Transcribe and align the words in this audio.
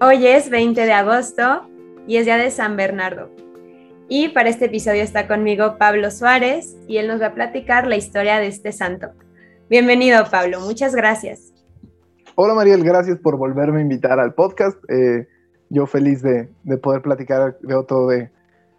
Hoy 0.00 0.28
es 0.28 0.48
20 0.48 0.80
de 0.80 0.92
agosto 0.92 1.68
y 2.06 2.18
es 2.18 2.24
día 2.24 2.36
de 2.36 2.52
San 2.52 2.76
Bernardo. 2.76 3.30
Y 4.08 4.28
para 4.28 4.48
este 4.48 4.66
episodio 4.66 5.02
está 5.02 5.26
conmigo 5.26 5.76
Pablo 5.76 6.12
Suárez 6.12 6.76
y 6.86 6.98
él 6.98 7.08
nos 7.08 7.20
va 7.20 7.26
a 7.26 7.34
platicar 7.34 7.88
la 7.88 7.96
historia 7.96 8.38
de 8.38 8.46
este 8.46 8.70
santo. 8.70 9.08
Bienvenido 9.68 10.24
Pablo, 10.30 10.60
muchas 10.60 10.94
gracias. 10.94 11.52
Hola 12.36 12.54
Mariel, 12.54 12.84
gracias 12.84 13.18
por 13.18 13.36
volverme 13.36 13.80
a 13.80 13.82
invitar 13.82 14.20
al 14.20 14.34
podcast. 14.34 14.78
Eh, 14.88 15.26
yo 15.68 15.84
feliz 15.86 16.22
de, 16.22 16.48
poder 16.80 17.02
platicar 17.02 17.58
de 17.60 17.74
otro 17.74 18.06
de 18.06 18.30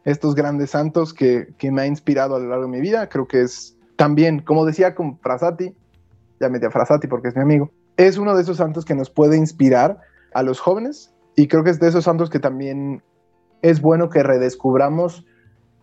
estos 0.05 0.35
grandes 0.35 0.69
santos 0.69 1.13
que, 1.13 1.49
que, 1.57 1.69
me 1.69 1.81
ha 1.81 1.85
inspirado 1.85 2.37
a 2.37 2.39
lo 2.39 2.47
largo 2.47 2.63
de 2.63 2.71
mi 2.71 2.79
vida. 2.79 3.09
Creo 3.09 3.27
que 3.27 3.41
es 3.41 3.75
también, 3.97 4.39
como 4.39 4.65
decía 4.65 4.95
con 4.95 5.19
Frasati, 5.19 5.75
ya 6.39 6.47
metí 6.47 6.65
a 6.65 6.71
Frasati 6.71 7.07
porque 7.07 7.27
es 7.27 7.35
mi 7.35 7.41
amigo, 7.41 7.71
es 7.97 8.17
uno 8.17 8.37
de 8.37 8.41
esos 8.43 8.55
santos 8.55 8.85
que 8.85 8.95
nos 8.95 9.09
puede 9.09 9.35
inspirar 9.35 9.99
a 10.33 10.43
los 10.43 10.59
jóvenes 10.59 11.11
y 11.39 11.47
creo 11.47 11.63
que 11.63 11.69
es 11.69 11.79
de 11.79 11.87
esos 11.87 12.03
santos 12.03 12.29
que 12.29 12.39
también 12.39 13.01
es 13.61 13.81
bueno 13.81 14.09
que 14.09 14.23
redescubramos 14.23 15.25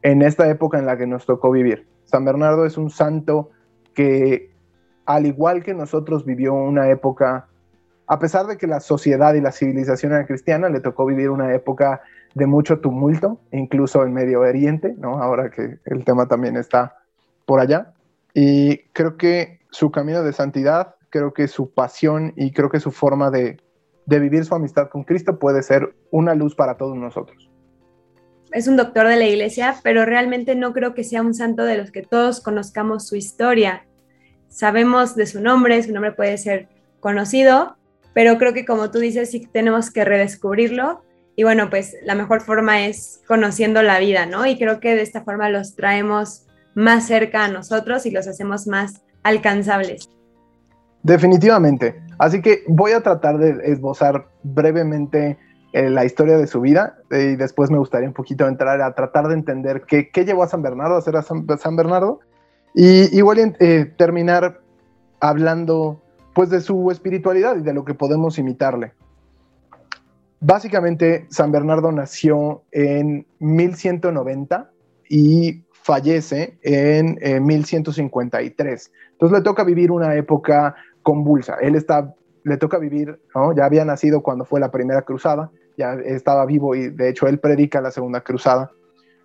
en 0.03 0.21
esta 0.21 0.51
época 0.51 0.79
en 0.79 0.85
la 0.85 0.99
que 0.99 1.07
nos 1.07 1.25
tocó 1.25 1.51
vivir. 1.51 1.87
San 2.05 2.27
Bernardo 2.27 2.67
es 2.67 2.77
un 2.77 2.91
santo 2.91 3.49
que, 3.95 4.51
al 5.07 5.25
igual 5.25 5.63
que 5.63 5.73
nosotros, 5.73 6.27
vivió 6.27 6.53
una 6.53 6.91
época, 6.91 7.47
a 8.07 8.19
pesar 8.19 8.47
de 8.49 8.59
que 8.59 8.67
la 8.67 8.81
sociedad 8.81 9.33
y 9.33 9.41
la 9.41 9.51
civilización 9.51 10.13
era 10.13 10.27
cristiana, 10.27 10.69
le 10.69 10.81
tocó 10.81 11.07
vivir 11.07 11.31
una 11.31 11.55
época 11.55 12.03
de 12.35 12.45
mucho 12.45 12.81
tumulto, 12.81 13.41
incluso 13.51 14.05
en 14.05 14.13
Medio 14.13 14.41
Oriente, 14.41 14.95
¿no? 14.99 15.23
ahora 15.23 15.49
que 15.49 15.79
el 15.87 16.05
tema 16.05 16.29
también 16.29 16.59
está 16.59 16.99
por 17.47 17.61
allá. 17.61 17.95
Y 18.35 18.81
creo 18.93 19.17
que 19.17 19.61
su 19.71 19.91
camino 19.91 20.23
de 20.23 20.35
santidad, 20.35 20.97
creo 21.09 21.33
que 21.33 21.49
su 21.49 21.73
pasión 21.73 22.35
y 22.37 22.53
creo 22.53 22.69
que 22.69 22.79
su 22.79 22.91
forma 22.91 23.31
de, 23.31 23.57
de 24.07 24.21
vivir 24.21 24.45
su 24.45 24.55
amistad 24.55 24.89
con 24.89 25.05
Cristo 25.05 25.39
puede 25.39 25.63
ser 25.63 25.95
una 26.11 26.35
luz 26.35 26.55
para 26.55 26.77
todos 26.77 26.97
nosotros. 26.97 27.51
Es 28.53 28.69
un 28.69 28.77
doctor 28.77 29.09
de 29.09 29.17
la 29.17 29.27
iglesia, 29.27 29.77
pero 29.83 30.05
realmente 30.05 30.55
no 30.55 30.73
creo 30.73 30.95
que 30.95 31.05
sea 31.05 31.21
un 31.21 31.35
santo 31.35 31.65
de 31.65 31.77
los 31.77 31.91
que 31.91 32.03
todos 32.03 32.41
conozcamos 32.41 33.07
su 33.07 33.17
historia. 33.17 33.87
Sabemos 34.49 35.17
de 35.17 35.27
su 35.27 35.41
nombre, 35.41 35.83
su 35.83 35.93
nombre 35.93 36.13
puede 36.13 36.39
ser 36.39 36.69
conocido, 37.01 37.77
pero 38.15 38.39
creo 38.39 38.55
que 38.55 38.65
como 38.65 38.91
tú 38.91 38.99
dices, 38.99 39.31
sí 39.31 39.47
tenemos 39.53 39.91
que 39.91 40.05
redescubrirlo. 40.05 41.03
Y 41.35 41.43
bueno, 41.43 41.69
pues 41.69 41.97
la 42.03 42.15
mejor 42.15 42.41
forma 42.41 42.87
es 42.87 43.21
conociendo 43.27 43.83
la 43.83 43.99
vida, 43.99 44.25
¿no? 44.25 44.47
Y 44.47 44.57
creo 44.57 44.81
que 44.81 44.95
de 44.95 45.03
esta 45.03 45.23
forma 45.23 45.51
los 45.51 45.75
traemos 45.75 46.47
más 46.75 47.07
cerca 47.07 47.45
a 47.45 47.49
nosotros 47.49 48.07
y 48.07 48.11
los 48.11 48.27
hacemos 48.27 48.67
más 48.67 49.03
alcanzables. 49.23 50.09
Definitivamente. 51.07 52.03
Así 52.19 52.43
que 52.43 52.65
voy 52.67 52.91
a 52.91 53.01
tratar 53.01 53.39
de 53.39 53.71
esbozar 53.71 54.27
brevemente 54.43 55.39
eh, 55.73 55.89
la 55.89 56.05
historia 56.05 56.37
de 56.37 56.49
su 56.49 56.61
vida 56.61 56.99
eh, 57.13 57.31
y 57.35 57.37
después 57.37 57.71
me 57.71 57.79
gustaría 57.79 58.09
un 58.09 58.15
poquito 58.15 58.49
entrar 58.49 58.81
a 58.81 58.93
tratar 58.93 59.29
de 59.29 59.35
entender 59.35 59.85
qué, 59.87 60.11
llevó 60.25 60.43
a 60.43 60.49
San 60.49 60.63
Bernardo 60.63 60.97
a 60.97 61.01
ser 61.01 61.17
a 61.17 61.23
San, 61.23 61.77
Bernardo 61.77 62.19
y 62.75 63.17
igual 63.17 63.55
eh, 63.61 63.85
terminar 63.97 64.61
hablando 65.21 66.03
pues 66.35 66.51
de 66.51 66.61
su 66.61 66.91
espiritualidad 66.91 67.57
y 67.57 67.61
de 67.63 67.73
lo 67.73 67.85
que 67.85 67.95
podemos 67.95 68.37
imitarle. 68.37 68.93
Básicamente, 70.41 71.27
San 71.31 71.53
Bernardo 71.53 71.93
nació 71.93 72.65
en 72.73 73.29
1190 73.39 74.71
y 75.09 75.63
fallece 75.71 76.59
en 76.63 77.45
1153. 77.47 78.93
Entonces 79.13 79.39
le 79.39 79.45
toca 79.45 79.65
vivir 79.65 79.91
una 79.91 80.15
época 80.15 80.75
convulsa. 81.07 81.55
Él 81.61 81.77
está, 81.77 82.17
le 82.43 82.57
toca 82.57 82.79
vivir, 82.79 83.21
¿no? 83.33 83.55
ya 83.55 83.65
había 83.65 83.85
nacido 83.85 84.25
cuando 84.25 84.45
fue 84.45 84.59
la 84.59 84.73
primera 84.73 85.03
cruzada, 85.03 85.53
ya 85.79 85.95
estaba 85.95 86.45
vivo 86.47 86.75
y 86.75 86.89
de 86.89 87.09
hecho 87.09 87.29
él 87.29 87.39
predica 87.39 87.81
la 87.81 87.93
segunda 87.93 88.23
cruzada. 88.23 88.73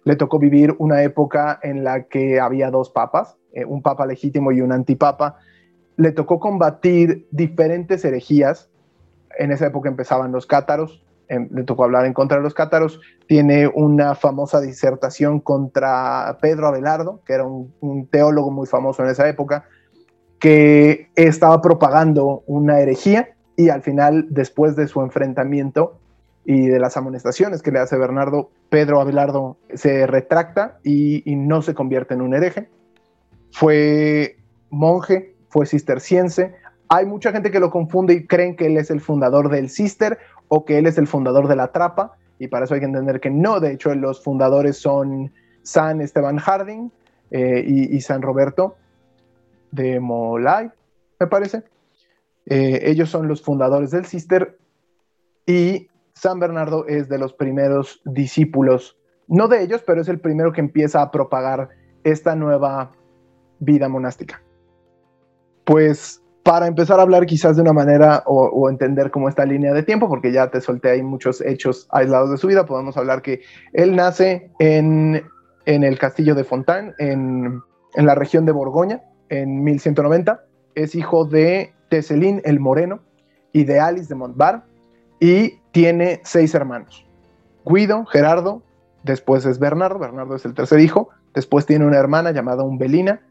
Le 0.03 0.16
tocó 0.16 0.38
vivir 0.38 0.75
una 0.78 1.02
época 1.02 1.59
en 1.64 1.84
la 1.84 2.03
que 2.03 2.40
había 2.40 2.69
dos 2.69 2.92
papas, 2.92 3.36
eh, 3.52 3.66
un 3.66 3.81
papa 3.81 4.06
legítimo 4.06 4.52
y 4.52 4.62
un 4.62 4.72
antipapa. 4.72 5.40
Le 5.97 6.12
tocó 6.12 6.40
combatir 6.40 7.28
diferentes 7.31 8.06
herejías. 8.06 8.69
En 9.40 9.52
esa 9.52 9.66
época 9.66 9.90
empezaban 9.90 10.31
los 10.31 10.46
cátaros, 10.46 11.03
em, 11.30 11.50
le 11.52 11.63
tocó 11.63 11.86
hablar 11.86 12.06
en 12.06 12.13
contra 12.13 12.38
de 12.38 12.44
los 12.44 12.53
cátaros. 12.53 13.02
Tiene 13.28 13.68
una 13.68 14.13
famosa 14.13 14.62
disertación 14.62 15.40
contra 15.40 16.38
Pedro 16.42 16.68
Abelardo, 16.68 17.22
que 17.25 17.34
era 17.34 17.46
un 17.46 18.08
teólogo 18.12 18.52
muy 18.52 18.68
famoso 18.68 19.02
en 19.02 19.09
esa 19.09 19.28
época 19.28 19.66
que 20.41 21.12
estaba 21.16 21.62
propagando 21.62 22.44
una 22.47 22.79
herejía 22.79 23.29
y 23.56 23.69
al 23.69 23.84
final, 23.84 24.25
después 24.31 24.75
de 24.75 24.88
su 24.88 25.02
enfrentamiento 25.02 26.00
y 26.44 26.66
de 26.66 26.79
las 26.79 26.97
amonestaciones 26.97 27.62
que 27.62 27.72
le 27.72 27.78
hace 27.78 27.96
Bernardo, 27.96 28.50
Pedro 28.69 29.00
Abelardo 29.00 29.57
se 29.75 30.07
retracta 30.07 30.80
y, 30.84 31.24
no 31.35 31.62
se 31.62 31.75
convierte 31.75 32.16
en 32.16 32.22
un 32.22 32.34
hereje. 32.34 32.69
Fue 33.51 34.38
monje, 34.72 35.35
fue 35.50 35.68
cisterciense. 35.68 36.56
Hay 36.90 37.06
mucha 37.06 37.31
gente 37.31 37.51
que 37.51 37.59
lo 37.59 37.69
confunde 37.69 38.16
y 38.16 38.25
creen 38.25 38.56
que 38.56 38.66
él 38.66 38.78
es 38.78 38.90
el 38.90 39.00
fundador 39.00 39.50
del 39.50 39.69
cister 39.69 40.18
o 40.47 40.66
que 40.66 40.80
él 40.80 40.88
es 40.88 40.97
el 40.97 41.06
fundador 41.06 41.47
de 41.47 41.56
la 41.56 41.72
trapa, 41.72 42.18
y 42.40 42.47
para 42.47 42.66
eso 42.66 42.74
hay 42.74 42.80
que 42.80 42.88
entender 42.88 43.19
que 43.19 43.30
no, 43.30 43.59
de 43.59 43.74
hecho 43.74 43.94
los 43.94 44.24
fundadores 44.24 44.75
son 44.75 45.31
San 45.62 46.01
Esteban 46.01 46.40
Harding 46.40 46.91
eh, 47.30 47.63
y 47.63 48.01
San 48.01 48.24
Roberto, 48.24 48.75
de 49.72 50.00
Molay, 50.00 50.70
me 51.20 51.28
parece. 51.28 51.64
Eh, 52.46 52.82
ellos 52.84 53.09
son 53.09 53.28
los 53.28 53.42
fundadores 53.42 53.92
del 53.92 54.06
Cister 54.06 54.58
y 55.46 55.88
San 56.14 56.40
Bernardo 56.40 56.86
es 56.88 57.09
de 57.09 57.18
los 57.18 57.34
primeros 57.34 58.02
discípulos, 58.06 58.98
no 59.28 59.48
de 59.48 59.64
ellos, 59.64 59.84
pero 59.86 60.02
es 60.02 60.08
el 60.08 60.20
primero 60.20 60.52
que 60.52 60.62
empieza 60.62 61.02
a 61.02 61.12
propagar 61.12 61.70
esta 62.04 62.36
nueva 62.36 62.92
vida 63.60 63.88
monástica. 63.88 64.42
Pues 65.64 66.22
para 66.44 66.68
empezar 66.68 67.00
a 67.00 67.04
hablar 67.04 67.26
quizás 67.26 67.56
de 67.56 67.62
una 67.62 67.74
manera 67.74 68.24
o, 68.26 68.70
entender 68.70 69.12
cómo 69.12 69.30
esta 69.30 69.46
línea 69.46 69.74
de 69.74 69.84
tiempo, 69.84 70.10
porque 70.10 70.31
ya 70.31 70.50
te 70.50 70.60
solté 70.60 70.90
ahí 70.90 71.04
muchos 71.04 71.42
hechos 71.42 71.88
aislados 71.92 72.31
de 72.31 72.38
su 72.38 72.48
vida, 72.48 72.66
podemos 72.66 72.98
hablar 72.98 73.22
que 73.22 73.42
él 73.74 73.96
nace 73.96 74.52
en, 74.60 75.24
el 75.66 76.00
castillo 76.00 76.34
de 76.34 76.44
Fontaine, 76.44 76.94
en, 76.98 77.62
en 77.96 78.06
la 78.06 78.16
región 78.16 78.46
de 78.46 78.52
Borgoña, 78.52 79.04
en 79.31 79.64
1190. 79.64 80.44
Es 80.75 80.94
hijo 80.94 81.25
de 81.25 81.74
Teselín 81.90 82.42
el 82.46 82.59
Moreno 82.59 83.00
y 83.52 83.64
de 83.64 83.80
Alice 83.80 84.08
de 84.08 84.16
Montbar 84.16 84.66
y 85.19 85.59
tiene 85.72 86.22
seis 86.24 86.53
hermanos. 86.53 87.06
Guido, 87.66 88.06
Gerardo, 88.06 88.62
después 89.03 89.46
es 89.46 89.58
Bernardo, 89.58 89.97
Bernardo 89.97 90.36
es 90.36 90.46
el 90.46 90.53
tercer 90.53 90.80
hijo, 90.80 91.09
después 91.34 91.66
tiene 91.66 91.86
una 91.86 91.97
hermana 91.97 92.31
llamada 92.31 92.64
Umbelina 92.64 93.22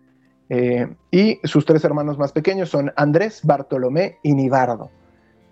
eh, 0.48 0.94
y 1.10 1.38
sus 1.44 1.64
tres 1.64 1.84
hermanos 1.84 2.18
más 2.18 2.32
pequeños 2.32 2.70
son 2.70 2.92
Andrés, 2.96 3.40
Bartolomé 3.44 4.18
y 4.22 4.34
Nibardo. 4.34 4.90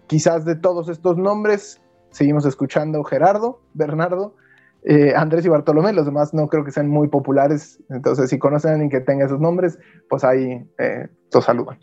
Quizás 0.07 0.45
de 0.45 0.57
todos 0.57 0.89
estos 0.89 1.17
nombres 1.17 1.81
seguimos 2.11 2.47
escuchando 2.47 3.05
Gerardo, 3.05 3.61
Bernardo, 3.75 4.35
eh, 4.91 5.13
Andrés 5.15 5.45
y 5.45 5.51
Bartolomé, 5.51 5.93
los 5.93 6.07
demás 6.07 6.33
no 6.33 6.49
creo 6.49 6.65
que 6.65 6.71
sean 6.71 6.89
muy 6.89 7.09
populares, 7.09 7.79
entonces 7.91 8.31
si 8.31 8.39
conocen 8.39 8.71
a 8.71 8.73
alguien 8.73 8.89
que 8.89 9.01
tenga 9.01 9.27
esos 9.27 9.39
nombres, 9.39 9.79
pues 10.09 10.25
ahí 10.25 10.67
eh, 10.79 11.09
los 11.31 11.45
saludan. 11.45 11.79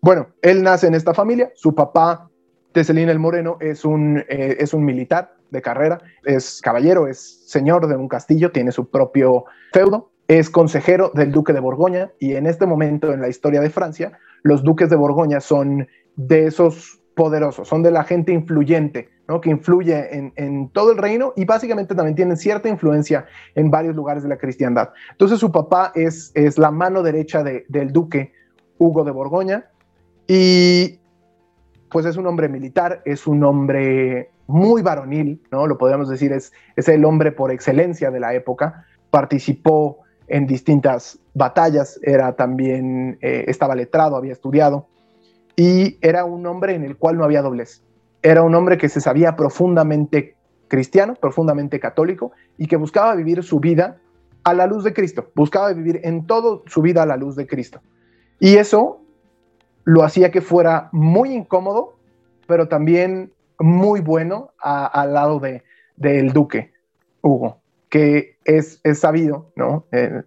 Bueno, 0.00 0.28
él 0.40 0.62
nace 0.62 0.86
en 0.86 0.94
esta 0.94 1.12
familia, 1.12 1.52
su 1.54 1.74
papá, 1.74 2.30
Teselín 2.72 3.10
el 3.10 3.18
Moreno, 3.18 3.58
es 3.60 3.84
un, 3.84 4.24
eh, 4.26 4.56
es 4.58 4.72
un 4.72 4.86
militar 4.86 5.36
de 5.50 5.60
carrera, 5.60 6.00
es 6.24 6.62
caballero, 6.62 7.08
es 7.08 7.44
señor 7.46 7.88
de 7.88 7.96
un 7.96 8.08
castillo, 8.08 8.52
tiene 8.52 8.72
su 8.72 8.88
propio 8.88 9.44
feudo, 9.74 10.10
es 10.26 10.48
consejero 10.48 11.12
del 11.14 11.30
duque 11.30 11.52
de 11.52 11.60
Borgoña 11.60 12.10
y 12.18 12.36
en 12.36 12.46
este 12.46 12.64
momento 12.64 13.12
en 13.12 13.20
la 13.20 13.28
historia 13.28 13.60
de 13.60 13.68
Francia, 13.68 14.18
los 14.42 14.62
duques 14.62 14.88
de 14.88 14.96
Borgoña 14.96 15.40
son 15.40 15.88
de 16.16 16.46
esos 16.46 17.02
poderosos, 17.14 17.68
son 17.68 17.82
de 17.82 17.90
la 17.90 18.02
gente 18.02 18.32
influyente, 18.32 19.10
que 19.42 19.50
influye 19.50 20.32
en, 20.36 20.68
todo 20.68 20.92
el 20.92 20.98
reino 20.98 21.32
y 21.36 21.44
básicamente 21.44 21.94
también 21.94 22.14
tienen 22.14 22.36
cierta 22.36 22.68
influencia 22.68 23.26
en 23.54 23.70
varios 23.70 23.96
lugares 23.96 24.22
de 24.22 24.28
la 24.28 24.36
cristiandad. 24.36 24.90
Entonces 25.12 25.38
su 25.38 25.50
papá 25.50 25.92
es, 25.94 26.32
la 26.58 26.70
mano 26.70 27.02
derecha 27.02 27.42
del 27.42 27.92
duque 27.92 28.32
Hugo 28.78 29.04
de 29.04 29.10
Borgoña 29.10 29.66
y 30.26 30.98
pues 31.90 32.06
es 32.06 32.16
un 32.16 32.26
hombre 32.26 32.48
militar, 32.48 33.02
es 33.04 33.26
un 33.26 33.44
hombre 33.44 34.30
muy 34.46 34.82
varonil, 34.82 35.40
¿no? 35.50 35.66
Lo 35.66 35.78
podríamos 35.78 36.08
decir, 36.08 36.32
es, 36.32 36.52
es 36.76 36.88
el 36.88 37.04
hombre 37.04 37.32
por 37.32 37.50
excelencia 37.50 38.10
de 38.10 38.20
la 38.20 38.34
época, 38.34 38.84
participó 39.10 40.00
en 40.26 40.46
distintas 40.46 41.18
batallas, 41.34 41.98
era 42.02 42.34
también, 42.34 43.18
eh, 43.20 43.44
estaba 43.48 43.74
letrado, 43.74 44.16
había 44.16 44.32
estudiado, 44.32 44.88
y 45.56 45.98
era 46.00 46.24
un 46.24 46.46
hombre 46.46 46.74
en 46.74 46.84
el 46.84 46.96
cual 46.96 47.16
no 47.16 47.24
había 47.24 47.42
doblez. 47.42 47.82
Era 48.24 48.42
un 48.42 48.54
hombre 48.54 48.78
que 48.78 48.88
se 48.88 49.02
sabía 49.02 49.36
profundamente 49.36 50.34
cristiano, 50.68 51.14
profundamente 51.14 51.78
católico 51.78 52.32
y 52.56 52.66
que 52.66 52.76
buscaba 52.76 53.14
vivir 53.14 53.42
su 53.42 53.60
vida 53.60 53.98
a 54.44 54.54
la 54.54 54.66
luz 54.66 54.82
de 54.82 54.94
Cristo, 54.94 55.30
buscaba 55.34 55.70
vivir 55.74 56.00
en 56.04 56.26
todo 56.26 56.62
su 56.66 56.80
vida 56.80 57.02
a 57.02 57.06
la 57.06 57.18
luz 57.18 57.36
de 57.36 57.46
Cristo. 57.46 57.82
Y 58.40 58.56
eso 58.56 59.02
lo 59.84 60.04
hacía 60.04 60.30
que 60.30 60.40
fuera 60.40 60.88
muy 60.90 61.34
incómodo, 61.34 61.98
pero 62.46 62.66
también 62.66 63.30
muy 63.58 64.00
bueno 64.00 64.52
al 64.58 65.12
lado 65.12 65.38
de, 65.38 65.62
del 65.96 66.32
duque, 66.32 66.72
Hugo, 67.20 67.58
que 67.90 68.38
es, 68.46 68.80
es 68.84 69.00
sabido, 69.00 69.52
¿no? 69.54 69.84
Eh, 69.92 70.22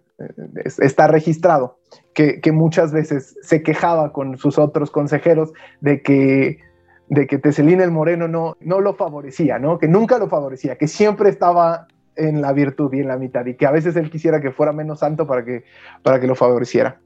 está 0.78 1.08
registrado, 1.08 1.78
que, 2.14 2.40
que, 2.40 2.52
muchas 2.52 2.92
veces 2.92 3.36
se 3.42 3.64
quejaba 3.64 4.12
con 4.12 4.38
sus 4.38 4.56
otros 4.56 4.92
consejeros 4.92 5.52
de 5.80 6.00
que, 6.00 6.60
de 7.08 7.26
que 7.26 7.38
Teselín 7.38 7.80
el 7.80 7.90
Moreno 7.90 8.28
no, 8.28 8.56
no 8.60 8.80
lo 8.80 8.94
favorecía, 8.94 9.58
¿no? 9.58 9.78
Que 9.78 9.88
nunca 9.88 10.18
lo 10.18 10.28
favorecía, 10.28 10.76
que 10.76 10.88
siempre 10.88 11.30
estaba 11.30 11.86
en 12.16 12.40
la 12.42 12.52
virtud 12.52 12.92
y 12.92 13.00
en 13.00 13.08
la 13.08 13.16
mitad, 13.16 13.46
y 13.46 13.54
que 13.54 13.66
a 13.66 13.70
veces 13.70 13.96
él 13.96 14.10
quisiera 14.10 14.40
que 14.40 14.50
fuera 14.50 14.72
menos 14.72 15.00
santo 15.00 15.26
para 15.26 15.44
que, 15.44 15.64
para 16.02 16.20
que 16.20 16.26
lo 16.26 16.34
favoreciera. 16.34 17.00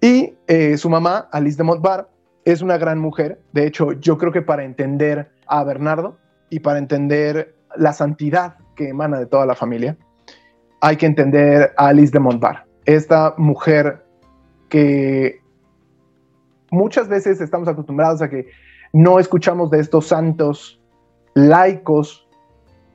Y 0.00 0.34
eh, 0.46 0.76
su 0.76 0.90
mamá, 0.90 1.28
Alice 1.32 1.56
de 1.56 1.64
Montbar, 1.64 2.08
es 2.44 2.60
una 2.60 2.76
gran 2.76 2.98
mujer. 2.98 3.40
De 3.52 3.66
hecho, 3.66 3.92
yo 3.92 4.18
creo 4.18 4.32
que 4.32 4.42
para 4.42 4.64
entender 4.64 5.30
a 5.46 5.64
Bernardo 5.64 6.18
y 6.50 6.60
para 6.60 6.78
entender 6.78 7.54
la 7.74 7.92
santidad 7.92 8.56
que 8.76 8.88
emana 8.90 9.18
de 9.18 9.26
toda 9.26 9.46
la 9.46 9.54
familia, 9.54 9.96
hay 10.80 10.96
que 10.96 11.06
entender 11.06 11.72
a 11.76 11.88
Alice 11.88 12.12
de 12.12 12.18
Montbar, 12.18 12.66
esta 12.84 13.34
mujer 13.38 14.04
que 14.68 15.40
muchas 16.70 17.08
veces 17.08 17.40
estamos 17.40 17.68
acostumbrados 17.68 18.20
a 18.20 18.28
que 18.28 18.48
no 18.94 19.18
escuchamos 19.18 19.72
de 19.72 19.80
estos 19.80 20.06
santos 20.06 20.80
laicos, 21.34 22.28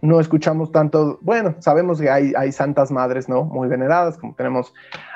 no 0.01 0.21
escuchamos 0.21 0.71
tanto, 0.71 1.19
bueno, 1.21 1.57
sabemos 1.59 1.99
que 1.99 2.09
hay, 2.09 2.31
hay 2.37 2.53
santas 2.53 2.89
madres, 2.89 3.27
¿no? 3.27 3.43
Muy 3.43 3.67
veneradas, 3.67 4.17
como 4.17 4.33
tenemos 4.33 4.73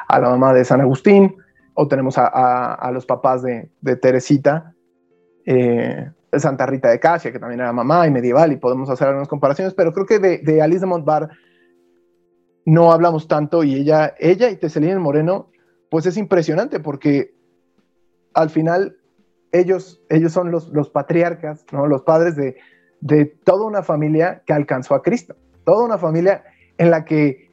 a 0.09 0.19
la 0.19 0.29
mamá 0.29 0.53
de 0.53 0.65
San 0.65 0.81
Agustín, 0.81 1.37
o 1.73 1.87
tenemos 1.87 2.15
a, 2.17 2.91
los 2.93 3.05
papás 3.05 3.41
de, 3.43 3.69
Teresita, 4.01 4.73
eh, 5.45 6.11
Santa 6.33 6.65
Rita 6.65 6.89
de 6.89 6.99
Casia, 6.99 7.31
que 7.31 7.39
también 7.39 7.61
era 7.61 7.71
mamá 7.71 8.05
y 8.05 8.11
medieval, 8.11 8.51
y 8.51 8.57
podemos 8.57 8.89
hacer 8.89 9.07
algunas 9.07 9.29
comparaciones, 9.29 9.73
pero 9.73 9.93
creo 9.93 10.05
que 10.05 10.19
de, 10.19 10.61
Alice 10.61 10.81
de 10.81 10.87
Montbar 10.87 11.29
no 12.65 12.91
hablamos 12.91 13.29
tanto, 13.29 13.63
y 13.63 13.75
ella, 13.75 14.15
ella 14.19 14.49
y 14.49 14.57
Teselina 14.57 14.99
Moreno, 14.99 15.49
pues 15.89 16.05
es 16.07 16.17
impresionante, 16.17 16.81
porque 16.81 17.33
al 18.33 18.49
final 18.49 18.97
ellos, 19.53 20.01
ellos 20.09 20.33
son 20.33 20.51
los, 20.51 20.67
los 20.69 20.89
patriarcas, 20.89 21.65
¿no? 21.71 21.87
los 21.87 22.01
padres 22.01 22.35
de, 22.35 22.57
de 22.99 23.25
toda 23.25 23.65
una 23.65 23.83
familia 23.83 24.43
que 24.45 24.51
alcanzó 24.51 24.95
a 24.95 25.01
Cristo, 25.01 25.35
toda 25.63 25.85
una 25.85 25.97
familia 25.97 26.43
en 26.77 26.91
la 26.91 27.05
que 27.05 27.51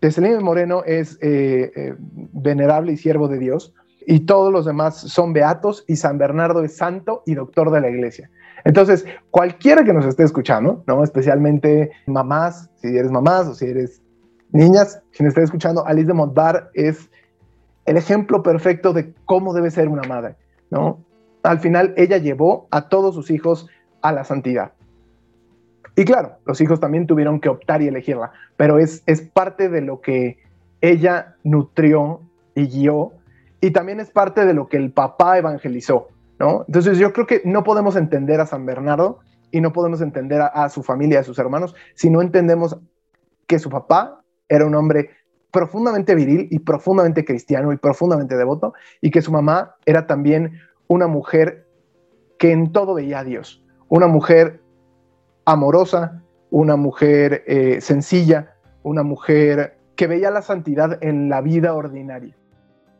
Teselín 0.00 0.42
Moreno 0.42 0.82
es 0.84 1.18
eh, 1.22 1.72
eh, 1.74 1.94
venerable 1.98 2.92
y 2.92 2.96
siervo 2.96 3.28
de 3.28 3.38
Dios, 3.38 3.74
y 4.06 4.20
todos 4.20 4.52
los 4.52 4.64
demás 4.64 4.96
son 4.96 5.32
beatos, 5.32 5.84
y 5.86 5.96
San 5.96 6.18
Bernardo 6.18 6.62
es 6.62 6.76
santo 6.76 7.22
y 7.26 7.34
doctor 7.34 7.70
de 7.70 7.80
la 7.80 7.90
iglesia. 7.90 8.30
Entonces, 8.64 9.04
cualquiera 9.30 9.84
que 9.84 9.92
nos 9.92 10.06
esté 10.06 10.24
escuchando, 10.24 10.82
¿no? 10.86 11.04
especialmente 11.04 11.90
mamás, 12.06 12.70
si 12.76 12.88
eres 12.96 13.10
mamás 13.10 13.46
o 13.46 13.54
si 13.54 13.66
eres 13.66 14.02
niñas, 14.50 15.00
quien 15.12 15.28
esté 15.28 15.42
escuchando, 15.42 15.86
Alice 15.86 16.06
de 16.06 16.14
Montbar 16.14 16.70
es 16.74 17.10
el 17.86 17.96
ejemplo 17.96 18.42
perfecto 18.42 18.92
de 18.92 19.14
cómo 19.24 19.54
debe 19.54 19.70
ser 19.70 19.88
una 19.88 20.02
madre. 20.02 20.36
¿No? 20.70 21.04
Al 21.42 21.60
final, 21.60 21.94
ella 21.96 22.18
llevó 22.18 22.68
a 22.70 22.88
todos 22.88 23.14
sus 23.14 23.30
hijos 23.30 23.68
a 24.02 24.12
la 24.12 24.24
santidad. 24.24 24.72
Y 25.96 26.04
claro, 26.04 26.38
los 26.46 26.60
hijos 26.60 26.78
también 26.78 27.06
tuvieron 27.06 27.40
que 27.40 27.48
optar 27.48 27.82
y 27.82 27.88
elegirla, 27.88 28.32
pero 28.56 28.78
es, 28.78 29.02
es 29.06 29.20
parte 29.20 29.68
de 29.68 29.80
lo 29.80 30.00
que 30.00 30.38
ella 30.80 31.36
nutrió 31.42 32.20
y 32.54 32.68
guió, 32.68 33.12
y 33.60 33.72
también 33.72 34.00
es 34.00 34.10
parte 34.10 34.46
de 34.46 34.54
lo 34.54 34.68
que 34.68 34.76
el 34.76 34.92
papá 34.92 35.38
evangelizó, 35.38 36.08
¿no? 36.38 36.64
Entonces 36.68 36.98
yo 36.98 37.12
creo 37.12 37.26
que 37.26 37.42
no 37.44 37.64
podemos 37.64 37.96
entender 37.96 38.40
a 38.40 38.46
San 38.46 38.64
Bernardo 38.64 39.18
y 39.50 39.60
no 39.60 39.72
podemos 39.72 40.00
entender 40.00 40.40
a, 40.40 40.68
su 40.68 40.82
familia, 40.82 41.20
a 41.20 41.24
sus 41.24 41.38
hermanos, 41.38 41.74
si 41.94 42.10
no 42.10 42.22
entendemos 42.22 42.78
que 43.46 43.58
su 43.58 43.70
papá 43.70 44.22
era 44.48 44.66
un 44.66 44.74
hombre 44.74 45.10
profundamente 45.50 46.14
viril 46.14 46.48
y 46.50 46.58
profundamente 46.58 47.24
cristiano 47.24 47.72
y 47.72 47.76
profundamente 47.76 48.36
devoto, 48.36 48.74
y 49.00 49.10
que 49.10 49.22
su 49.22 49.32
mamá 49.32 49.76
era 49.86 50.06
también 50.06 50.58
una 50.88 51.06
mujer 51.06 51.66
que 52.38 52.52
en 52.52 52.72
todo 52.72 52.94
veía 52.94 53.20
a 53.20 53.24
Dios, 53.24 53.62
una 53.88 54.06
mujer 54.06 54.60
amorosa, 55.44 56.22
una 56.50 56.76
mujer 56.76 57.44
eh, 57.46 57.80
sencilla, 57.80 58.54
una 58.82 59.02
mujer 59.02 59.78
que 59.96 60.06
veía 60.06 60.30
la 60.30 60.42
santidad 60.42 61.02
en 61.02 61.28
la 61.28 61.40
vida 61.40 61.74
ordinaria. 61.74 62.36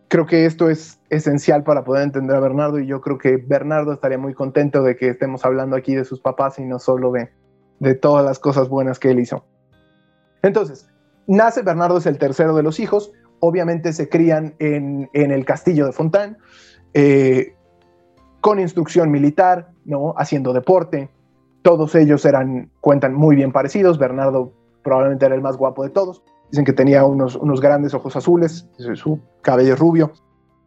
Creo 0.08 0.26
que 0.26 0.46
esto 0.46 0.70
es 0.70 1.00
esencial 1.10 1.62
para 1.64 1.84
poder 1.84 2.02
entender 2.02 2.34
a 2.36 2.40
Bernardo 2.40 2.78
y 2.78 2.86
yo 2.86 3.00
creo 3.00 3.18
que 3.18 3.36
Bernardo 3.36 3.92
estaría 3.92 4.18
muy 4.18 4.34
contento 4.34 4.82
de 4.82 4.96
que 4.96 5.10
estemos 5.10 5.44
hablando 5.44 5.76
aquí 5.76 5.94
de 5.94 6.04
sus 6.04 6.20
papás 6.20 6.58
y 6.58 6.64
no 6.64 6.78
solo 6.78 7.12
de, 7.12 7.30
de 7.78 7.94
todas 7.94 8.24
las 8.24 8.38
cosas 8.38 8.68
buenas 8.68 8.98
que 8.98 9.10
él 9.10 9.20
hizo. 9.20 9.44
Entonces, 10.42 10.87
nace 11.28 11.62
Bernardo, 11.62 11.98
es 11.98 12.06
el 12.06 12.18
tercero 12.18 12.56
de 12.56 12.64
los 12.64 12.80
hijos, 12.80 13.12
obviamente 13.38 13.92
se 13.92 14.08
crían 14.08 14.54
en, 14.58 15.08
el 15.12 15.44
castillo 15.44 15.86
de 15.86 15.92
Fontán, 15.92 16.38
eh, 16.94 17.54
con 18.40 18.58
instrucción 18.58 19.10
militar, 19.10 19.70
¿no? 19.84 20.14
haciendo 20.16 20.52
deporte, 20.52 21.10
todos 21.62 21.94
ellos 21.94 22.24
eran, 22.24 22.70
cuentan 22.80 23.14
muy 23.14 23.36
bien 23.36 23.52
parecidos. 23.52 23.98
Bernardo 23.98 24.52
probablemente 24.82 25.26
era 25.26 25.34
el 25.34 25.42
más 25.42 25.56
guapo 25.56 25.82
de 25.82 25.90
todos. 25.90 26.22
Dicen 26.50 26.64
que 26.64 26.72
tenía 26.72 27.04
unos, 27.04 27.36
unos 27.36 27.60
grandes 27.60 27.92
ojos 27.94 28.16
azules, 28.16 28.66
su 28.94 29.20
cabello 29.42 29.76
rubio. 29.76 30.12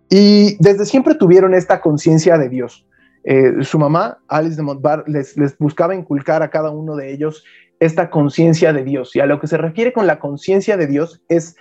Y 0.09 0.57
desde 0.59 0.85
siempre 0.85 1.15
tuvieron 1.15 1.53
esta 1.53 1.81
conciencia 1.81 2.37
de 2.37 2.49
Dios. 2.49 2.85
Eh, 3.23 3.53
su 3.61 3.79
mamá, 3.79 4.19
Alice 4.27 4.57
de 4.57 4.63
Montbar, 4.63 5.05
les, 5.07 5.37
les 5.37 5.57
buscaba 5.57 5.95
inculcar 5.95 6.43
a 6.43 6.49
cada 6.49 6.69
uno 6.69 6.95
de 6.95 7.11
ellos 7.11 7.43
esta 7.81 8.11
conciencia 8.11 8.73
de 8.73 8.83
Dios. 8.83 9.15
Y 9.15 9.19
a 9.19 9.25
lo 9.25 9.39
que 9.39 9.47
se 9.47 9.57
refiere 9.57 9.91
con 9.91 10.05
la 10.05 10.19
conciencia 10.19 10.77
de 10.77 10.85
Dios 10.85 11.21
es 11.27 11.55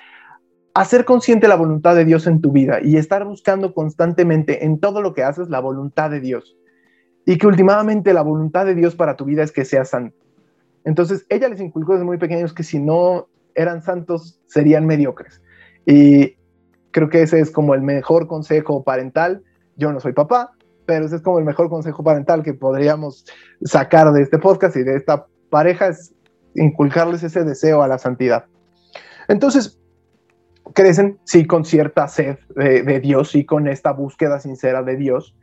hacer 0.75 1.07
consciente 1.07 1.49
la 1.49 1.57
voluntad 1.57 1.97
de 1.97 2.05
Dios 2.05 2.27
en 2.27 2.43
tu 2.43 2.53
vida 2.53 2.79
y 2.83 2.99
estar 2.99 3.25
buscando 3.25 3.73
constantemente 3.73 4.67
en 4.67 4.79
todo 4.79 5.01
lo 5.01 5.15
que 5.15 5.25
haces 5.25 5.49
la 5.49 5.61
voluntad 5.61 6.11
de 6.11 6.21
Dios 6.21 6.57
y 7.25 7.39
que 7.39 7.47
últimamente 7.47 8.13
la 8.13 8.21
voluntad 8.21 8.67
de 8.67 8.75
Dios 8.75 8.95
para 8.95 9.17
tu 9.17 9.25
vida 9.25 9.43
es 9.43 9.51
que 9.51 9.65
seas 9.65 9.89
santo. 9.89 10.15
Entonces, 10.85 11.25
ella 11.31 11.49
les 11.49 11.61
inculcó 11.61 11.95
desde 11.95 12.05
muy 12.05 12.19
pequeños 12.19 12.53
que 12.53 12.65
si 12.65 12.79
no 12.79 13.29
eran 13.55 13.83
santos, 13.83 14.41
serían 14.47 14.87
mediocres. 14.87 15.43
Y 15.87 16.37
creo 16.91 17.09
que 17.09 17.23
ese 17.23 17.41
es 17.41 17.51
como 17.51 17.75
el 17.75 17.81
mejor 17.81 18.27
consejo 18.27 18.85
parental. 18.85 19.43
Yo 19.77 19.91
no 19.91 20.01
soy 20.01 20.13
papá, 20.13 20.53
pero 20.85 21.07
ese 21.07 21.17
es 21.17 21.23
como 21.23 21.39
el 21.39 21.47
mejor 21.47 21.71
consejo 21.71 22.05
parental 22.05 22.43
que 22.43 22.53
podríamos 22.53 23.25
sacar 23.63 24.13
de 24.13 24.23
este 24.23 24.39
podcast 24.39 24.77
y 24.77 24.83
de 24.83 24.97
esta 24.97 25.27
pareja, 25.51 25.89
es 25.89 26.15
inculcarles 26.55 27.23
ese 27.23 27.45
deseo 27.45 27.83
a 27.83 27.89
la 27.89 27.99
santidad. 27.99 28.47
Entonces, 29.29 29.79
crecen, 30.75 31.19
sí, 31.25 31.47
con 31.47 31.65
cierta 31.65 32.09
sed 32.09 32.39
de, 32.57 32.83
de 32.83 33.01
Dios 33.01 33.35
y 33.35 33.45
con 33.45 33.69
esta 33.69 33.93
búsqueda 33.93 34.41
sincera 34.41 34.83
de 34.83 34.97
Dios, 34.97 35.35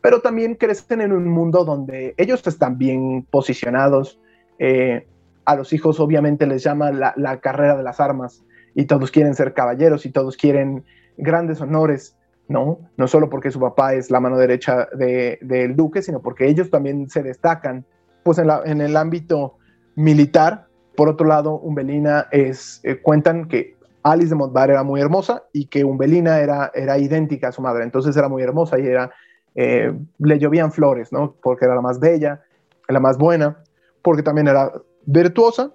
pero 0.00 0.20
también 0.20 0.54
crecen 0.54 1.00
en 1.00 1.12
un 1.12 1.28
mundo 1.28 1.64
donde 1.64 2.14
ellos 2.16 2.46
están 2.46 2.78
bien 2.78 3.26
posicionados. 3.30 4.20
Eh, 4.58 5.06
a 5.44 5.56
los 5.56 5.72
hijos 5.72 6.00
obviamente 6.00 6.46
les 6.46 6.62
llama 6.62 6.90
la, 6.92 7.40
carrera 7.40 7.76
de 7.76 7.82
las 7.82 8.00
armas 8.00 8.44
y 8.74 8.84
todos 8.86 9.10
quieren 9.10 9.34
ser 9.34 9.54
caballeros 9.54 10.04
y 10.04 10.10
todos 10.10 10.36
quieren 10.36 10.84
grandes 11.16 11.60
honores, 11.60 12.16
¿no? 12.48 12.80
No 12.96 13.08
solo 13.08 13.30
porque 13.30 13.50
su 13.50 13.60
papá 13.60 13.94
es 13.94 14.10
la 14.10 14.20
mano 14.20 14.36
derecha 14.38 14.88
del 14.92 15.76
duque, 15.76 16.02
sino 16.02 16.20
porque 16.20 16.46
ellos 16.46 16.68
también 16.68 17.08
se 17.08 17.22
destacan, 17.22 17.86
pues 18.26 18.38
en, 18.38 18.80
el 18.80 18.96
ámbito 18.96 19.54
militar. 19.94 20.66
Por 20.96 21.08
otro 21.08 21.28
lado, 21.28 21.60
Umbelina 21.60 22.26
es, 22.32 22.80
eh, 22.82 23.00
cuentan 23.00 23.46
que 23.46 23.76
Alice 24.02 24.30
de 24.30 24.34
Montbar 24.34 24.68
era 24.68 24.82
muy 24.82 25.00
hermosa 25.00 25.44
y 25.52 25.66
que 25.66 25.84
Umbelina 25.84 26.40
era, 26.40 26.72
era 26.74 26.98
idéntica 26.98 27.48
a 27.48 27.52
su 27.52 27.62
madre, 27.62 27.84
entonces 27.84 28.16
era 28.16 28.28
muy 28.28 28.42
hermosa 28.42 28.80
y 28.80 28.86
era 28.86 29.12
eh, 29.54 29.96
le 30.18 30.38
llovían 30.40 30.72
flores, 30.72 31.12
¿no? 31.12 31.36
Porque 31.40 31.66
era 31.66 31.76
la 31.76 31.82
más 31.82 32.00
bella, 32.00 32.42
la 32.88 32.98
más 32.98 33.16
buena, 33.16 33.62
porque 34.02 34.24
también 34.24 34.48
era 34.48 34.72
virtuosa, 35.04 35.70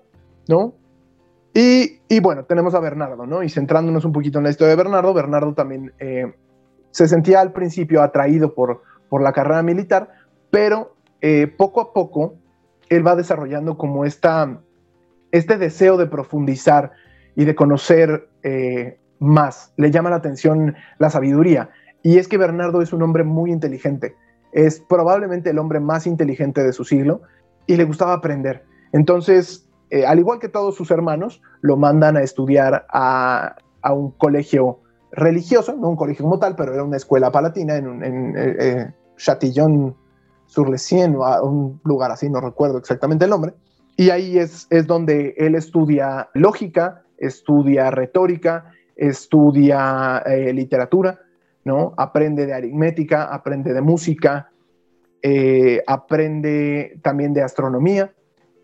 ¿no? 0.49 0.73
Y, 1.53 2.01
y 2.09 2.19
bueno, 2.19 2.43
tenemos 2.43 2.75
a 2.75 2.81
Bernardo, 2.81 3.25
¿no? 3.25 3.43
Y 3.43 3.49
centrándonos 3.49 4.03
un 4.03 4.11
poquito 4.11 4.39
en 4.39 4.43
la 4.43 4.49
historia 4.49 4.71
de 4.71 4.83
Bernardo, 4.83 5.13
Bernardo 5.13 5.53
también 5.53 5.93
eh, 5.99 6.33
se 6.89 7.07
sentía 7.07 7.39
al 7.39 7.53
principio 7.53 8.01
atraído 8.01 8.53
por, 8.53 8.81
por 9.07 9.21
la 9.21 9.31
carrera 9.31 9.63
militar, 9.63 10.09
pero 10.49 10.95
eh, 11.21 11.45
poco 11.47 11.81
a 11.81 11.93
poco 11.93 12.40
él 12.91 13.05
va 13.05 13.15
desarrollando 13.15 13.77
como 13.77 14.05
esta, 14.05 14.61
este 15.31 15.57
deseo 15.57 15.97
de 15.97 16.05
profundizar 16.05 16.91
y 17.35 17.45
de 17.45 17.55
conocer 17.55 18.29
más. 19.19 19.73
Le 19.77 19.91
llama 19.91 20.09
la 20.09 20.17
atención 20.17 20.75
la 20.99 21.09
sabiduría. 21.09 21.69
Y 22.03 22.17
es 22.17 22.27
que 22.27 22.37
Bernardo 22.37 22.81
es 22.81 22.93
un 22.93 23.01
hombre 23.03 23.23
muy 23.23 23.51
inteligente. 23.51 24.15
Es 24.51 24.81
probablemente 24.81 25.51
el 25.51 25.59
hombre 25.59 25.79
más 25.79 26.07
inteligente 26.07 26.63
de 26.63 26.73
su 26.73 26.83
siglo 26.83 27.21
y 27.67 27.77
le 27.77 27.85
gustaba 27.85 28.13
aprender. 28.13 28.65
Entonces, 28.91 29.69
eh, 29.91 30.05
al 30.05 30.19
igual 30.19 30.39
que 30.39 30.49
todos 30.49 30.75
sus 30.75 30.91
hermanos, 30.91 31.41
lo 31.61 31.77
mandan 31.77 32.17
a 32.17 32.23
estudiar 32.23 32.85
a, 32.89 33.55
un 33.93 34.11
colegio 34.11 34.79
religioso, 35.11 35.75
no 35.75 35.89
un 35.89 35.95
colegio 35.95 36.23
como 36.23 36.39
tal, 36.39 36.55
pero 36.55 36.73
era 36.73 36.83
una 36.83 36.97
escuela 36.97 37.31
palatina 37.31 37.75
en, 37.75 38.03
en 38.03 38.37
eh, 38.37 38.55
eh, 38.59 38.93
Chatillon 39.17 39.95
sur 40.51 40.67
o 40.67 41.49
un 41.49 41.79
lugar 41.85 42.11
así, 42.11 42.29
no 42.29 42.41
recuerdo 42.41 42.77
exactamente 42.77 43.23
el 43.23 43.31
nombre. 43.31 43.53
Y 43.95 44.09
ahí 44.09 44.37
es, 44.37 44.67
es 44.69 44.85
donde 44.85 45.33
él 45.37 45.55
estudia 45.55 46.29
lógica, 46.33 47.03
estudia 47.17 47.89
retórica, 47.89 48.73
estudia 48.97 50.21
eh, 50.25 50.51
literatura, 50.51 51.21
¿no? 51.63 51.93
Aprende 51.95 52.45
de 52.45 52.53
aritmética, 52.53 53.33
aprende 53.33 53.73
de 53.73 53.81
música, 53.81 54.49
eh, 55.21 55.81
aprende 55.87 56.99
también 57.01 57.33
de 57.33 57.43
astronomía 57.43 58.11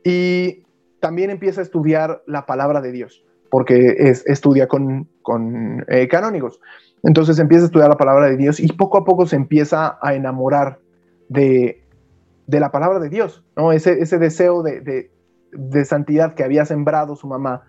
y 0.03 0.65
también 0.99 1.29
empieza 1.29 1.61
a 1.61 1.63
estudiar 1.63 2.21
la 2.27 2.45
palabra 2.45 2.81
de 2.81 2.91
Dios, 2.91 3.23
porque 3.49 3.95
estudia 4.25 4.67
con, 4.67 5.07
eh, 5.87 6.07
canónigos. 6.09 6.59
Entonces 7.03 7.39
empieza 7.39 7.63
a 7.63 7.67
estudiar 7.67 7.89
la 7.89 7.97
palabra 7.97 8.27
de 8.27 8.35
Dios 8.35 8.59
y 8.59 8.67
poco 8.73 8.97
a 8.97 9.05
poco 9.05 9.25
se 9.25 9.37
empieza 9.37 9.97
a 10.01 10.15
enamorar 10.15 10.79
de, 11.29 11.83
la 12.47 12.71
palabra 12.71 12.99
de 12.99 13.09
Dios, 13.09 13.43
¿no? 13.55 13.71
Ese, 13.71 14.01
ese 14.01 14.17
deseo 14.17 14.63
de, 14.63 15.09
de, 15.51 15.85
santidad 15.85 16.33
que 16.33 16.43
había 16.43 16.65
sembrado 16.65 17.15
su 17.15 17.27
mamá, 17.27 17.63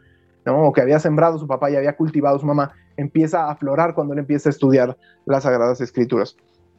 ¿no? 0.44 0.68
O 0.68 0.72
que 0.72 0.80
había 0.80 0.98
sembrado 0.98 1.38
su 1.38 1.46
papá 1.46 1.70
y 1.70 1.76
había 1.76 1.96
cultivado 1.96 2.38
su 2.38 2.46
mamá, 2.46 2.72
empieza 2.96 3.44
a 3.44 3.52
aflorar 3.52 3.94
cuando 3.94 4.14
él 4.14 4.20
empieza 4.20 4.48
a 4.48 4.50
estudiar 4.50 4.96
las 5.26 5.44
Sagradas 5.44 5.80
Escrituras. 5.80 6.36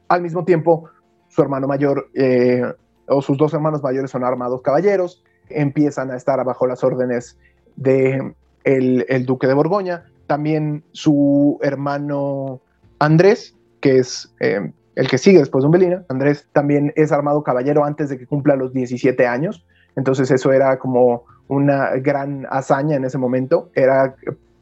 Al 0.08 0.22
mismo 0.22 0.44
tiempo, 0.46 0.90
su 1.28 1.42
hermano 1.42 1.68
mayor 1.68 2.10
eh, 2.14 2.64
o 3.08 3.22
sus 3.22 3.38
dos 3.38 3.54
hermanos 3.54 3.84
mayores 3.84 4.12
son 4.12 4.24
armados 4.24 4.62
caballeros, 4.62 5.24
empiezan 5.50 6.12
a 6.12 6.16
estar 6.16 6.44
bajo 6.46 6.68
las 6.68 6.84
órdenes 6.84 7.38
de 7.76 8.34
el, 8.64 9.26
duque 9.26 9.48
de 9.48 9.54
Borgoña, 9.54 10.06
también 10.28 10.84
su 10.92 11.58
hermano 11.62 12.62
Andrés, 13.00 13.56
que 13.80 13.98
es 13.98 14.34
eh, 14.40 14.72
el 15.00 15.08
que 15.08 15.18
sigue 15.18 15.40
después 15.40 15.62
de 15.64 15.68
Umbelina, 15.68 16.04
Andrés 16.10 16.46
también 16.52 16.92
es 16.98 17.14
armado 17.14 17.42
caballero 17.42 17.86
antes 17.86 18.10
de 18.10 18.18
que 18.18 18.28
cumpla 18.28 18.58
los 18.58 18.74
17 18.74 19.26
años, 19.26 19.66
entonces 19.96 20.30
eso 20.30 20.52
era 20.52 20.78
como 20.78 21.24
una 21.48 21.92
gran 21.92 22.46
hazaña 22.50 22.98
en 22.98 23.06
ese 23.06 23.18
momento, 23.18 23.70
era 23.76 24.16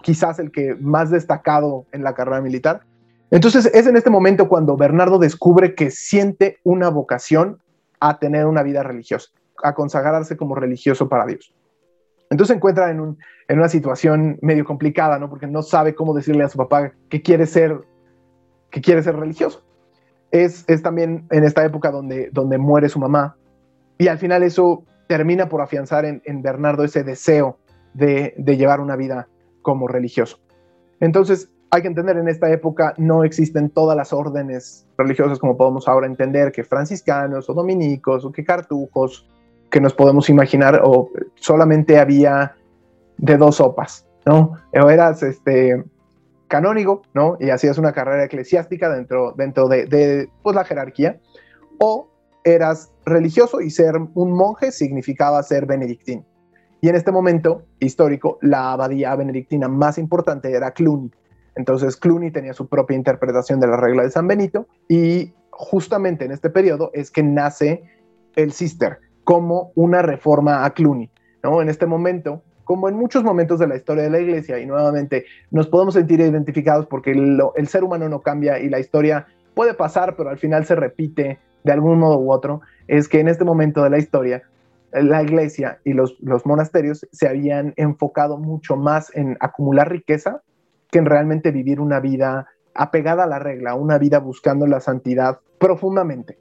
quizás 0.04 0.38
el 0.38 0.52
que 0.52 0.76
más 0.76 1.10
destacado 1.10 1.88
en 1.92 2.04
la 2.04 2.14
carrera 2.14 2.40
militar. 2.40 2.82
Entonces 3.32 3.66
es 3.74 3.88
en 3.88 3.98
este 3.98 4.12
momento 4.12 4.48
cuando 4.48 4.78
Bernardo 4.78 5.18
descubre 5.18 5.74
que 5.74 5.90
siente 5.90 6.60
una 6.64 6.90
vocación 6.90 7.58
a 8.00 8.20
tener 8.20 8.46
una 8.46 8.62
vida 8.62 8.84
religiosa, 8.84 9.30
a 9.64 9.74
consagrarse 9.74 10.38
como 10.38 10.54
religioso 10.54 11.10
para 11.10 11.26
Dios. 11.26 11.52
Entonces 12.30 12.54
se 12.54 12.58
encuentra 12.58 12.92
en, 12.92 13.18
una 13.50 13.70
situación 13.70 14.38
medio 14.44 14.66
complicada, 14.66 15.18
¿no? 15.18 15.32
Porque 15.32 15.48
no 15.48 15.64
sabe 15.64 15.96
cómo 15.96 16.14
decirle 16.14 16.44
a 16.44 16.50
su 16.50 16.60
papá 16.60 16.92
que 17.10 17.24
quiere 17.24 17.48
ser, 17.48 17.82
que 18.70 18.82
quiere 18.82 19.02
ser 19.02 19.16
religioso. 19.16 19.67
Es, 20.32 20.66
también 20.84 21.26
en 21.32 21.44
esta 21.44 21.64
época 21.64 21.92
donde, 21.92 22.30
donde 22.32 22.58
muere 22.58 22.90
su 22.90 23.00
mamá 23.00 23.38
y 23.98 24.08
al 24.08 24.18
final 24.18 24.44
eso 24.44 24.84
termina 25.08 25.48
por 25.48 25.62
afianzar 25.62 26.06
en, 26.06 26.42
Bernardo 26.42 26.84
ese 26.84 27.04
deseo 27.04 27.58
de, 27.94 28.34
de 28.38 28.58
llevar 28.58 28.82
una 28.82 28.96
vida 28.96 29.28
como 29.62 29.88
religioso. 29.88 30.40
Entonces, 31.00 31.50
hay 31.70 31.82
que 31.82 31.88
entender, 31.88 32.18
en 32.18 32.28
esta 32.28 32.52
época 32.52 32.94
no 32.98 33.24
existen 33.24 33.70
todas 33.70 33.96
las 33.96 34.14
órdenes 34.14 34.86
religiosas 34.98 35.40
como 35.40 35.58
podemos 35.58 35.88
ahora 35.88 36.08
entender, 36.08 36.52
que 36.52 36.64
franciscanos 36.64 37.50
o 37.50 37.54
dominicos 37.54 38.26
o 38.26 38.32
que 38.32 38.44
cartujos, 38.44 39.28
que 39.70 39.82
nos 39.82 39.94
podemos 39.94 40.30
imaginar, 40.30 40.82
o 40.84 41.10
solamente 41.36 42.00
había 42.00 42.56
de 43.18 43.38
dos 43.38 43.58
sopas, 43.58 44.08
¿no? 44.26 44.54
O 44.74 44.90
eras 44.90 45.24
este, 45.24 45.84
canónigo, 46.48 47.02
¿no? 47.14 47.38
Y 47.40 47.50
hacías 47.50 47.78
una 47.78 47.94
carrera 47.94 48.24
eclesiástica 48.24 48.90
dentro, 48.90 49.34
dentro 49.38 49.68
de, 49.68 49.86
de 49.86 50.30
pues, 50.44 50.56
la 50.56 50.64
jerarquía, 50.64 51.20
o 51.80 52.10
eras 52.44 52.92
religioso 53.06 53.62
y 53.62 53.70
ser 53.70 53.96
un 54.14 54.32
monje 54.32 54.72
significaba 54.72 55.42
ser 55.44 55.66
benedictín. 55.66 56.26
Y 56.82 56.90
en 56.90 56.96
este 56.96 57.12
momento 57.12 57.64
histórico, 57.80 58.38
la 58.42 58.72
abadía 58.72 59.16
benedictina 59.16 59.68
más 59.68 59.98
importante 59.98 60.52
era 60.52 60.72
Cluny. 60.72 61.12
Entonces 61.56 61.98
Cluny 61.98 62.32
tenía 62.32 62.54
su 62.54 62.68
propia 62.68 62.96
interpretación 62.96 63.60
de 63.60 63.68
la 63.68 63.78
regla 63.78 64.04
de 64.04 64.12
San 64.12 64.28
Benito 64.28 64.68
y 64.88 65.34
justamente 65.50 66.26
en 66.26 66.32
este 66.32 66.52
periodo 66.52 66.92
es 66.94 67.10
que 67.10 67.24
nace 67.24 67.84
el 68.36 68.54
cister 68.54 69.00
como 69.24 69.72
una 69.76 70.04
reforma 70.04 70.64
a 70.64 70.70
Cluny. 70.70 71.10
¿no? 71.44 71.62
En 71.62 71.70
este 71.70 71.88
momento, 71.88 72.44
como 72.68 72.90
en 72.90 72.96
muchos 72.96 73.24
momentos 73.24 73.60
de 73.60 73.68
la 73.68 73.78
historia 73.78 74.04
de 74.04 74.10
la 74.10 74.20
iglesia, 74.20 74.60
y 74.60 74.66
nuevamente 74.66 75.26
nos 75.50 75.68
podemos 75.68 75.94
sentir 75.94 76.20
identificados 76.20 76.86
porque 76.86 77.12
el 77.12 77.68
ser 77.68 77.84
humano 77.84 78.08
no 78.10 78.20
cambia 78.20 78.60
y 78.60 78.70
la 78.70 78.80
historia 78.80 79.26
puede 79.56 79.74
pasar, 79.74 80.16
pero 80.16 80.30
al 80.30 80.38
final 80.38 80.66
se 80.66 80.76
repite 80.76 81.40
de 81.64 81.72
algún 81.72 81.98
modo 81.98 82.20
u 82.20 82.32
otro, 82.32 82.62
es 82.88 83.08
que 83.08 83.20
en 83.20 83.28
este 83.28 83.44
momento 83.44 83.84
de 83.84 83.90
la 83.90 83.98
historia 83.98 84.44
la 84.92 85.24
iglesia 85.24 85.80
y 85.84 85.94
los, 85.94 86.18
los 86.22 86.46
monasterios 86.46 87.08
se 87.12 87.28
habían 87.28 87.74
enfocado 87.76 88.38
mucho 88.38 88.76
más 88.76 89.16
en 89.16 89.38
acumular 89.40 89.90
riqueza 89.90 90.42
que 90.92 91.00
en 91.00 91.06
realmente 91.06 91.52
vivir 91.52 91.80
una 91.80 92.00
vida 92.00 92.48
apegada 92.74 93.24
a 93.24 93.28
la 93.28 93.40
regla, 93.40 93.76
una 93.76 93.98
vida 93.98 94.20
buscando 94.20 94.68
la 94.68 94.80
santidad 94.80 95.40
profundamente 95.60 96.38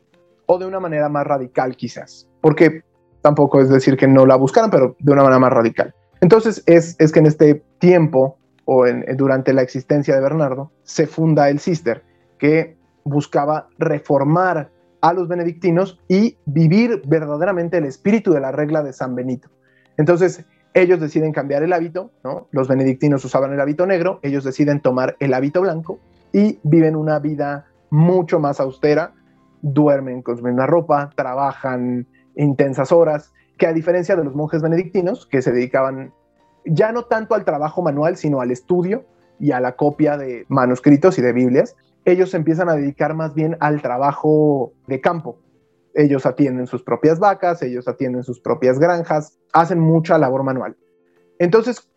o 0.46 0.58
de 0.58 0.66
una 0.66 0.80
manera 0.80 1.08
más 1.08 1.26
radical 1.26 1.76
quizás, 1.76 2.28
porque 2.40 2.82
tampoco 3.22 3.60
es 3.60 3.68
decir 3.68 3.96
que 3.96 4.06
no 4.06 4.26
la 4.26 4.36
buscaran, 4.36 4.70
pero 4.70 4.96
de 4.98 5.12
una 5.12 5.22
manera 5.22 5.40
más 5.40 5.52
radical. 5.52 5.94
Entonces 6.26 6.64
es, 6.66 6.96
que 7.12 7.20
en 7.20 7.26
este 7.26 7.62
tiempo 7.78 8.36
o 8.64 8.84
en, 8.84 9.04
durante 9.16 9.52
la 9.52 9.62
existencia 9.62 10.12
de 10.12 10.20
Bernardo 10.20 10.72
se 10.82 11.06
funda 11.06 11.48
el 11.50 11.60
Cister, 11.60 12.02
que 12.36 12.76
buscaba 13.04 13.68
reformar 13.78 14.72
a 15.02 15.12
los 15.12 15.28
benedictinos 15.28 16.00
y 16.08 16.36
vivir 16.44 17.00
verdaderamente 17.06 17.78
el 17.78 17.84
espíritu 17.84 18.32
de 18.32 18.40
la 18.40 18.50
regla 18.50 18.82
de 18.82 18.92
San 18.92 19.14
Benito. 19.14 19.50
Entonces, 19.98 20.44
ellos 20.74 20.98
deciden 20.98 21.30
cambiar 21.30 21.62
el 21.62 21.72
hábito, 21.72 22.10
¿no? 22.24 22.48
Los 22.50 22.66
benedictinos 22.66 23.24
usaban 23.24 23.52
el 23.52 23.60
hábito 23.60 23.86
negro, 23.86 24.18
ellos 24.24 24.42
deciden 24.42 24.80
tomar 24.80 25.16
el 25.20 25.32
hábito 25.32 25.60
blanco 25.60 26.00
y 26.32 26.58
viven 26.64 26.96
una 26.96 27.20
vida 27.20 27.66
mucho 27.90 28.40
más 28.40 28.58
austera, 28.58 29.14
duermen 29.62 30.22
con 30.22 30.38
su 30.38 30.44
ropa, 30.44 31.08
trabajan 31.14 32.08
intensas 32.34 32.90
horas, 32.90 33.32
que 33.56 33.66
a 33.66 33.72
diferencia 33.72 34.16
de 34.16 34.24
los 34.24 34.34
monjes 34.34 34.62
benedictinos, 34.62 35.26
que 35.26 35.42
se 35.42 35.52
dedicaban 35.52 36.12
ya 36.64 36.92
no 36.92 37.04
tanto 37.04 37.34
al 37.34 37.44
trabajo 37.44 37.82
manual, 37.82 38.16
sino 38.16 38.40
al 38.40 38.50
estudio 38.50 39.04
y 39.38 39.52
a 39.52 39.60
la 39.60 39.76
copia 39.76 40.16
de 40.16 40.44
manuscritos 40.48 41.18
y 41.18 41.22
de 41.22 41.32
Biblias, 41.32 41.76
ellos 42.04 42.34
empiezan 42.34 42.68
a 42.68 42.74
dedicar 42.74 43.14
más 43.14 43.34
bien 43.34 43.56
al 43.60 43.82
trabajo 43.82 44.72
de 44.86 45.00
campo. 45.00 45.38
Ellos 45.94 46.26
atienden 46.26 46.66
sus 46.66 46.82
propias 46.82 47.18
vacas, 47.18 47.62
ellos 47.62 47.88
atienden 47.88 48.22
sus 48.22 48.40
propias 48.40 48.78
granjas, 48.78 49.38
hacen 49.52 49.80
mucha 49.80 50.18
labor 50.18 50.42
manual. 50.42 50.76
Entonces, 51.38 51.88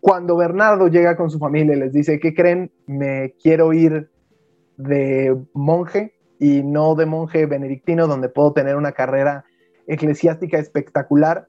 cuando 0.00 0.36
Bernardo 0.36 0.88
llega 0.88 1.16
con 1.16 1.30
su 1.30 1.38
familia 1.38 1.74
y 1.74 1.80
les 1.80 1.92
dice, 1.92 2.20
¿qué 2.20 2.34
creen? 2.34 2.70
Me 2.86 3.34
quiero 3.42 3.72
ir 3.72 4.10
de 4.76 5.36
monje 5.54 6.14
y 6.38 6.62
no 6.62 6.94
de 6.94 7.06
monje 7.06 7.46
benedictino, 7.46 8.06
donde 8.06 8.28
puedo 8.28 8.52
tener 8.52 8.76
una 8.76 8.92
carrera 8.92 9.44
eclesiástica 9.88 10.58
espectacular. 10.58 11.48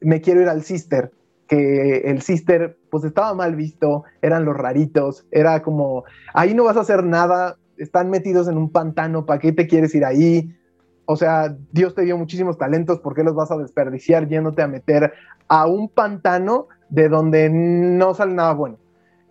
Me 0.00 0.20
quiero 0.20 0.42
ir 0.42 0.48
al 0.48 0.64
cister, 0.64 1.12
que 1.46 1.98
el 1.98 2.22
sister 2.22 2.76
pues 2.90 3.04
estaba 3.04 3.34
mal 3.34 3.54
visto, 3.54 4.04
eran 4.20 4.44
los 4.44 4.56
raritos, 4.56 5.26
era 5.30 5.62
como, 5.62 6.04
ahí 6.34 6.54
no 6.54 6.64
vas 6.64 6.76
a 6.76 6.80
hacer 6.80 7.04
nada, 7.04 7.56
están 7.76 8.10
metidos 8.10 8.48
en 8.48 8.56
un 8.56 8.70
pantano, 8.70 9.26
¿para 9.26 9.38
qué 9.38 9.52
te 9.52 9.68
quieres 9.68 9.94
ir 9.94 10.04
ahí? 10.04 10.56
O 11.04 11.16
sea, 11.16 11.56
Dios 11.72 11.94
te 11.94 12.02
dio 12.02 12.16
muchísimos 12.16 12.58
talentos, 12.58 13.00
¿por 13.00 13.14
qué 13.14 13.22
los 13.22 13.34
vas 13.34 13.50
a 13.50 13.58
desperdiciar 13.58 14.28
yéndote 14.28 14.62
a 14.62 14.68
meter 14.68 15.12
a 15.48 15.66
un 15.66 15.88
pantano 15.88 16.68
de 16.88 17.08
donde 17.08 17.50
no 17.50 18.14
sale 18.14 18.34
nada 18.34 18.54
bueno? 18.54 18.78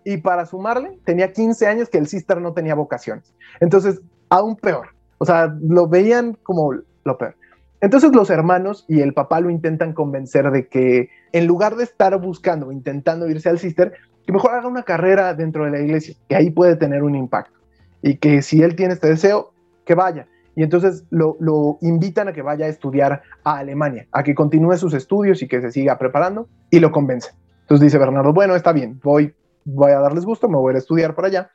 Y 0.04 0.18
para 0.18 0.46
sumarle, 0.46 0.98
tenía 1.04 1.32
15 1.32 1.66
años 1.66 1.88
que 1.88 1.98
el 1.98 2.08
sister 2.08 2.40
no 2.40 2.52
tenía 2.52 2.74
vocaciones. 2.74 3.32
Entonces, 3.60 4.00
aún 4.28 4.56
peor. 4.56 4.88
O 5.18 5.24
sea, 5.24 5.54
lo 5.60 5.86
veían 5.86 6.36
como 6.42 6.72
lo 7.04 7.18
peor. 7.18 7.36
Entonces 7.82 8.14
los 8.14 8.30
hermanos 8.30 8.84
y 8.88 9.00
el 9.00 9.12
papá 9.12 9.40
lo 9.40 9.50
intentan 9.50 9.92
convencer 9.92 10.52
de 10.52 10.68
que 10.68 11.10
en 11.32 11.48
lugar 11.48 11.74
de 11.74 11.82
estar 11.82 12.18
buscando 12.20 12.70
intentando 12.70 13.28
irse 13.28 13.48
al 13.48 13.58
cister, 13.58 13.94
que 14.24 14.32
mejor 14.32 14.54
haga 14.54 14.68
una 14.68 14.84
carrera 14.84 15.34
dentro 15.34 15.64
de 15.64 15.72
la 15.72 15.80
iglesia, 15.80 16.14
que 16.28 16.36
ahí 16.36 16.50
puede 16.50 16.76
tener 16.76 17.02
un 17.02 17.16
impacto. 17.16 17.58
Y 18.00 18.18
que 18.18 18.40
si 18.40 18.62
él 18.62 18.76
tiene 18.76 18.94
este 18.94 19.08
deseo, 19.08 19.52
que 19.84 19.96
vaya. 19.96 20.28
Y 20.54 20.62
entonces 20.62 21.04
lo, 21.10 21.78
invitan 21.80 22.28
a 22.28 22.32
que 22.32 22.42
vaya 22.42 22.66
a 22.66 22.68
estudiar 22.68 23.22
a 23.42 23.56
Alemania, 23.56 24.06
a 24.12 24.22
que 24.22 24.36
continúe 24.36 24.76
sus 24.76 24.94
estudios 24.94 25.42
y 25.42 25.48
que 25.48 25.60
se 25.60 25.72
siga 25.72 25.98
preparando, 25.98 26.48
y 26.70 26.78
lo 26.78 26.92
convence. 26.92 27.30
Entonces 27.62 27.86
dice 27.86 27.98
Bernardo, 27.98 28.32
bueno, 28.32 28.54
está 28.54 28.72
bien, 28.72 29.00
voy, 29.02 29.34
voy 29.64 29.90
a 29.90 29.98
darles 29.98 30.24
gusto, 30.24 30.48
me 30.48 30.56
voy 30.56 30.76
a 30.76 30.78
estudiar 30.78 31.16
por 31.16 31.24
allá. 31.24 31.50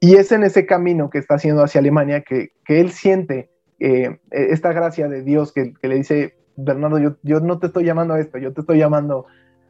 Y 0.00 0.16
es 0.16 0.32
en 0.32 0.44
ese 0.44 0.66
camino 0.66 1.08
que 1.08 1.16
está 1.16 1.36
haciendo 1.36 1.62
hacia 1.62 1.78
Alemania 1.78 2.20
que, 2.20 2.50
que 2.66 2.80
él 2.80 2.90
siente 2.90 3.50
eh, 3.80 4.18
esta 4.30 4.72
gracia 4.72 5.08
de 5.08 5.22
Dios 5.22 5.52
que, 5.52 5.74
le 5.82 5.94
dice, 5.94 6.34
Bernardo, 6.56 6.98
yo, 6.98 7.16
yo, 7.22 7.40
no 7.40 7.58
te 7.58 7.68
estoy 7.68 7.84
llamando 7.84 8.14
a 8.14 8.20
esto, 8.20 8.38
yo 8.38 8.52
te 8.52 8.60
estoy 8.60 8.78
llamando 8.78 9.26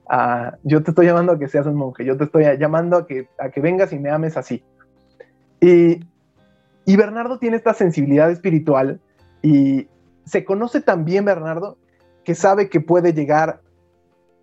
a, 0.08 0.56
yo 0.62 0.82
te 0.82 0.90
estoy 0.90 1.06
llamando 1.06 1.32
a 1.32 1.38
que 1.38 1.48
seas 1.48 1.66
un 1.66 1.76
monje, 1.76 2.04
yo 2.04 2.16
te 2.16 2.24
estoy 2.24 2.44
llamando 2.58 2.96
a 2.96 3.06
que, 3.06 3.28
a 3.38 3.50
que 3.50 3.60
vengas 3.60 3.92
y 3.92 3.98
me 3.98 4.10
ames 4.10 4.36
así. 4.36 4.64
Y, 5.60 6.00
y 6.84 6.96
Bernardo 6.96 7.38
tiene 7.38 7.56
esta 7.56 7.74
sensibilidad 7.74 8.30
espiritual 8.30 9.00
Y 9.42 9.88
se 10.24 10.44
conoce 10.44 10.80
también 10.80 11.24
Bernardo 11.24 11.76
que 12.24 12.34
sabe 12.34 12.68
que 12.68 12.80
puede 12.80 13.12
llegar 13.12 13.60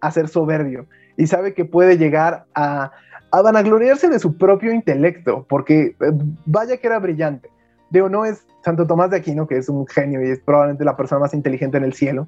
a 0.01 0.12
ser 0.12 0.27
soberbio 0.27 0.88
y 1.17 1.27
sabe 1.27 1.53
que 1.53 1.65
puede 1.65 1.98
llegar 1.98 2.45
a, 2.53 2.91
a 3.31 3.41
vanagloriarse 3.41 4.10
de 4.10 4.19
su 4.19 4.38
propio 4.38 4.74
intelecto, 4.74 5.45
porque 5.48 5.95
eh, 6.00 6.12
vaya 6.45 6.77
que 6.77 6.88
era 6.88 7.00
brillante. 7.00 7.50
Digo, 7.89 8.10
no 8.10 8.25
es 8.25 8.46
Santo 8.63 8.88
Tomás 8.88 9.12
de 9.12 9.18
Aquino, 9.18 9.48
que 9.48 9.58
es 9.58 9.70
un 9.70 9.86
genio 9.88 10.25
y 10.25 10.32
es 10.32 10.39
probablemente 10.39 10.86
la 10.86 10.98
persona 10.98 11.20
más 11.20 11.34
inteligente 11.34 11.77
en 11.77 11.84
el 11.84 11.94
cielo 11.94 12.27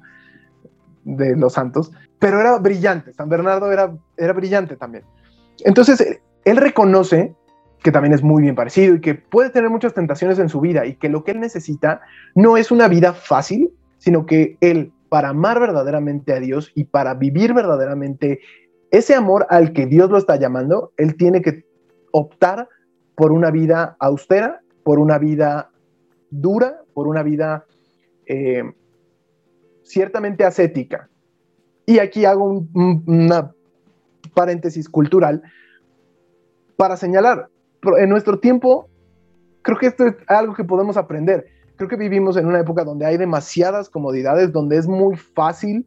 de 1.04 1.36
los 1.36 1.54
santos, 1.54 1.90
pero 2.18 2.40
era 2.40 2.58
brillante. 2.58 3.12
San 3.12 3.28
Bernardo 3.28 3.72
era, 3.72 3.96
era 4.16 4.32
brillante 4.32 4.76
también. 4.76 5.04
Entonces, 5.64 6.20
él 6.44 6.56
reconoce 6.56 7.34
que 7.82 7.92
también 7.92 8.12
es 8.12 8.22
muy 8.22 8.42
bien 8.42 8.54
parecido 8.54 8.94
y 8.94 9.00
que 9.00 9.14
puede 9.14 9.50
tener 9.50 9.70
muchas 9.70 9.94
tentaciones 9.94 10.38
en 10.38 10.48
su 10.48 10.60
vida 10.60 10.84
y 10.86 10.96
que 10.96 11.08
lo 11.08 11.24
que 11.24 11.32
él 11.32 11.40
necesita 11.40 12.00
no 12.34 12.56
es 12.56 12.70
una 12.70 12.88
vida 12.88 13.12
fácil, 13.12 13.70
sino 13.98 14.26
que 14.26 14.56
él, 14.60 14.92
para 15.08 15.30
amar 15.30 15.60
verdaderamente 15.60 16.32
a 16.32 16.40
Dios 16.40 16.72
y 16.74 16.84
para 16.84 17.14
vivir 17.14 17.54
verdaderamente 17.54 18.40
ese 18.90 19.14
amor 19.14 19.46
al 19.50 19.72
que 19.72 19.86
Dios 19.86 20.10
lo 20.10 20.18
está 20.18 20.36
llamando, 20.36 20.92
él 20.96 21.16
tiene 21.16 21.42
que 21.42 21.66
optar 22.12 22.68
por 23.16 23.32
una 23.32 23.50
vida 23.50 23.96
austera, 24.00 24.60
por 24.88 25.00
una 25.00 25.18
vida 25.18 25.70
dura, 26.30 26.80
por 26.94 27.08
una 27.08 27.22
vida 27.22 27.66
eh, 28.24 28.62
ciertamente 29.82 30.46
ascética. 30.46 31.10
Y 31.84 31.98
aquí 31.98 32.24
hago 32.24 32.44
un, 32.46 33.04
una 33.06 33.52
paréntesis 34.32 34.88
cultural 34.88 35.42
para 36.78 36.96
señalar, 36.96 37.50
en 37.98 38.08
nuestro 38.08 38.40
tiempo, 38.40 38.88
creo 39.60 39.76
que 39.76 39.88
esto 39.88 40.06
es 40.06 40.14
algo 40.26 40.54
que 40.54 40.64
podemos 40.64 40.96
aprender. 40.96 41.44
Creo 41.76 41.90
que 41.90 41.96
vivimos 41.96 42.38
en 42.38 42.46
una 42.46 42.60
época 42.60 42.82
donde 42.82 43.04
hay 43.04 43.18
demasiadas 43.18 43.90
comodidades, 43.90 44.52
donde 44.52 44.78
es 44.78 44.88
muy 44.88 45.16
fácil 45.18 45.84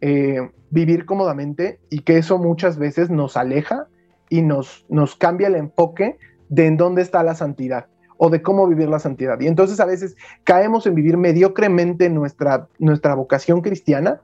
eh, 0.00 0.40
vivir 0.70 1.06
cómodamente 1.06 1.78
y 1.88 2.00
que 2.00 2.18
eso 2.18 2.36
muchas 2.36 2.78
veces 2.78 3.10
nos 3.10 3.36
aleja 3.36 3.86
y 4.28 4.42
nos, 4.42 4.84
nos 4.88 5.14
cambia 5.14 5.46
el 5.46 5.54
enfoque 5.54 6.18
de 6.48 6.66
en 6.66 6.76
dónde 6.76 7.02
está 7.02 7.22
la 7.22 7.36
santidad 7.36 7.86
o 8.18 8.28
de 8.28 8.42
cómo 8.42 8.66
vivir 8.66 8.88
la 8.88 8.98
santidad. 8.98 9.40
Y 9.40 9.46
entonces 9.46 9.80
a 9.80 9.86
veces 9.86 10.16
caemos 10.44 10.86
en 10.86 10.94
vivir 10.94 11.16
mediocremente 11.16 12.10
nuestra, 12.10 12.68
nuestra 12.78 13.14
vocación 13.14 13.62
cristiana 13.62 14.20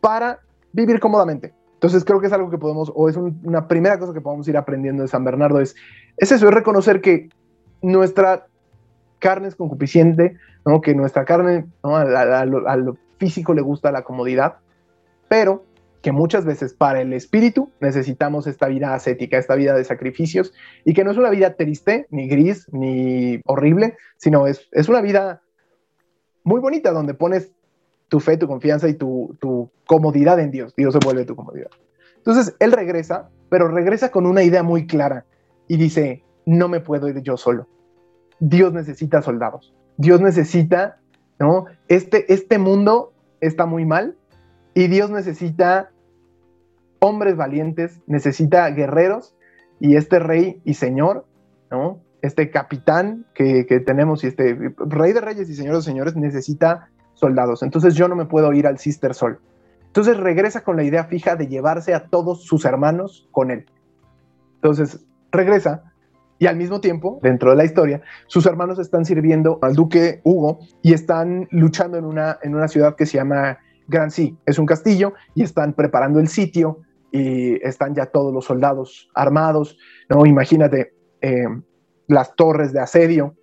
para 0.00 0.40
vivir 0.72 1.00
cómodamente. 1.00 1.52
Entonces 1.74 2.04
creo 2.04 2.20
que 2.20 2.28
es 2.28 2.32
algo 2.32 2.50
que 2.50 2.58
podemos, 2.58 2.92
o 2.94 3.08
es 3.08 3.16
una 3.16 3.66
primera 3.66 3.98
cosa 3.98 4.12
que 4.12 4.20
podemos 4.20 4.46
ir 4.48 4.56
aprendiendo 4.56 5.02
de 5.02 5.08
San 5.08 5.24
Bernardo, 5.24 5.60
es, 5.60 5.74
es 6.16 6.30
eso, 6.32 6.48
es 6.48 6.54
reconocer 6.54 7.00
que 7.00 7.28
nuestra 7.82 8.46
carne 9.18 9.48
es 9.48 9.56
concupisciente, 9.56 10.36
¿no? 10.66 10.80
que 10.80 10.94
nuestra 10.94 11.24
carne 11.24 11.66
a, 11.82 12.44
lo, 12.44 12.96
físico 13.18 13.54
le 13.54 13.62
gusta 13.62 13.92
la 13.92 14.02
comodidad, 14.02 14.56
pero 15.28 15.64
que 16.02 16.12
muchas 16.12 16.44
veces 16.44 16.72
para 16.72 17.00
el 17.00 17.12
espíritu 17.12 17.70
necesitamos 17.80 18.46
esta 18.46 18.68
vida 18.68 18.94
ascética, 18.94 19.38
esta 19.38 19.54
vida 19.54 19.74
de 19.74 19.84
sacrificios, 19.84 20.52
y 20.84 20.94
que 20.94 21.04
no 21.04 21.10
es 21.10 21.18
una 21.18 21.30
vida 21.30 21.54
triste, 21.54 22.06
ni 22.10 22.28
gris, 22.28 22.66
ni 22.72 23.40
horrible, 23.44 23.96
sino 24.16 24.46
es, 24.46 24.68
es 24.72 24.88
una 24.88 25.02
vida 25.02 25.42
muy 26.42 26.60
bonita 26.60 26.92
donde 26.92 27.14
pones 27.14 27.52
tu 28.08 28.18
fe, 28.18 28.36
tu 28.36 28.48
confianza 28.48 28.88
y 28.88 28.94
tu, 28.94 29.36
tu 29.40 29.70
comodidad 29.86 30.40
en 30.40 30.50
Dios. 30.50 30.74
Dios 30.74 30.94
se 30.94 31.00
vuelve 31.04 31.24
tu 31.24 31.36
comodidad. 31.36 31.70
Entonces, 32.16 32.56
él 32.58 32.72
regresa, 32.72 33.30
pero 33.48 33.68
regresa 33.68 34.10
con 34.10 34.26
una 34.26 34.42
idea 34.42 34.62
muy 34.62 34.86
clara 34.86 35.26
y 35.68 35.76
dice, 35.76 36.24
no 36.46 36.68
me 36.68 36.80
puedo 36.80 37.08
ir 37.08 37.22
yo 37.22 37.36
solo. 37.36 37.68
Dios 38.40 38.72
necesita 38.72 39.22
soldados. 39.22 39.74
Dios 39.98 40.20
necesita, 40.20 40.98
¿no? 41.38 41.66
Este, 41.88 42.32
este 42.32 42.58
mundo 42.58 43.12
está 43.40 43.66
muy 43.66 43.84
mal 43.84 44.16
y 44.74 44.88
Dios 44.88 45.10
necesita 45.10 45.90
hombres 47.00 47.36
valientes, 47.36 48.00
necesita 48.06 48.68
guerreros 48.70 49.34
y 49.80 49.96
este 49.96 50.18
rey 50.18 50.60
y 50.64 50.74
señor, 50.74 51.26
¿no? 51.70 52.00
Este 52.22 52.50
capitán 52.50 53.26
que, 53.34 53.66
que 53.66 53.80
tenemos 53.80 54.22
y 54.22 54.28
este 54.28 54.74
rey 54.76 55.12
de 55.12 55.20
reyes 55.20 55.48
y 55.48 55.54
señor 55.54 55.76
de 55.76 55.82
señores 55.82 56.16
necesita 56.16 56.90
soldados. 57.14 57.62
Entonces 57.62 57.94
yo 57.94 58.08
no 58.08 58.16
me 58.16 58.26
puedo 58.26 58.52
ir 58.52 58.66
al 58.66 58.78
Sister 58.78 59.14
Sol. 59.14 59.40
Entonces 59.86 60.18
regresa 60.18 60.62
con 60.62 60.76
la 60.76 60.84
idea 60.84 61.04
fija 61.04 61.36
de 61.36 61.46
llevarse 61.46 61.94
a 61.94 62.06
todos 62.06 62.44
sus 62.44 62.64
hermanos 62.64 63.28
con 63.32 63.50
él. 63.50 63.66
Entonces 64.56 65.04
regresa 65.32 65.90
y 66.38 66.46
al 66.46 66.56
mismo 66.56 66.80
tiempo, 66.80 67.18
dentro 67.22 67.50
de 67.50 67.56
la 67.56 67.64
historia, 67.64 68.00
sus 68.26 68.46
hermanos 68.46 68.78
están 68.78 69.04
sirviendo 69.04 69.58
al 69.60 69.74
duque 69.74 70.20
Hugo 70.24 70.60
y 70.80 70.94
están 70.94 71.48
luchando 71.50 71.98
en 71.98 72.06
una, 72.06 72.38
en 72.42 72.54
una 72.54 72.66
ciudad 72.66 72.96
que 72.96 73.04
se 73.04 73.18
llama 73.18 73.58
Grancy. 73.90 74.36
Es 74.46 74.58
un 74.58 74.66
castillo 74.66 75.12
y 75.34 75.42
están 75.42 75.74
preparando 75.74 76.20
el 76.20 76.28
sitio 76.28 76.78
y 77.12 77.54
están 77.66 77.94
ya 77.94 78.06
todos 78.06 78.32
los 78.32 78.44
soldados 78.44 79.10
armados. 79.14 79.76
¿no? 80.08 80.24
Imagínate 80.24 80.94
eh, 81.20 81.44
las 82.06 82.34
torres 82.36 82.72
de 82.72 82.80
asedio 82.80 83.34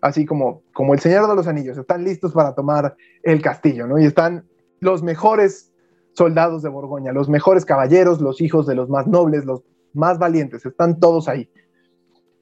Así 0.00 0.24
como, 0.24 0.62
como 0.72 0.94
el 0.94 1.00
Señor 1.00 1.28
de 1.28 1.34
los 1.34 1.46
Anillos, 1.46 1.78
están 1.78 2.04
listos 2.04 2.32
para 2.32 2.54
tomar 2.54 2.96
el 3.22 3.40
castillo, 3.42 3.86
¿no? 3.86 3.98
Y 3.98 4.04
están 4.04 4.44
los 4.80 5.02
mejores 5.02 5.72
soldados 6.12 6.62
de 6.62 6.68
Borgoña, 6.68 7.12
los 7.12 7.28
mejores 7.28 7.64
caballeros, 7.64 8.20
los 8.20 8.40
hijos 8.40 8.66
de 8.66 8.74
los 8.74 8.88
más 8.88 9.06
nobles, 9.06 9.44
los 9.44 9.62
más 9.92 10.18
valientes, 10.18 10.64
están 10.64 11.00
todos 11.00 11.28
ahí. 11.28 11.50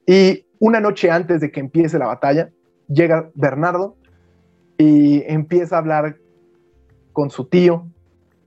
Y 0.07 0.47
una 0.59 0.81
noche 0.81 1.11
antes 1.11 1.41
de 1.41 1.51
que 1.51 1.61
empiece 1.61 1.99
la 1.99 2.07
batalla, 2.07 2.51
llega 2.89 3.31
Bernardo 3.35 3.97
y 4.77 5.23
empieza 5.27 5.77
a 5.77 5.79
hablar 5.79 6.19
con 7.15 7.31
su 7.31 7.47
tío, 7.47 7.87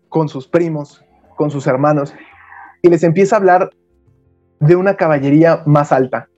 con 0.09 0.29
sus 0.29 0.47
primos, 0.47 1.03
con 1.35 1.49
sus 1.49 1.65
hermanos, 1.65 2.13
y 2.83 2.89
les 2.89 3.01
empieza 3.03 3.35
a 3.35 3.39
hablar 3.39 3.71
de 4.59 4.75
una 4.75 4.95
caballería 4.95 5.63
más 5.65 5.91
alta. 5.91 6.29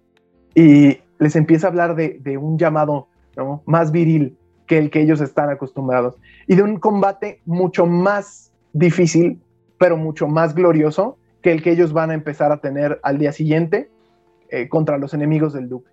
Y 0.56 1.00
les 1.18 1.36
empieza 1.36 1.68
a 1.68 1.70
hablar 1.72 1.96
de, 1.96 2.38
un 2.38 2.58
llamado 2.58 3.08
más 3.66 3.92
viril 3.92 4.38
que 4.68 4.78
el 4.78 4.90
que 4.92 5.02
ellos 5.02 5.22
están 5.22 5.50
acostumbrados 5.50 6.18
y 6.46 6.56
de 6.56 6.62
un 6.62 6.78
combate 6.78 7.42
mucho 7.46 7.86
más 7.86 8.54
difícil, 8.74 9.42
pero 9.78 9.98
mucho 9.98 10.28
más 10.28 10.54
glorioso 10.54 11.18
que 11.42 11.52
el 11.52 11.64
que 11.64 11.72
ellos 11.72 11.94
van 11.94 12.12
a 12.12 12.14
empezar 12.14 12.52
a 12.52 12.58
tener 12.58 13.00
al 13.02 13.18
día 13.18 13.32
siguiente 13.32 13.90
eh, 14.50 14.70
contra 14.70 14.98
los 14.98 15.14
enemigos 15.14 15.54
del 15.54 15.70
duque. 15.70 15.90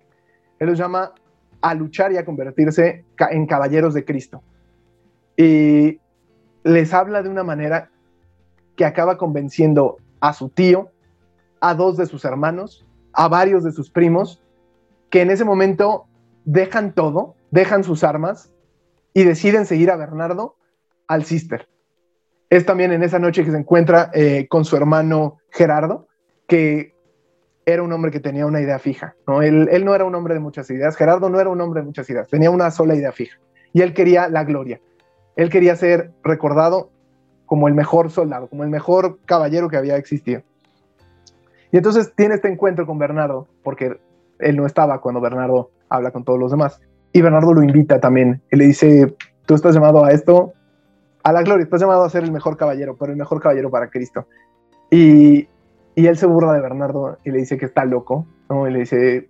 Él 0.59 0.67
los 0.67 0.77
llama 0.77 1.13
a 1.61 1.73
luchar 1.73 2.11
y 2.11 2.17
a 2.17 2.25
convertirse 2.25 3.05
en 3.31 3.47
caballeros 3.47 3.93
de 3.93 4.05
Cristo. 4.05 4.43
Y 5.35 5.99
les 6.67 6.93
habla 6.93 7.23
de 7.23 7.29
una 7.29 7.43
manera 7.43 7.89
que 8.75 8.85
acaba 8.85 9.17
convenciendo 9.17 9.97
a 10.19 10.33
su 10.33 10.49
tío, 10.49 10.91
a 11.61 11.73
dos 11.73 11.97
de 11.97 12.05
sus 12.05 12.25
hermanos, 12.25 12.85
a 13.13 13.27
varios 13.27 13.63
de 13.63 13.71
sus 13.71 13.89
primos 13.89 14.43
que 15.09 15.21
en 15.21 15.31
ese 15.31 15.45
momento 15.45 16.05
dejan 16.45 16.93
todo, 16.93 17.35
dejan 17.51 17.83
sus 17.83 18.03
armas 18.03 18.51
y 19.13 19.23
deciden 19.23 19.65
seguir 19.65 19.89
a 19.89 19.95
Bernardo 19.95 20.55
al 21.07 21.23
Cister. 21.23 21.67
Es 22.49 22.65
también 22.65 22.91
en 22.91 23.03
esa 23.03 23.19
noche 23.19 23.43
que 23.43 23.51
se 23.51 23.57
encuentra 23.57 24.11
eh, 24.13 24.47
con 24.49 24.65
su 24.65 24.75
hermano 24.75 25.37
Gerardo, 25.49 26.07
que 26.47 26.93
era 27.65 27.83
un 27.83 27.91
hombre 27.91 28.11
que 28.11 28.19
tenía 28.19 28.45
una 28.45 28.61
idea 28.61 28.79
fija. 28.79 29.15
¿no? 29.25 29.41
Él, 29.41 29.67
él 29.71 29.83
no 29.83 29.95
era 29.95 30.05
un 30.05 30.15
hombre 30.15 30.33
de 30.33 30.39
muchas 30.39 30.69
ideas, 30.69 30.95
Gerardo 30.95 31.29
no 31.29 31.39
era 31.39 31.49
un 31.49 31.59
hombre 31.59 31.81
de 31.81 31.87
muchas 31.87 32.09
ideas, 32.09 32.27
tenía 32.27 32.51
una 32.51 32.71
sola 32.71 32.95
idea 32.95 33.11
fija. 33.11 33.39
Y 33.73 33.81
él 33.81 33.93
quería 33.93 34.29
la 34.29 34.43
gloria. 34.43 34.79
Él 35.37 35.49
quería 35.49 35.75
ser 35.75 36.11
recordado 36.23 36.89
como 37.45 37.67
el 37.67 37.73
mejor 37.73 38.11
soldado, 38.11 38.47
como 38.47 38.63
el 38.63 38.69
mejor 38.69 39.19
caballero 39.25 39.69
que 39.69 39.77
había 39.77 39.95
existido. 39.95 40.41
Y 41.71 41.77
entonces 41.77 42.13
tiene 42.15 42.35
este 42.35 42.49
encuentro 42.49 42.85
con 42.85 42.97
Bernardo, 42.97 43.47
porque 43.63 43.99
él 44.39 44.57
no 44.57 44.65
estaba 44.65 44.99
cuando 44.99 45.21
Bernardo 45.21 45.71
habla 45.89 46.11
con 46.11 46.23
todos 46.23 46.39
los 46.39 46.51
demás. 46.51 46.81
Y 47.13 47.21
Bernardo 47.21 47.53
lo 47.53 47.63
invita 47.63 47.99
también. 47.99 48.41
Y 48.51 48.57
le 48.57 48.65
dice, 48.65 49.15
tú 49.45 49.55
estás 49.55 49.75
llamado 49.75 50.03
a 50.03 50.11
esto, 50.11 50.53
a 51.23 51.31
la 51.31 51.43
gloria, 51.43 51.63
estás 51.63 51.81
llamado 51.81 52.03
a 52.03 52.09
ser 52.09 52.23
el 52.23 52.31
mejor 52.31 52.57
caballero, 52.57 52.95
pero 52.99 53.11
el 53.11 53.17
mejor 53.17 53.39
caballero 53.39 53.69
para 53.69 53.89
Cristo. 53.89 54.27
Y, 54.89 55.47
y 55.95 56.07
él 56.07 56.17
se 56.17 56.25
burla 56.25 56.53
de 56.53 56.61
Bernardo 56.61 57.17
y 57.23 57.31
le 57.31 57.39
dice 57.39 57.57
que 57.57 57.65
está 57.65 57.85
loco, 57.85 58.25
¿no? 58.49 58.67
Le 58.67 58.79
dice, 58.79 59.29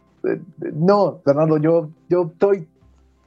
no, 0.73 1.21
Bernardo, 1.25 1.57
yo, 1.57 1.89
yo 2.09 2.31
soy, 2.39 2.67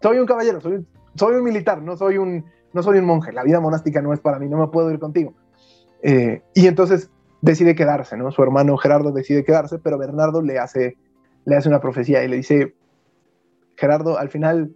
soy 0.01 0.19
un 0.19 0.27
caballero, 0.27 0.61
soy, 0.61 0.87
soy 1.15 1.37
un 1.37 1.45
militar, 1.45 1.83
no 1.83 1.97
soy 1.97 2.19
un, 2.19 2.45
no 2.73 2.83
soy 2.83 2.99
un 2.99 3.05
monje, 3.05 3.33
la 3.33 3.43
vida 3.43 3.61
monástica 3.61 4.03
no 4.03 4.13
es 4.13 4.21
para 4.21 4.39
mí, 4.39 4.49
no 4.49 4.59
me 4.59 4.69
puedo 4.69 4.91
ir 4.91 4.99
contigo. 4.99 5.35
Eh, 6.03 6.43
y 6.55 6.67
entonces 6.67 7.11
decide 7.43 7.75
quedarse, 7.75 8.17
¿no? 8.17 8.31
Su 8.31 8.43
hermano 8.43 8.77
Gerardo 8.77 9.13
decide 9.13 9.45
quedarse, 9.45 9.79
pero 9.79 9.99
Bernardo 9.99 10.43
le 10.43 10.59
hace 10.59 10.97
le 11.45 11.57
hace 11.57 11.69
una 11.69 11.81
profecía 11.81 12.23
y 12.25 12.29
le 12.29 12.37
dice, 12.37 12.75
Gerardo, 13.77 14.19
al 14.19 14.29
final 14.29 14.73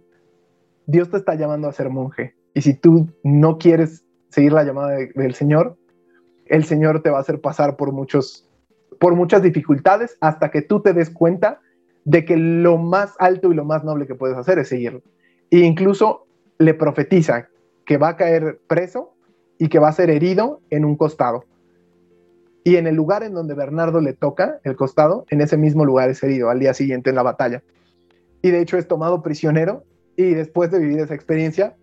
Dios 0.87 1.09
te 1.09 1.17
está 1.17 1.35
llamando 1.35 1.67
a 1.67 1.73
ser 1.73 1.89
monje. 1.89 2.35
Y 2.53 2.61
si 2.61 2.73
tú 2.73 3.07
no 3.23 3.57
quieres 3.57 4.05
seguir 4.29 4.53
la 4.53 4.63
llamada 4.63 4.97
del 5.15 5.35
Señor, 5.35 5.77
el 6.45 6.63
Señor 6.65 7.01
te 7.01 7.09
va 7.09 7.17
a 7.17 7.21
hacer 7.21 7.41
pasar 7.41 7.75
por, 7.75 7.91
muchos, 7.91 8.49
por 8.99 9.15
muchas 9.15 9.41
dificultades 9.41 10.17
hasta 10.21 10.51
que 10.51 10.61
tú 10.61 10.81
te 10.81 10.93
des 10.93 11.09
cuenta 11.09 11.59
de 12.03 12.23
que 12.23 12.37
lo 12.37 12.77
más 12.77 13.15
alto 13.19 13.51
y 13.51 13.55
lo 13.55 13.65
más 13.65 13.83
noble 13.83 14.05
que 14.05 14.15
puedes 14.15 14.37
hacer 14.37 14.59
es 14.59 14.69
seguirlo. 14.69 15.01
E 15.49 15.59
incluso 15.59 16.27
le 16.59 16.73
profetiza 16.73 17.47
que 17.85 17.97
va 17.97 18.09
a 18.09 18.17
caer 18.17 18.59
preso 18.67 19.15
y 19.57 19.69
que 19.69 19.79
va 19.79 19.89
a 19.89 19.93
ser 19.93 20.09
herido 20.09 20.61
en 20.69 20.85
un 20.85 20.95
costado. 20.95 21.45
Y 22.63 22.77
en 22.77 22.87
el 22.87 22.95
lugar 22.95 23.23
en 23.23 23.33
donde 23.33 23.53
Bernardo 23.53 24.01
le 24.01 24.13
toca 24.13 24.59
el 24.63 24.75
costado, 24.75 25.25
en 25.29 25.41
ese 25.41 25.55
mismo 25.55 25.85
lugar 25.85 26.09
es 26.09 26.23
herido 26.23 26.49
al 26.49 26.59
día 26.59 26.73
siguiente 26.73 27.11
en 27.11 27.15
la 27.15 27.23
batalla. 27.23 27.63
Y 28.41 28.51
de 28.51 28.59
hecho 28.59 28.77
es 28.77 28.87
tomado 28.87 29.21
prisionero 29.21 29.83
y 30.15 30.33
después 30.33 30.71
de 30.71 30.79
vivir 30.79 30.99
esa 30.99 31.13
experiencia, 31.13 31.75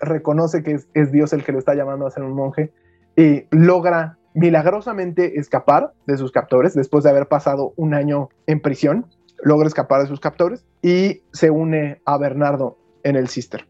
reconoce 0.00 0.62
que 0.62 0.80
es, 0.94 1.12
Dios 1.12 1.32
el 1.32 1.44
que 1.44 1.52
lo 1.52 1.58
está 1.58 1.74
llamando 1.74 2.06
a 2.06 2.10
ser 2.10 2.24
un 2.24 2.32
monje 2.32 2.72
y 3.16 3.44
logra 3.50 4.18
milagrosamente 4.34 5.38
escapar 5.38 5.92
de 6.06 6.16
sus 6.16 6.32
captores 6.32 6.74
después 6.74 7.04
de 7.04 7.10
haber 7.10 7.28
pasado 7.28 7.74
un 7.76 7.92
año 7.92 8.30
en 8.46 8.60
prisión, 8.60 9.06
logra 9.42 9.68
escapar 9.68 10.00
de 10.00 10.08
sus 10.08 10.20
captores 10.20 10.64
y 10.80 11.22
se 11.32 11.50
une 11.50 12.00
a 12.06 12.16
Bernardo 12.16 12.78
en 13.04 13.16
el 13.16 13.28
Cister. 13.28 13.66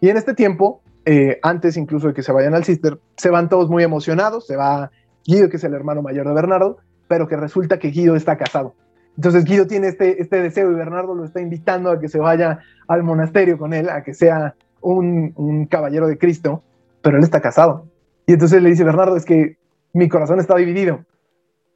Y 0.00 0.08
en 0.08 0.16
este 0.16 0.34
tiempo, 0.34 0.82
eh, 1.04 1.38
antes 1.42 1.76
incluso 1.76 2.08
de 2.08 2.14
que 2.14 2.22
se 2.22 2.32
vayan 2.32 2.54
al 2.54 2.64
Cister, 2.64 2.98
se 3.16 3.30
van 3.30 3.48
todos 3.48 3.68
muy 3.68 3.82
emocionados, 3.82 4.46
se 4.46 4.56
va 4.56 4.90
Guido, 5.26 5.48
que 5.48 5.56
es 5.56 5.64
el 5.64 5.74
hermano 5.74 6.02
mayor 6.02 6.26
de 6.26 6.34
Bernardo, 6.34 6.78
pero 7.08 7.28
que 7.28 7.36
resulta 7.36 7.78
que 7.78 7.88
Guido 7.88 8.16
está 8.16 8.36
casado. 8.36 8.74
Entonces 9.16 9.44
Guido 9.44 9.66
tiene 9.66 9.88
este, 9.88 10.22
este 10.22 10.40
deseo 10.40 10.70
y 10.70 10.74
Bernardo 10.74 11.14
lo 11.14 11.24
está 11.24 11.40
invitando 11.40 11.90
a 11.90 12.00
que 12.00 12.08
se 12.08 12.18
vaya 12.18 12.60
al 12.88 13.02
monasterio 13.02 13.58
con 13.58 13.74
él, 13.74 13.88
a 13.88 14.02
que 14.02 14.14
sea 14.14 14.54
un, 14.80 15.32
un 15.36 15.66
caballero 15.66 16.06
de 16.06 16.16
Cristo, 16.16 16.62
pero 17.02 17.18
él 17.18 17.24
está 17.24 17.40
casado. 17.40 17.86
Y 18.26 18.32
entonces 18.32 18.62
le 18.62 18.70
dice, 18.70 18.84
Bernardo, 18.84 19.16
es 19.16 19.24
que 19.24 19.58
mi 19.92 20.08
corazón 20.08 20.40
está 20.40 20.56
dividido. 20.56 21.04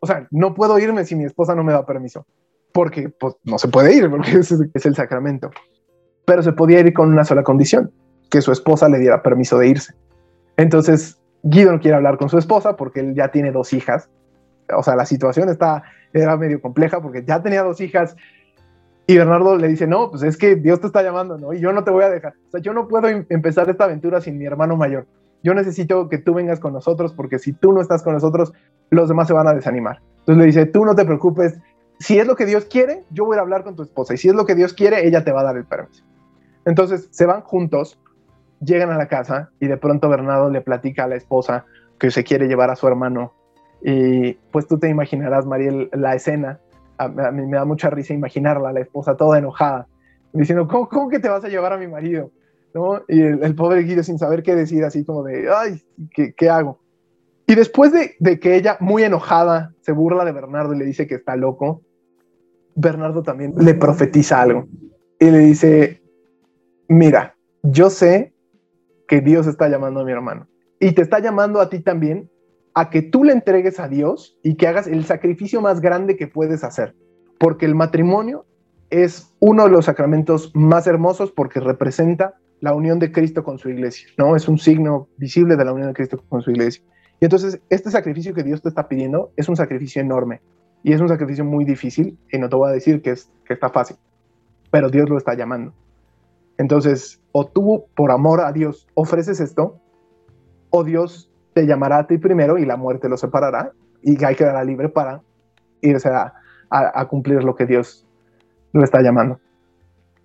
O 0.00 0.06
sea, 0.06 0.26
no 0.30 0.54
puedo 0.54 0.78
irme 0.78 1.04
si 1.04 1.16
mi 1.16 1.24
esposa 1.24 1.54
no 1.54 1.64
me 1.64 1.72
da 1.72 1.84
permiso, 1.84 2.26
porque 2.72 3.08
pues, 3.08 3.34
no 3.44 3.58
se 3.58 3.68
puede 3.68 3.94
ir, 3.94 4.08
porque 4.10 4.32
es, 4.38 4.50
es 4.50 4.86
el 4.86 4.94
sacramento. 4.94 5.50
Pero 6.24 6.42
se 6.42 6.52
podía 6.52 6.80
ir 6.80 6.92
con 6.92 7.10
una 7.10 7.24
sola 7.24 7.42
condición, 7.42 7.90
que 8.30 8.42
su 8.42 8.52
esposa 8.52 8.88
le 8.88 8.98
diera 8.98 9.22
permiso 9.22 9.58
de 9.58 9.68
irse. 9.68 9.94
Entonces, 10.56 11.18
Guido 11.42 11.72
no 11.72 11.80
quiere 11.80 11.96
hablar 11.96 12.16
con 12.16 12.28
su 12.28 12.38
esposa 12.38 12.76
porque 12.76 13.00
él 13.00 13.14
ya 13.14 13.28
tiene 13.28 13.52
dos 13.52 13.72
hijas. 13.72 14.08
O 14.74 14.82
sea, 14.82 14.96
la 14.96 15.04
situación 15.04 15.48
está, 15.48 15.82
era 16.12 16.36
medio 16.36 16.60
compleja 16.60 17.00
porque 17.00 17.24
ya 17.24 17.42
tenía 17.42 17.62
dos 17.62 17.80
hijas 17.80 18.16
y 19.06 19.18
Bernardo 19.18 19.56
le 19.56 19.68
dice, 19.68 19.86
no, 19.86 20.10
pues 20.10 20.22
es 20.22 20.36
que 20.38 20.56
Dios 20.56 20.80
te 20.80 20.86
está 20.86 21.02
llamando, 21.02 21.36
¿no? 21.36 21.52
Y 21.52 21.60
yo 21.60 21.72
no 21.72 21.84
te 21.84 21.90
voy 21.90 22.04
a 22.04 22.10
dejar. 22.10 22.34
O 22.48 22.50
sea, 22.52 22.60
yo 22.60 22.72
no 22.72 22.88
puedo 22.88 23.06
em, 23.08 23.26
empezar 23.28 23.68
esta 23.68 23.84
aventura 23.84 24.20
sin 24.20 24.38
mi 24.38 24.46
hermano 24.46 24.76
mayor. 24.76 25.06
Yo 25.42 25.52
necesito 25.52 26.08
que 26.08 26.16
tú 26.16 26.32
vengas 26.32 26.58
con 26.58 26.72
nosotros 26.72 27.12
porque 27.12 27.38
si 27.38 27.52
tú 27.52 27.72
no 27.72 27.82
estás 27.82 28.02
con 28.02 28.14
nosotros, 28.14 28.54
los 28.88 29.08
demás 29.08 29.28
se 29.28 29.34
van 29.34 29.46
a 29.46 29.52
desanimar. 29.52 30.00
Entonces 30.20 30.38
le 30.38 30.46
dice, 30.46 30.66
tú 30.66 30.86
no 30.86 30.94
te 30.94 31.04
preocupes. 31.04 31.58
Si 31.98 32.18
es 32.18 32.26
lo 32.26 32.34
que 32.34 32.46
Dios 32.46 32.64
quiere, 32.64 33.04
yo 33.10 33.26
voy 33.26 33.36
a 33.36 33.42
hablar 33.42 33.62
con 33.62 33.76
tu 33.76 33.82
esposa. 33.82 34.14
Y 34.14 34.16
si 34.16 34.28
es 34.28 34.34
lo 34.34 34.46
que 34.46 34.54
Dios 34.54 34.72
quiere, 34.72 35.06
ella 35.06 35.22
te 35.22 35.32
va 35.32 35.42
a 35.42 35.44
dar 35.44 35.56
el 35.58 35.66
permiso. 35.66 36.02
Entonces 36.64 37.08
se 37.10 37.26
van 37.26 37.42
juntos 37.42 38.00
llegan 38.64 38.90
a 38.90 38.98
la 38.98 39.08
casa 39.08 39.50
y 39.60 39.66
de 39.66 39.76
pronto 39.76 40.08
Bernardo 40.08 40.50
le 40.50 40.60
platica 40.60 41.04
a 41.04 41.08
la 41.08 41.16
esposa 41.16 41.66
que 41.98 42.10
se 42.10 42.24
quiere 42.24 42.48
llevar 42.48 42.70
a 42.70 42.76
su 42.76 42.86
hermano. 42.86 43.32
Y 43.82 44.34
pues 44.50 44.66
tú 44.66 44.78
te 44.78 44.88
imaginarás, 44.88 45.46
Mariel, 45.46 45.90
la 45.92 46.14
escena. 46.14 46.60
A, 46.96 47.08
mí 47.08 47.46
me 47.46 47.56
da 47.56 47.64
mucha 47.64 47.90
risa 47.90 48.14
imaginarla, 48.14 48.72
la 48.72 48.80
esposa 48.80 49.16
toda 49.16 49.38
enojada, 49.38 49.88
diciendo, 50.32 50.68
¿cómo, 50.68 50.88
cómo 50.88 51.08
que 51.08 51.18
te 51.18 51.28
vas 51.28 51.44
a 51.44 51.48
llevar 51.48 51.72
a 51.72 51.76
mi 51.76 51.88
marido? 51.88 52.30
¿No? 52.72 53.02
Y 53.08 53.20
el, 53.20 53.54
pobre 53.54 53.82
Guido 53.82 54.02
sin 54.02 54.18
saber 54.18 54.42
qué 54.42 54.54
decir, 54.54 54.84
así 54.84 55.04
como 55.04 55.22
de, 55.24 55.48
ay, 55.52 55.82
¿qué, 56.14 56.34
qué 56.34 56.48
hago? 56.48 56.80
Y 57.46 57.56
después 57.56 57.92
de, 57.92 58.14
de, 58.20 58.38
que 58.38 58.56
ella, 58.56 58.76
muy 58.80 59.02
enojada, 59.02 59.74
se 59.80 59.92
burla 59.92 60.24
de 60.24 60.32
Bernardo 60.32 60.74
y 60.74 60.78
le 60.78 60.84
dice 60.84 61.06
que 61.06 61.16
está 61.16 61.36
loco, 61.36 61.82
Bernardo 62.74 63.22
también 63.22 63.54
le 63.58 63.74
profetiza 63.74 64.40
algo. 64.40 64.66
Y 65.18 65.30
le 65.30 65.38
dice, 65.38 66.02
mira, 66.88 67.36
yo 67.62 67.90
sé 67.90 68.33
que 69.06 69.20
Dios 69.20 69.46
está 69.46 69.68
llamando 69.68 70.00
a 70.00 70.04
mi 70.04 70.12
hermano. 70.12 70.48
Y 70.80 70.92
te 70.92 71.02
está 71.02 71.18
llamando 71.18 71.60
a 71.60 71.68
ti 71.68 71.80
también 71.80 72.30
a 72.74 72.90
que 72.90 73.02
tú 73.02 73.24
le 73.24 73.32
entregues 73.32 73.78
a 73.78 73.88
Dios 73.88 74.36
y 74.42 74.56
que 74.56 74.66
hagas 74.66 74.86
el 74.86 75.04
sacrificio 75.04 75.60
más 75.60 75.80
grande 75.80 76.16
que 76.16 76.26
puedes 76.26 76.64
hacer. 76.64 76.94
Porque 77.38 77.66
el 77.66 77.74
matrimonio 77.74 78.46
es 78.90 79.34
uno 79.40 79.64
de 79.64 79.70
los 79.70 79.86
sacramentos 79.86 80.50
más 80.54 80.86
hermosos 80.86 81.32
porque 81.32 81.60
representa 81.60 82.34
la 82.60 82.74
unión 82.74 82.98
de 82.98 83.12
Cristo 83.12 83.44
con 83.44 83.58
su 83.58 83.68
iglesia, 83.68 84.08
¿no? 84.16 84.36
Es 84.36 84.48
un 84.48 84.58
signo 84.58 85.08
visible 85.16 85.56
de 85.56 85.64
la 85.64 85.72
unión 85.72 85.88
de 85.88 85.94
Cristo 85.94 86.22
con 86.28 86.42
su 86.42 86.50
iglesia. 86.50 86.82
Y 87.20 87.24
entonces, 87.24 87.60
este 87.70 87.90
sacrificio 87.90 88.34
que 88.34 88.42
Dios 88.42 88.62
te 88.62 88.68
está 88.68 88.88
pidiendo 88.88 89.32
es 89.36 89.48
un 89.48 89.56
sacrificio 89.56 90.00
enorme 90.00 90.40
y 90.82 90.92
es 90.92 91.00
un 91.00 91.08
sacrificio 91.08 91.44
muy 91.44 91.64
difícil 91.64 92.18
y 92.30 92.38
no 92.38 92.48
te 92.48 92.56
voy 92.56 92.70
a 92.70 92.72
decir 92.72 93.02
que, 93.02 93.10
es, 93.10 93.30
que 93.44 93.54
está 93.54 93.70
fácil, 93.70 93.96
pero 94.70 94.90
Dios 94.90 95.08
lo 95.08 95.18
está 95.18 95.34
llamando. 95.34 95.74
Entonces, 96.58 97.20
o 97.32 97.46
tú 97.46 97.86
por 97.96 98.10
amor 98.10 98.40
a 98.40 98.52
Dios 98.52 98.86
ofreces 98.94 99.40
esto, 99.40 99.80
o 100.70 100.84
Dios 100.84 101.30
te 101.52 101.66
llamará 101.66 101.98
a 101.98 102.06
ti 102.06 102.18
primero 102.18 102.58
y 102.58 102.66
la 102.66 102.76
muerte 102.76 103.08
lo 103.08 103.16
separará 103.16 103.72
y 104.02 104.22
hay 104.24 104.34
quedará 104.34 104.64
libre 104.64 104.88
para 104.88 105.22
irse 105.80 106.08
a, 106.08 106.34
cumplir 107.08 107.44
lo 107.44 107.54
que 107.54 107.66
Dios 107.66 108.06
lo 108.72 108.82
está 108.82 109.00
llamando. 109.00 109.38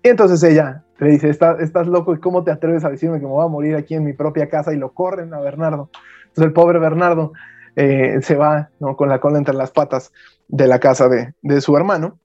Y 0.02 0.08
entonces 0.08 0.42
ella 0.42 0.82
le 0.98 1.10
dice, 1.10 1.30
estás 1.30 1.86
loco 1.86 2.14
y 2.14 2.18
cómo 2.18 2.42
te 2.42 2.50
atreves 2.50 2.84
a 2.84 2.90
decirme 2.90 3.20
que 3.20 3.26
me 3.26 3.30
voy 3.30 3.44
a 3.44 3.48
morir 3.48 3.76
aquí 3.76 3.94
en 3.94 4.04
mi 4.04 4.12
propia 4.12 4.48
casa 4.48 4.72
y 4.72 4.76
lo 4.76 4.92
corren 4.92 5.32
a 5.32 5.40
Bernardo. 5.40 5.88
Entonces 6.22 6.44
el 6.46 6.52
pobre 6.52 6.78
Bernardo 6.80 7.32
eh, 7.76 8.18
se 8.22 8.34
va 8.34 8.70
con 8.96 9.08
la 9.08 9.20
cola 9.20 9.38
entre 9.38 9.54
las 9.54 9.70
patas 9.70 10.12
de 10.48 10.66
la 10.66 10.80
casa 10.80 11.08
de, 11.08 11.34
de 11.42 11.60
su 11.60 11.76
hermano. 11.76 12.18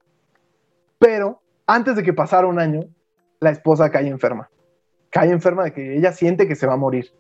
Pero 0.98 1.42
antes 1.68 1.96
de 1.96 2.04
que 2.04 2.14
pasara 2.14 2.48
un 2.48 2.60
año, 2.60 2.86
la 3.40 3.52
esposa 3.52 3.90
cae 3.90 4.08
enferma. 4.08 4.50
Cae 5.10 5.32
enferma 5.32 5.64
de 5.64 5.74
que 5.74 5.98
ella 5.98 6.12
siente 6.12 6.48
que 6.48 6.56
se 6.56 6.68
va 6.68 6.74
a 6.74 6.78
morir. 6.78 7.12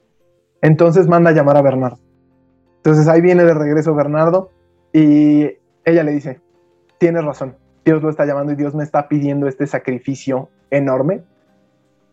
Entonces 0.62 1.08
manda 1.08 1.30
a 1.30 1.34
llamar 1.34 1.58
a 1.58 1.62
Bernardo. 1.62 2.00
Entonces 2.78 3.08
ahí 3.08 3.22
viene 3.22 3.44
de 3.44 3.54
regreso 3.54 3.96
Bernardo 3.96 4.52
y 4.94 5.58
ella 5.86 6.04
le 6.04 6.12
dice, 6.12 6.42
tienes 7.00 7.24
razón, 7.24 7.58
Dios 7.84 8.02
lo 8.02 8.10
está 8.10 8.26
llamando 8.26 8.52
y 8.52 8.56
Dios 8.56 8.76
me 8.76 8.84
está 8.84 9.08
pidiendo 9.08 9.48
este 9.48 9.68
sacrificio 9.68 10.50
enorme, 10.72 11.24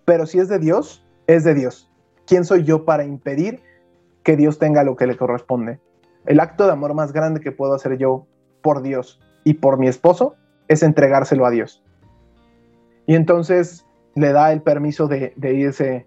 pero 0.05 0.27
si 0.27 0.39
es 0.39 0.49
de 0.49 0.59
Dios, 0.59 1.07
es 1.27 1.45
de 1.45 1.55
Dios. 1.55 1.91
¿Quién 2.27 2.45
soy 2.45 2.65
yo 2.65 2.85
para 2.85 3.05
impedir 3.05 3.63
que 4.23 4.37
Dios 4.37 4.59
tenga 4.59 4.85
lo 4.85 4.97
que 4.97 5.07
le 5.07 5.17
corresponde? 5.17 5.81
El 6.27 6.41
acto 6.41 6.67
de 6.67 6.73
amor 6.73 6.95
más 6.95 7.13
grande 7.13 7.41
que 7.41 7.53
puedo 7.53 7.75
hacer 7.75 7.99
yo 7.99 8.27
por 8.63 8.83
Dios 8.83 9.21
y 9.45 9.55
por 9.55 9.79
mi 9.79 9.89
esposo 9.89 10.37
es 10.69 10.83
entregárselo 10.83 11.47
a 11.47 11.51
Dios. 11.51 11.83
Y 13.07 13.15
entonces 13.15 13.87
le 14.15 14.33
da 14.33 14.53
el 14.53 14.63
permiso 14.63 15.09
de, 15.09 15.35
irse 15.43 16.07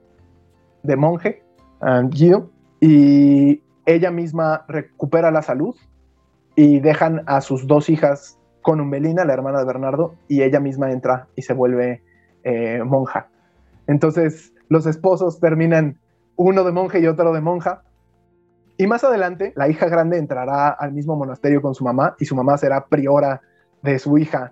de 0.83 0.95
monje 0.95 1.43
a 1.81 2.01
Guido 2.01 2.51
y 2.79 3.63
ella 3.85 4.11
misma 4.11 4.65
recupera 4.67 5.31
la 5.31 5.41
salud 5.41 5.75
y 6.55 6.79
dejan 6.79 7.23
a 7.25 7.41
sus 7.41 7.67
dos 7.67 7.89
hijas 7.89 8.39
con 8.61 8.79
Umbelina, 8.79 9.25
la 9.25 9.33
hermana 9.33 9.59
de 9.59 9.65
Bernardo, 9.65 10.15
y 10.27 10.41
ella 10.41 10.59
misma 10.59 10.91
entra 10.91 11.27
y 11.35 11.43
se 11.43 11.53
vuelve 11.53 12.01
eh, 12.43 12.81
monja. 12.83 13.29
Entonces 13.87 14.53
los 14.69 14.87
esposos 14.87 15.39
terminan 15.39 15.99
uno 16.35 16.63
de 16.63 16.71
monje 16.71 16.99
y 16.99 17.07
otro 17.07 17.33
de 17.33 17.41
monja. 17.41 17.83
Y 18.77 18.87
más 18.87 19.03
adelante, 19.03 19.53
la 19.55 19.69
hija 19.69 19.87
grande 19.87 20.17
entrará 20.17 20.69
al 20.69 20.91
mismo 20.91 21.15
monasterio 21.15 21.61
con 21.61 21.75
su 21.75 21.83
mamá 21.83 22.15
y 22.19 22.25
su 22.25 22.35
mamá 22.35 22.57
será 22.57 22.85
priora 22.85 23.41
de 23.83 23.99
su 23.99 24.17
hija, 24.17 24.51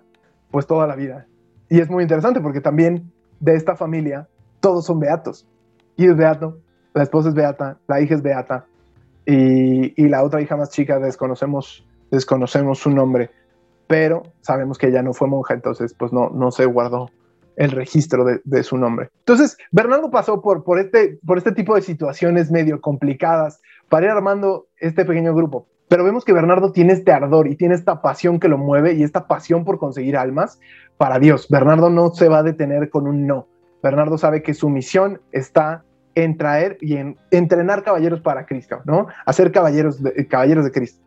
pues 0.50 0.66
toda 0.66 0.86
la 0.86 0.96
vida. 0.96 1.26
Y 1.68 1.80
es 1.80 1.90
muy 1.90 2.02
interesante 2.02 2.40
porque 2.40 2.60
también 2.60 3.12
de 3.44 3.54
esta 3.54 3.76
familia, 3.76 4.26
todos 4.60 4.86
son 4.86 4.98
beatos. 4.98 5.46
Y 5.96 6.06
es 6.06 6.16
beato, 6.16 6.58
la 6.94 7.02
esposa 7.02 7.28
es 7.28 7.34
beata, 7.34 7.78
la 7.86 8.00
hija 8.00 8.14
es 8.14 8.22
beata, 8.22 8.64
y, 9.26 10.08
la 10.08 10.22
otra 10.22 10.40
hija 10.40 10.56
más 10.56 10.70
chica 10.70 10.98
desconocemos, 10.98 11.86
desconocemos 12.10 12.78
su 12.78 12.90
nombre, 12.90 13.30
pero 13.86 14.22
sabemos 14.40 14.78
que 14.78 14.88
ella 14.88 15.02
no 15.02 15.12
fue 15.12 15.28
monja, 15.28 15.54
entonces 15.54 15.94
pues 15.94 16.12
no, 16.12 16.30
no 16.30 16.50
se 16.50 16.66
guardó 16.66 17.10
el 17.56 17.70
registro 17.70 18.24
de, 18.24 18.62
su 18.64 18.76
nombre. 18.76 19.10
Entonces, 19.20 19.56
Bernardo 19.70 20.10
pasó 20.10 20.42
por, 20.42 20.64
por, 20.64 20.78
este, 20.78 21.18
por 21.24 21.38
este 21.38 21.52
tipo 21.52 21.74
de 21.74 21.82
situaciones 21.82 22.50
medio 22.50 22.80
complicadas 22.80 23.60
para 23.88 24.06
ir 24.06 24.12
armando 24.12 24.66
este 24.78 25.04
pequeño 25.04 25.34
grupo. 25.34 25.68
Pero 25.88 26.02
vemos 26.02 26.24
que 26.24 26.32
Bernardo 26.32 26.72
tiene 26.72 26.94
este 26.94 27.12
ardor 27.12 27.46
y 27.46 27.56
tiene 27.56 27.74
esta 27.74 28.02
pasión 28.02 28.40
que 28.40 28.48
lo 28.48 28.58
mueve 28.58 28.94
y 28.94 29.02
esta 29.04 29.28
pasión 29.28 29.64
por 29.64 29.78
conseguir 29.78 30.16
almas 30.16 30.58
para 30.96 31.18
Dios. 31.18 31.48
Bernardo 31.48 31.90
no 31.90 32.10
se 32.10 32.28
va 32.28 32.38
a 32.38 32.42
detener 32.42 32.90
con 32.90 33.06
un 33.06 33.26
no. 33.26 33.48
Bernardo 33.82 34.18
sabe 34.18 34.42
que 34.42 34.54
su 34.54 34.70
misión 34.70 35.20
está 35.32 35.84
en 36.14 36.36
traer 36.36 36.78
y 36.80 36.96
en 36.96 37.18
entrenar 37.30 37.82
caballeros 37.82 38.20
para 38.20 38.46
Cristo, 38.46 38.80
¿no? 38.84 39.08
Hacer 39.26 39.52
caballeros 39.52 40.02
de, 40.02 40.26
caballeros 40.26 40.64
de 40.64 40.72
Cristo. 40.72 41.04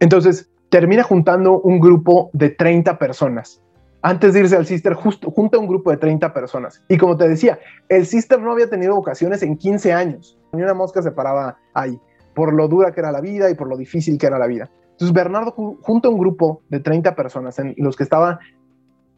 Entonces, 0.00 0.50
termina 0.68 1.02
juntando 1.02 1.60
un 1.60 1.80
grupo 1.80 2.30
de 2.32 2.50
30 2.50 2.98
personas. 2.98 3.62
Antes 4.02 4.32
de 4.32 4.40
irse 4.40 4.54
al 4.54 4.66
Sister, 4.66 4.94
justo, 4.94 5.30
junta 5.30 5.58
un 5.58 5.66
grupo 5.66 5.90
de 5.90 5.96
30 5.96 6.32
personas. 6.32 6.84
Y 6.88 6.98
como 6.98 7.16
te 7.16 7.28
decía, 7.28 7.58
el 7.88 8.06
Sister 8.06 8.40
no 8.40 8.52
había 8.52 8.70
tenido 8.70 8.94
vocaciones 8.94 9.42
en 9.42 9.56
15 9.56 9.92
años. 9.92 10.38
Ni 10.52 10.62
una 10.62 10.74
mosca 10.74 11.02
se 11.02 11.10
paraba 11.10 11.58
ahí, 11.74 11.98
por 12.34 12.54
lo 12.54 12.68
dura 12.68 12.92
que 12.92 13.00
era 13.00 13.10
la 13.10 13.20
vida 13.20 13.50
y 13.50 13.54
por 13.54 13.68
lo 13.68 13.76
difícil 13.76 14.18
que 14.18 14.26
era 14.26 14.38
la 14.38 14.46
vida. 14.46 14.70
Entonces, 14.92 15.12
Bernardo 15.12 15.52
junta 15.52 16.08
un 16.08 16.18
grupo 16.18 16.62
de 16.68 16.80
30 16.80 17.16
personas 17.16 17.58
en 17.58 17.74
los 17.76 17.96
que 17.96 18.04
estaba 18.04 18.38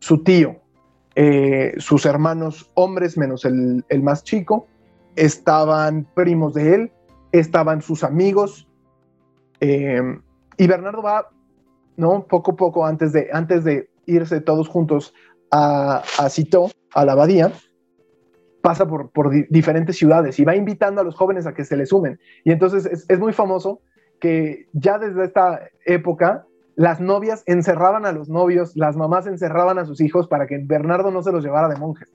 su 0.00 0.22
tío, 0.22 0.56
eh, 1.14 1.74
sus 1.78 2.06
hermanos 2.06 2.70
hombres, 2.74 3.16
menos 3.16 3.44
el, 3.44 3.84
más 4.02 4.24
chico, 4.24 4.66
estaban 5.16 6.06
primos 6.14 6.54
de 6.54 6.74
él, 6.74 6.92
estaban 7.32 7.82
sus 7.82 8.02
amigos, 8.02 8.66
eh, 9.60 10.02
y 10.56 10.66
Bernardo 10.66 11.02
va, 11.02 11.28
¿no? 11.96 12.26
Poco 12.26 12.52
a 12.52 12.56
poco, 12.56 12.86
antes 12.86 13.12
de, 13.12 13.28
antes 13.32 13.64
de 13.64 13.88
irse 14.06 14.40
todos 14.40 14.68
juntos 14.68 15.14
a, 15.50 16.02
a 16.18 16.28
Cito, 16.28 16.70
a 16.94 17.04
la 17.04 17.12
abadía, 17.12 17.52
pasa 18.62 18.86
por, 18.86 19.10
por 19.10 19.30
diferentes 19.48 19.96
ciudades 19.96 20.38
y 20.38 20.44
va 20.44 20.56
invitando 20.56 21.00
a 21.00 21.04
los 21.04 21.14
jóvenes 21.14 21.46
a 21.46 21.54
que 21.54 21.64
se 21.64 21.76
le 21.76 21.86
sumen. 21.86 22.18
Y 22.44 22.52
entonces 22.52 22.86
es, 22.86 23.06
es 23.08 23.18
muy 23.18 23.32
famoso 23.32 23.80
que 24.20 24.68
ya 24.72 24.98
desde 24.98 25.24
esta 25.24 25.68
época 25.86 26.46
las 26.80 26.98
novias 26.98 27.42
encerraban 27.44 28.06
a 28.06 28.12
los 28.12 28.30
novios, 28.30 28.74
las 28.74 28.96
mamás 28.96 29.26
encerraban 29.26 29.78
a 29.78 29.84
sus 29.84 30.00
hijos 30.00 30.26
para 30.28 30.46
que 30.46 30.56
Bernardo 30.56 31.10
no 31.10 31.22
se 31.22 31.30
los 31.30 31.44
llevara 31.44 31.68
de 31.68 31.76
monjes, 31.76 32.08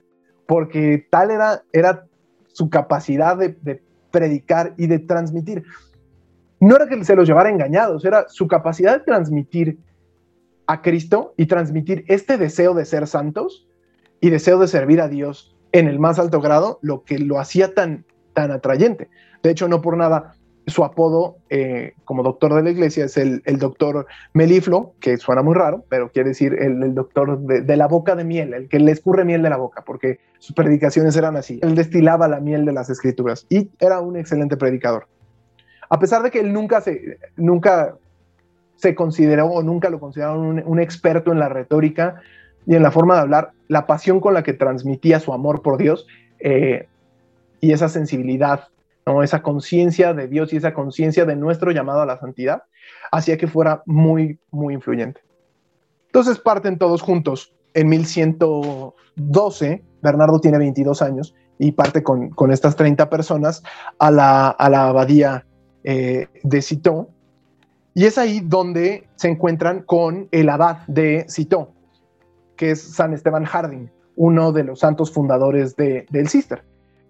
porque 0.44 1.06
tal 1.08 1.30
era, 1.30 1.62
era 1.72 2.06
su 2.48 2.68
capacidad 2.68 3.36
de, 3.36 3.80
predicar 4.10 4.74
y 4.76 4.88
de 4.88 4.98
transmitir. 4.98 5.62
No 6.58 6.74
era 6.74 6.88
que 6.88 7.04
se 7.04 7.14
los 7.14 7.28
llevara 7.28 7.48
engañados, 7.48 8.04
era 8.04 8.26
su 8.28 8.48
capacidad 8.48 8.98
de 8.98 9.04
transmitir 9.04 9.78
a 10.66 10.82
Cristo 10.82 11.32
y 11.36 11.46
transmitir 11.46 12.04
este 12.08 12.36
deseo 12.36 12.74
de 12.74 12.86
ser 12.86 13.06
santos 13.06 13.68
y 14.20 14.30
deseo 14.30 14.58
de 14.58 14.66
servir 14.66 15.00
a 15.00 15.06
Dios 15.06 15.54
en 15.70 15.86
el 15.86 16.00
más 16.00 16.18
alto 16.18 16.40
grado, 16.40 16.80
lo 16.82 17.04
que 17.04 17.20
lo 17.20 17.38
hacía 17.38 17.72
tan, 17.72 18.04
tan 18.34 18.50
atrayente. 18.50 19.10
De 19.44 19.50
hecho, 19.50 19.68
no 19.68 19.80
por 19.80 19.96
nada, 19.96 20.34
su 20.66 20.84
apodo 20.84 21.36
eh, 21.48 21.94
como 22.04 22.22
doctor 22.22 22.54
de 22.54 22.62
la 22.62 22.70
iglesia 22.70 23.04
es 23.04 23.16
el, 23.16 23.40
doctor 23.58 24.06
Meliflo, 24.32 24.94
que 25.00 25.16
suena 25.16 25.42
muy 25.42 25.54
raro, 25.54 25.84
pero 25.88 26.10
quiere 26.10 26.30
decir 26.30 26.54
el, 26.58 26.94
doctor 26.94 27.38
de, 27.38 27.76
la 27.76 27.86
boca 27.86 28.16
de 28.16 28.24
miel, 28.24 28.52
el 28.52 28.68
que 28.68 28.80
le 28.80 28.90
escurre 28.90 29.24
miel 29.24 29.42
de 29.42 29.50
la 29.50 29.56
boca, 29.56 29.82
porque 29.86 30.18
sus 30.38 30.54
predicaciones 30.54 31.16
eran 31.16 31.36
así. 31.36 31.60
Él 31.62 31.76
destilaba 31.76 32.26
la 32.26 32.40
miel 32.40 32.64
de 32.64 32.72
las 32.72 32.90
escrituras 32.90 33.46
y 33.48 33.70
era 33.78 34.00
un 34.00 34.16
excelente 34.16 34.56
predicador. 34.56 35.06
A 35.88 36.00
pesar 36.00 36.22
de 36.22 36.32
que 36.32 36.40
él 36.40 36.52
nunca 36.52 36.80
se, 36.80 37.18
nunca 37.36 37.94
se 38.74 38.94
consideró 38.94 39.46
o 39.46 39.62
nunca 39.62 39.88
lo 39.88 40.00
consideraron 40.00 40.62
un 40.66 40.80
experto 40.80 41.30
en 41.30 41.38
la 41.38 41.48
retórica 41.48 42.20
y 42.66 42.74
en 42.74 42.82
la 42.82 42.90
forma 42.90 43.14
de 43.14 43.20
hablar, 43.20 43.52
la 43.68 43.86
pasión 43.86 44.20
con 44.20 44.34
la 44.34 44.42
que 44.42 44.52
transmitía 44.52 45.20
su 45.20 45.32
amor 45.32 45.62
por 45.62 45.78
Dios 45.78 46.06
eh, 46.40 46.88
y 47.60 47.72
esa 47.72 47.88
sensibilidad, 47.88 48.68
¿no? 49.06 49.22
esa 49.22 49.42
conciencia 49.42 50.12
de 50.12 50.28
Dios 50.28 50.52
y 50.52 50.56
esa 50.56 50.74
conciencia 50.74 51.24
de 51.24 51.36
nuestro 51.36 51.70
llamado 51.70 52.02
a 52.02 52.06
la 52.06 52.18
santidad, 52.18 52.64
hacía 53.12 53.36
que 53.36 53.46
fuera 53.46 53.82
muy, 53.86 54.38
muy 54.50 54.74
influyente. 54.74 55.20
Entonces 56.06 56.38
parten 56.38 56.78
todos 56.78 57.02
juntos. 57.02 57.54
En 57.74 57.88
1112, 57.88 59.84
Bernardo 60.02 60.40
tiene 60.40 60.58
22 60.58 61.02
años 61.02 61.34
y 61.58 61.72
parte 61.72 62.02
con, 62.02 62.30
con 62.30 62.50
estas 62.50 62.74
30 62.76 63.08
personas 63.08 63.62
a 63.98 64.10
la, 64.10 64.48
a 64.48 64.70
la 64.70 64.88
abadía 64.88 65.46
eh, 65.84 66.26
de 66.42 66.62
Citó. 66.62 67.10
Y 67.94 68.04
es 68.04 68.18
ahí 68.18 68.40
donde 68.40 69.08
se 69.16 69.28
encuentran 69.28 69.82
con 69.82 70.28
el 70.32 70.48
abad 70.48 70.78
de 70.86 71.26
Citó, 71.28 71.72
que 72.56 72.72
es 72.72 72.82
San 72.82 73.14
Esteban 73.14 73.44
Harding, 73.44 73.90
uno 74.16 74.52
de 74.52 74.64
los 74.64 74.80
santos 74.80 75.12
fundadores 75.12 75.76
de, 75.76 76.06
del 76.10 76.28
Cister. 76.28 76.64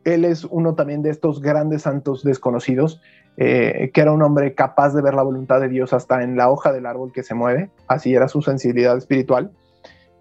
Él 0.06 0.24
es 0.24 0.44
uno 0.44 0.76
también 0.76 1.02
de 1.02 1.10
estos 1.10 1.42
grandes 1.42 1.82
santos 1.82 2.22
desconocidos, 2.22 3.02
eh, 3.36 3.90
que 3.92 4.00
era 4.00 4.12
un 4.12 4.22
hombre 4.22 4.54
capaz 4.54 4.94
de 4.94 5.02
ver 5.02 5.14
la 5.14 5.22
voluntad 5.22 5.60
de 5.60 5.68
Dios 5.68 5.92
hasta 5.92 6.22
en 6.22 6.36
la 6.36 6.48
hoja 6.48 6.72
del 6.72 6.86
árbol 6.86 7.10
que 7.12 7.24
se 7.24 7.34
mueve, 7.34 7.70
así 7.88 8.14
era 8.14 8.28
su 8.28 8.40
sensibilidad 8.40 8.96
espiritual. 8.96 9.50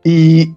Y 0.04 0.56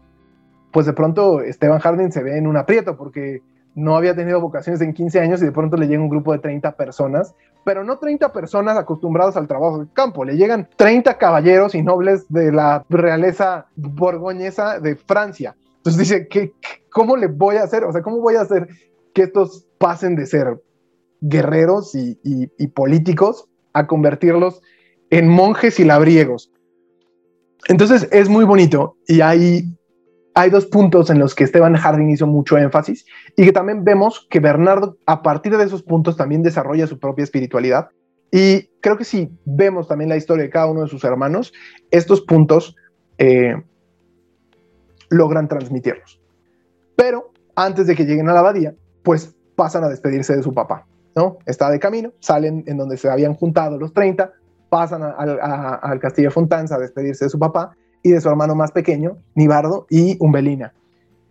pues 0.72 0.86
de 0.86 0.94
pronto 0.94 1.42
Esteban 1.42 1.78
Harding 1.78 2.10
se 2.10 2.22
ve 2.22 2.38
en 2.38 2.46
un 2.46 2.56
aprieto 2.56 2.96
porque 2.96 3.42
no 3.74 3.96
había 3.96 4.16
tenido 4.16 4.40
vocaciones 4.40 4.80
en 4.80 4.94
15 4.94 5.20
años 5.20 5.42
y 5.42 5.44
de 5.44 5.52
pronto 5.52 5.76
le 5.76 5.88
llega 5.88 6.02
un 6.02 6.08
grupo 6.08 6.32
de 6.32 6.38
30 6.38 6.72
personas, 6.72 7.34
pero 7.64 7.84
no 7.84 7.98
30 7.98 8.32
personas 8.32 8.78
acostumbradas 8.78 9.36
al 9.36 9.46
trabajo 9.46 9.80
de 9.80 9.92
campo, 9.92 10.24
le 10.24 10.38
llegan 10.38 10.70
30 10.76 11.18
caballeros 11.18 11.74
y 11.74 11.82
nobles 11.82 12.24
de 12.30 12.50
la 12.50 12.82
realeza 12.88 13.66
borgoñesa 13.76 14.80
de 14.80 14.96
Francia. 14.96 15.54
Entonces 15.76 15.98
dice, 15.98 16.28
¿qué, 16.28 16.54
¿cómo 16.90 17.14
le 17.14 17.26
voy 17.26 17.56
a 17.56 17.64
hacer? 17.64 17.84
O 17.84 17.92
sea, 17.92 18.00
¿cómo 18.00 18.20
voy 18.20 18.36
a 18.36 18.40
hacer 18.40 18.68
que 19.18 19.24
estos 19.24 19.66
pasen 19.78 20.14
de 20.14 20.26
ser 20.26 20.62
guerreros 21.20 21.96
y, 21.96 22.20
y 22.22 22.66
políticos 22.68 23.48
a 23.72 23.88
convertirlos 23.88 24.62
en 25.10 25.28
monjes 25.28 25.80
y 25.80 25.84
labriegos? 25.84 26.52
Entonces 27.66 28.08
es 28.12 28.28
muy 28.28 28.44
bonito 28.44 28.96
y 29.08 29.20
hay 29.20 29.64
hay 30.34 30.50
dos 30.50 30.66
puntos 30.66 31.10
en 31.10 31.18
los 31.18 31.34
que 31.34 31.42
Esteban 31.42 31.74
Harding 31.74 32.10
hizo 32.10 32.24
mucho 32.28 32.56
énfasis 32.56 33.04
y 33.36 33.44
que 33.44 33.50
también 33.50 33.82
vemos 33.82 34.24
que 34.30 34.38
Bernardo 34.38 34.96
a 35.04 35.20
partir 35.20 35.56
de 35.56 35.64
esos 35.64 35.82
puntos 35.82 36.16
también 36.16 36.44
desarrolla 36.44 36.86
su 36.86 37.00
propia 37.00 37.24
espiritualidad. 37.24 37.88
Y 38.30 38.68
creo 38.80 38.96
que 38.96 39.04
si 39.04 39.30
vemos 39.44 39.88
también 39.88 40.10
la 40.10 40.16
historia 40.16 40.44
de 40.44 40.50
cada 40.50 40.66
uno 40.66 40.82
de 40.82 40.88
sus 40.88 41.02
hermanos, 41.02 41.52
estos 41.90 42.20
puntos 42.20 42.76
eh, 43.18 43.56
logran 45.08 45.48
transmitirlos. 45.48 46.20
Pero 46.94 47.32
antes 47.56 47.88
de 47.88 47.96
que 47.96 48.04
lleguen 48.04 48.28
a 48.28 48.32
la 48.32 48.38
abadía, 48.38 48.76
pues 49.02 49.34
pasan 49.56 49.84
a 49.84 49.88
despedirse 49.88 50.36
de 50.36 50.42
su 50.42 50.52
papá, 50.52 50.86
¿no? 51.14 51.38
Está 51.46 51.70
de 51.70 51.78
camino, 51.78 52.12
salen 52.20 52.64
en 52.66 52.76
donde 52.76 52.96
se 52.96 53.10
habían 53.10 53.34
juntado 53.34 53.78
los 53.78 53.92
30, 53.92 54.32
pasan 54.68 55.02
al 55.02 56.00
castillo 56.00 56.30
Fontanza 56.30 56.76
a 56.76 56.78
despedirse 56.78 57.24
de 57.24 57.30
su 57.30 57.38
papá 57.38 57.76
y 58.02 58.10
de 58.10 58.20
su 58.20 58.28
hermano 58.28 58.54
más 58.54 58.72
pequeño, 58.72 59.18
Nibardo 59.34 59.86
y 59.90 60.16
Umbelina. 60.20 60.72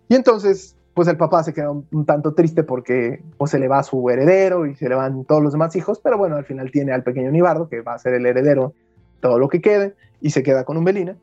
Y 0.10 0.16
entonces, 0.16 0.76
pues 0.94 1.08
el 1.08 1.18
papá 1.18 1.44
se 1.44 1.54
queda 1.54 1.72
un, 1.72 2.06
tanto 2.06 2.34
triste 2.34 2.64
porque 2.64 3.22
pues, 3.38 3.52
se 3.52 3.60
le 3.60 3.68
va 3.68 3.80
a 3.80 3.84
su 3.84 4.10
heredero 4.10 4.66
y 4.66 4.76
se 4.76 4.90
le 4.90 4.96
van 4.96 5.26
todos 5.26 5.44
los 5.44 5.54
demás 5.54 5.76
hijos, 5.76 6.00
pero 6.04 6.18
bueno, 6.18 6.36
al 6.36 6.46
final 6.46 6.72
tiene 6.72 6.92
al 6.92 7.04
pequeño 7.04 7.32
Nibardo, 7.32 7.70
que 7.70 7.82
va 7.82 7.94
a 7.94 8.00
ser 8.00 8.14
el 8.14 8.26
heredero 8.26 8.74
todo 9.20 9.40
lo 9.40 9.50
que 9.50 9.62
quede, 9.62 9.96
y 10.22 10.32
se 10.32 10.44
queda 10.44 10.64
con 10.64 10.78
Umbelina. 10.78 11.16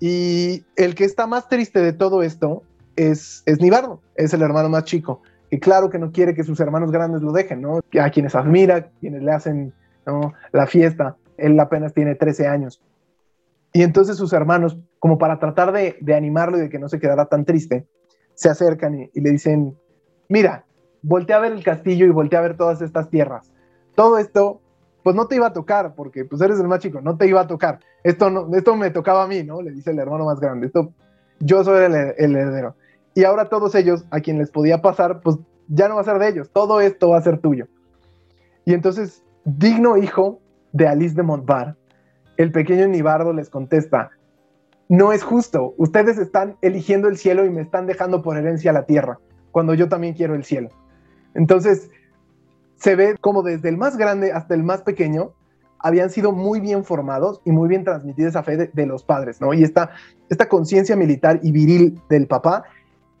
Y 0.00 0.64
el 0.76 0.94
que 0.94 1.04
está 1.04 1.26
más 1.26 1.48
triste 1.48 1.80
de 1.80 1.92
todo 1.92 2.22
esto 2.22 2.62
es, 2.96 3.42
es 3.46 3.60
Nibardo, 3.60 4.00
es 4.16 4.34
el 4.34 4.42
hermano 4.42 4.68
más 4.68 4.84
chico, 4.84 5.22
que 5.50 5.60
claro 5.60 5.90
que 5.90 5.98
no 5.98 6.12
quiere 6.12 6.34
que 6.34 6.44
sus 6.44 6.60
hermanos 6.60 6.90
grandes 6.90 7.22
lo 7.22 7.32
dejen, 7.32 7.62
¿no? 7.62 7.80
A 8.00 8.10
quienes 8.10 8.34
admira, 8.34 8.90
quienes 9.00 9.22
le 9.22 9.32
hacen 9.32 9.72
la 10.52 10.66
fiesta, 10.66 11.16
él 11.36 11.58
apenas 11.58 11.92
tiene 11.92 12.14
13 12.14 12.46
años. 12.46 12.82
Y 13.72 13.82
entonces 13.82 14.16
sus 14.16 14.32
hermanos, 14.32 14.78
como 14.98 15.18
para 15.18 15.38
tratar 15.38 15.72
de, 15.72 15.96
animarlo 16.14 16.58
y 16.58 16.62
de 16.62 16.68
que 16.68 16.78
no 16.78 16.88
se 16.88 16.98
quedara 16.98 17.26
tan 17.26 17.44
triste, 17.44 17.86
se 18.34 18.48
acercan 18.48 18.94
y, 19.12 19.20
le 19.20 19.30
dicen, 19.30 19.76
mira, 20.28 20.64
voltea 21.02 21.36
a 21.36 21.40
ver 21.40 21.52
el 21.52 21.64
castillo 21.64 22.06
y 22.06 22.10
voltea 22.10 22.38
a 22.38 22.42
ver 22.42 22.56
todas 22.56 22.80
estas 22.80 23.10
tierras. 23.10 23.52
Todo 23.94 24.18
esto, 24.18 24.60
pues 25.02 25.16
no 25.16 25.26
te 25.26 25.36
iba 25.36 25.48
a 25.48 25.52
tocar, 25.52 25.94
porque 25.94 26.24
pues 26.24 26.40
eres 26.42 26.58
el 26.60 26.68
más 26.68 26.80
chico, 26.80 27.00
no 27.00 27.16
te 27.16 27.26
iba 27.26 27.40
a 27.40 27.46
tocar. 27.46 27.80
Esto, 28.02 28.30
no, 28.30 28.48
esto 28.54 28.76
me 28.76 28.90
tocaba 28.90 29.24
a 29.24 29.28
mí, 29.28 29.42
¿no? 29.42 29.60
Le 29.62 29.72
dice 29.72 29.90
el 29.90 29.98
hermano 29.98 30.24
más 30.24 30.40
grande. 30.40 30.66
Esto, 30.66 30.92
yo 31.40 31.64
soy 31.64 31.84
el 31.84 32.36
heredero. 32.36 32.76
Y 33.16 33.24
ahora 33.24 33.48
todos 33.48 33.74
ellos, 33.74 34.04
a 34.10 34.20
quien 34.20 34.36
les 34.36 34.50
podía 34.50 34.82
pasar, 34.82 35.22
pues 35.22 35.38
ya 35.68 35.88
no 35.88 35.94
va 35.94 36.02
a 36.02 36.04
ser 36.04 36.18
de 36.18 36.28
ellos. 36.28 36.50
Todo 36.52 36.82
esto 36.82 37.08
va 37.08 37.18
a 37.18 37.22
ser 37.22 37.38
tuyo. 37.38 37.66
Y 38.66 38.74
entonces, 38.74 39.24
digno 39.46 39.96
hijo 39.96 40.38
de 40.72 40.86
Alice 40.86 41.14
de 41.14 41.22
Montbar, 41.22 41.76
el 42.36 42.52
pequeño 42.52 42.86
Nibardo 42.86 43.32
les 43.32 43.48
contesta, 43.48 44.10
no 44.90 45.14
es 45.14 45.22
justo, 45.22 45.72
ustedes 45.78 46.18
están 46.18 46.58
eligiendo 46.60 47.08
el 47.08 47.16
cielo 47.16 47.46
y 47.46 47.50
me 47.50 47.62
están 47.62 47.86
dejando 47.86 48.20
por 48.20 48.36
herencia 48.36 48.70
la 48.70 48.84
tierra, 48.84 49.18
cuando 49.50 49.72
yo 49.72 49.88
también 49.88 50.12
quiero 50.12 50.34
el 50.34 50.44
cielo. 50.44 50.68
Entonces, 51.34 51.90
se 52.76 52.96
ve 52.96 53.16
como 53.18 53.42
desde 53.42 53.70
el 53.70 53.78
más 53.78 53.96
grande 53.96 54.30
hasta 54.30 54.54
el 54.54 54.62
más 54.62 54.82
pequeño 54.82 55.32
habían 55.78 56.10
sido 56.10 56.32
muy 56.32 56.60
bien 56.60 56.84
formados 56.84 57.40
y 57.46 57.50
muy 57.50 57.68
bien 57.68 57.82
transmitida 57.82 58.28
esa 58.28 58.42
fe 58.42 58.70
de, 58.72 58.86
los 58.86 59.04
padres, 59.04 59.40
¿no? 59.40 59.54
Y 59.54 59.62
esta, 59.62 59.90
esta 60.28 60.48
conciencia 60.48 60.96
militar 60.96 61.40
y 61.42 61.52
viril 61.52 62.00
del 62.10 62.26
papá 62.26 62.64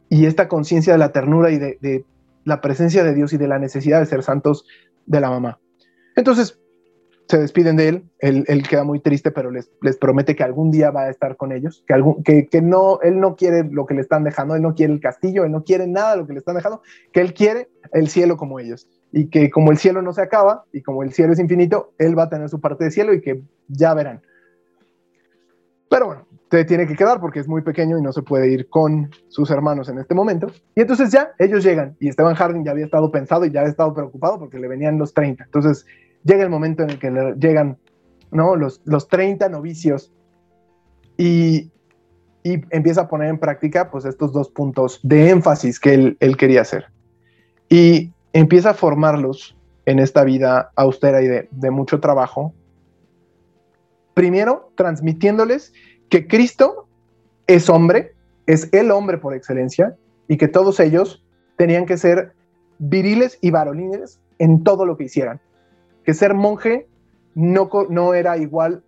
y 0.08 0.26
esta 0.26 0.48
conciencia 0.48 0.92
de 0.92 0.98
la 0.98 1.12
ternura 1.12 1.50
y 1.50 1.58
de, 1.58 2.04
la 2.44 2.60
presencia 2.60 3.02
de 3.02 3.14
Dios 3.14 3.32
y 3.32 3.38
de 3.38 3.48
la 3.48 3.58
necesidad 3.58 4.00
de 4.00 4.06
ser 4.06 4.22
santos 4.22 4.64
de 5.06 5.20
la 5.20 5.30
mamá. 5.30 5.58
Entonces, 6.14 6.60
se 7.28 7.38
despiden 7.38 7.76
de 7.76 7.88
él, 7.88 8.04
él, 8.20 8.62
queda 8.68 8.84
muy 8.84 9.00
triste, 9.00 9.32
pero 9.32 9.50
les, 9.50 9.68
les, 9.82 9.96
promete 9.96 10.36
que 10.36 10.44
algún 10.44 10.70
día 10.70 10.92
va 10.92 11.02
a 11.02 11.10
estar 11.10 11.36
con 11.36 11.50
ellos, 11.50 11.82
que, 11.88 11.94
algún, 11.94 12.22
que, 12.22 12.46
que, 12.46 12.62
no, 12.62 13.00
él 13.02 13.18
no 13.18 13.34
quiere 13.34 13.64
lo 13.64 13.84
que 13.84 13.94
le 13.94 14.00
están 14.00 14.22
dejando, 14.22 14.54
él 14.54 14.62
no 14.62 14.76
quiere 14.76 14.92
el 14.92 15.00
castillo, 15.00 15.44
él 15.44 15.50
no 15.50 15.64
quiere 15.64 15.88
nada 15.88 16.12
de 16.12 16.18
lo 16.18 16.26
que 16.28 16.34
le 16.34 16.38
están 16.38 16.54
dejando, 16.54 16.82
que 17.12 17.20
él 17.20 17.34
quiere 17.34 17.68
el 17.92 18.06
cielo 18.08 18.36
como 18.36 18.60
ellos, 18.60 18.88
y 19.10 19.28
que 19.28 19.50
como 19.50 19.72
el 19.72 19.78
cielo 19.78 20.02
no 20.02 20.12
se 20.12 20.22
acaba, 20.22 20.66
y 20.72 20.82
como 20.82 21.02
el 21.02 21.12
cielo 21.12 21.32
es 21.32 21.40
infinito, 21.40 21.94
él 21.98 22.16
va 22.16 22.24
a 22.24 22.30
tener 22.30 22.48
su 22.48 22.60
parte 22.60 22.84
de 22.84 22.92
cielo 22.92 23.12
y 23.12 23.20
que 23.20 23.42
ya 23.66 23.92
verán. 23.92 24.22
Pero 25.88 26.06
bueno, 26.06 26.25
te 26.48 26.64
tiene 26.64 26.86
que 26.86 26.94
quedar 26.94 27.20
porque 27.20 27.40
es 27.40 27.48
muy 27.48 27.62
pequeño 27.62 27.98
y 27.98 28.02
no 28.02 28.12
se 28.12 28.22
puede 28.22 28.50
ir 28.50 28.68
con 28.68 29.10
sus 29.28 29.50
hermanos 29.50 29.88
en 29.88 29.98
este 29.98 30.14
momento. 30.14 30.48
Y 30.74 30.82
entonces 30.82 31.10
ya 31.10 31.32
ellos 31.38 31.64
llegan 31.64 31.96
y 31.98 32.08
Esteban 32.08 32.34
Harding 32.34 32.64
ya 32.64 32.70
había 32.70 32.84
estado 32.84 33.10
pensado 33.10 33.44
y 33.44 33.50
ya 33.50 33.60
había 33.60 33.70
estado 33.70 33.92
preocupado 33.94 34.38
porque 34.38 34.58
le 34.58 34.68
venían 34.68 34.98
los 34.98 35.12
30. 35.12 35.44
Entonces 35.44 35.86
llega 36.24 36.44
el 36.44 36.50
momento 36.50 36.82
en 36.82 36.90
el 36.90 36.98
que 36.98 37.10
llegan 37.38 37.78
¿no? 38.30 38.54
los, 38.54 38.80
los 38.84 39.08
30 39.08 39.48
novicios 39.48 40.12
y, 41.16 41.70
y 42.44 42.62
empieza 42.70 43.02
a 43.02 43.08
poner 43.08 43.28
en 43.28 43.38
práctica 43.38 43.90
pues 43.90 44.04
estos 44.04 44.32
dos 44.32 44.48
puntos 44.48 45.00
de 45.02 45.30
énfasis 45.30 45.80
que 45.80 45.94
él, 45.94 46.16
él 46.20 46.36
quería 46.36 46.60
hacer. 46.60 46.86
Y 47.68 48.12
empieza 48.32 48.70
a 48.70 48.74
formarlos 48.74 49.56
en 49.84 49.98
esta 49.98 50.22
vida 50.22 50.70
austera 50.76 51.22
y 51.22 51.26
de, 51.26 51.48
de 51.50 51.70
mucho 51.70 51.98
trabajo. 51.98 52.54
Primero, 54.14 54.72
transmitiéndoles 54.76 55.72
que 56.08 56.26
Cristo 56.26 56.86
es 57.46 57.68
hombre, 57.68 58.14
es 58.46 58.72
el 58.72 58.90
hombre 58.90 59.18
por 59.18 59.34
excelencia, 59.34 59.96
y 60.28 60.36
que 60.36 60.48
todos 60.48 60.80
ellos 60.80 61.24
tenían 61.56 61.86
que 61.86 61.96
ser 61.96 62.32
viriles 62.78 63.38
y 63.40 63.50
varoniles 63.50 64.20
en 64.38 64.64
todo 64.64 64.84
lo 64.84 64.96
que 64.96 65.04
hicieran. 65.04 65.40
Que 66.04 66.14
ser 66.14 66.34
monje 66.34 66.88
no, 67.34 67.68
no 67.88 68.14
era 68.14 68.36
igual 68.36 68.84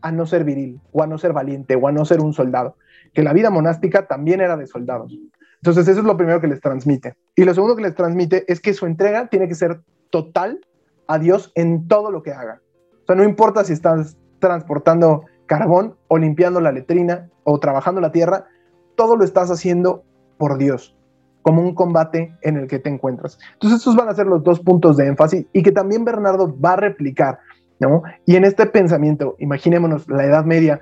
a 0.00 0.10
no 0.10 0.26
ser 0.26 0.44
viril, 0.44 0.80
o 0.92 1.02
a 1.02 1.06
no 1.06 1.18
ser 1.18 1.32
valiente, 1.32 1.76
o 1.76 1.86
a 1.88 1.92
no 1.92 2.04
ser 2.04 2.20
un 2.20 2.32
soldado. 2.32 2.76
Que 3.14 3.22
la 3.22 3.32
vida 3.32 3.50
monástica 3.50 4.06
también 4.06 4.40
era 4.40 4.56
de 4.56 4.66
soldados. 4.66 5.16
Entonces, 5.56 5.86
eso 5.86 6.00
es 6.00 6.06
lo 6.06 6.16
primero 6.16 6.40
que 6.40 6.48
les 6.48 6.60
transmite. 6.60 7.14
Y 7.36 7.44
lo 7.44 7.54
segundo 7.54 7.76
que 7.76 7.82
les 7.82 7.94
transmite 7.94 8.44
es 8.52 8.60
que 8.60 8.74
su 8.74 8.86
entrega 8.86 9.28
tiene 9.28 9.46
que 9.46 9.54
ser 9.54 9.80
total 10.10 10.60
a 11.06 11.18
Dios 11.18 11.52
en 11.54 11.86
todo 11.86 12.10
lo 12.10 12.22
que 12.22 12.32
haga. 12.32 12.60
O 13.02 13.06
sea, 13.06 13.14
no 13.14 13.24
importa 13.24 13.62
si 13.62 13.72
estás 13.72 14.16
transportando 14.40 15.24
carbón 15.52 15.96
o 16.08 16.16
limpiando 16.16 16.62
la 16.62 16.72
letrina 16.72 17.28
o 17.44 17.60
trabajando 17.60 18.00
la 18.00 18.10
tierra, 18.10 18.46
todo 18.94 19.16
lo 19.16 19.24
estás 19.24 19.50
haciendo 19.50 20.02
por 20.38 20.56
Dios, 20.56 20.96
como 21.42 21.60
un 21.60 21.74
combate 21.74 22.34
en 22.40 22.56
el 22.56 22.68
que 22.68 22.78
te 22.78 22.88
encuentras. 22.88 23.38
Entonces, 23.52 23.80
estos 23.80 23.94
van 23.94 24.08
a 24.08 24.14
ser 24.14 24.26
los 24.26 24.42
dos 24.42 24.60
puntos 24.60 24.96
de 24.96 25.08
énfasis 25.08 25.44
y 25.52 25.62
que 25.62 25.70
también 25.70 26.06
Bernardo 26.06 26.58
va 26.58 26.72
a 26.72 26.76
replicar, 26.76 27.38
¿no? 27.80 28.02
Y 28.24 28.36
en 28.36 28.44
este 28.44 28.64
pensamiento, 28.64 29.36
imaginémonos 29.40 30.08
la 30.08 30.24
Edad 30.24 30.46
Media, 30.46 30.80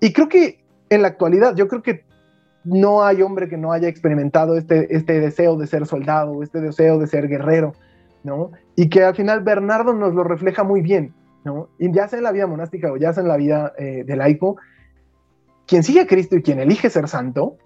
y 0.00 0.12
creo 0.12 0.28
que 0.28 0.58
en 0.88 1.02
la 1.02 1.08
actualidad, 1.08 1.54
yo 1.54 1.68
creo 1.68 1.82
que 1.82 2.04
no 2.64 3.04
hay 3.04 3.22
hombre 3.22 3.48
que 3.48 3.58
no 3.58 3.70
haya 3.70 3.86
experimentado 3.86 4.56
este, 4.56 4.92
este 4.92 5.20
deseo 5.20 5.54
de 5.54 5.68
ser 5.68 5.86
soldado, 5.86 6.42
este 6.42 6.60
deseo 6.60 6.98
de 6.98 7.06
ser 7.06 7.28
guerrero, 7.28 7.74
¿no? 8.24 8.50
Y 8.74 8.88
que 8.88 9.04
al 9.04 9.14
final 9.14 9.44
Bernardo 9.44 9.94
nos 9.94 10.14
lo 10.14 10.24
refleja 10.24 10.64
muy 10.64 10.80
bien, 10.80 11.14
¿no? 11.44 11.68
Y 11.78 11.92
ya 11.92 12.08
sea 12.08 12.18
en 12.18 12.24
la 12.24 12.32
vida 12.32 12.46
monástica 12.46 12.92
o 12.92 12.96
ya 12.96 13.12
sea 13.12 13.22
en 13.22 13.28
la 13.28 13.36
vida 13.36 13.72
eh, 13.78 14.04
de 14.04 14.16
laico, 14.16 14.56
quien 15.66 15.82
sigue 15.82 16.00
a 16.00 16.06
Cristo 16.06 16.36
y 16.36 16.42
quien 16.42 16.58
elige 16.60 16.90
ser 16.90 17.08
santo, 17.08 17.56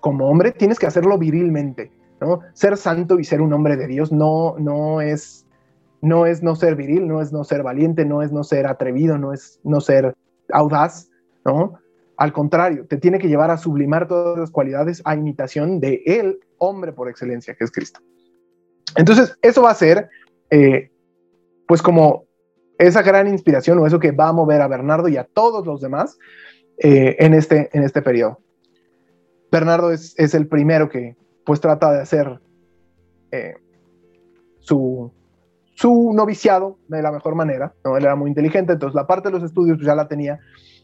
como 0.00 0.28
hombre 0.28 0.52
tienes 0.52 0.78
que 0.78 0.86
hacerlo 0.86 1.18
virilmente, 1.18 1.90
¿no? 2.20 2.40
Ser 2.52 2.76
santo 2.76 3.18
y 3.18 3.24
ser 3.24 3.40
un 3.40 3.52
hombre 3.52 3.76
de 3.76 3.86
Dios 3.86 4.12
no, 4.12 4.56
no 4.58 5.00
es 5.00 5.46
no 6.02 6.26
es 6.26 6.42
no 6.42 6.54
ser 6.54 6.76
viril, 6.76 7.08
no 7.08 7.22
es 7.22 7.32
no 7.32 7.44
ser 7.44 7.62
valiente, 7.62 8.04
no 8.04 8.20
es 8.20 8.30
no 8.30 8.44
ser 8.44 8.66
atrevido, 8.66 9.16
no 9.16 9.32
es 9.32 9.58
no 9.64 9.80
ser 9.80 10.14
audaz, 10.52 11.08
¿no? 11.46 11.78
Al 12.18 12.32
contrario, 12.32 12.86
te 12.86 12.98
tiene 12.98 13.18
que 13.18 13.28
llevar 13.28 13.50
a 13.50 13.56
sublimar 13.56 14.06
todas 14.06 14.38
las 14.38 14.50
cualidades 14.50 15.00
a 15.06 15.16
imitación 15.16 15.80
de 15.80 16.02
el 16.04 16.40
hombre 16.58 16.92
por 16.92 17.08
excelencia, 17.08 17.54
que 17.54 17.64
es 17.64 17.72
Cristo. 17.72 18.00
Entonces, 18.96 19.36
eso 19.40 19.62
va 19.62 19.70
a 19.70 19.74
ser, 19.74 20.10
eh, 20.50 20.90
pues 21.66 21.80
como 21.80 22.23
esa 22.78 23.02
gran 23.02 23.28
inspiración 23.28 23.78
o 23.78 23.86
eso 23.86 23.98
que 23.98 24.12
va 24.12 24.28
a 24.28 24.32
mover 24.32 24.60
a 24.60 24.68
Bernardo 24.68 25.08
y 25.08 25.16
a 25.16 25.24
todos 25.24 25.66
los 25.66 25.80
demás 25.80 26.18
eh, 26.78 27.16
en, 27.18 27.34
este, 27.34 27.70
en 27.72 27.84
este 27.84 28.02
periodo. 28.02 28.38
Bernardo 29.50 29.92
es, 29.92 30.34
el 30.34 30.48
primero 30.48 30.88
que 30.88 31.16
pues 31.44 31.60
trata 31.60 31.92
de 31.92 32.00
hacer 32.00 32.40
eh, 33.30 33.54
su, 34.58 35.12
su 35.74 36.12
noviciado 36.12 36.78
de 36.88 37.02
la 37.02 37.12
mejor 37.12 37.34
manera, 37.34 37.72
¿no? 37.84 37.96
Él 37.96 38.04
era 38.04 38.16
muy 38.16 38.28
inteligente, 38.28 38.72
entonces 38.72 38.94
la 38.94 39.06
parte 39.06 39.28
de 39.28 39.34
los 39.34 39.44
estudios 39.44 39.78
pues, 39.78 39.86
ya 39.86 39.94
la 39.94 40.08
tenía 40.08 40.40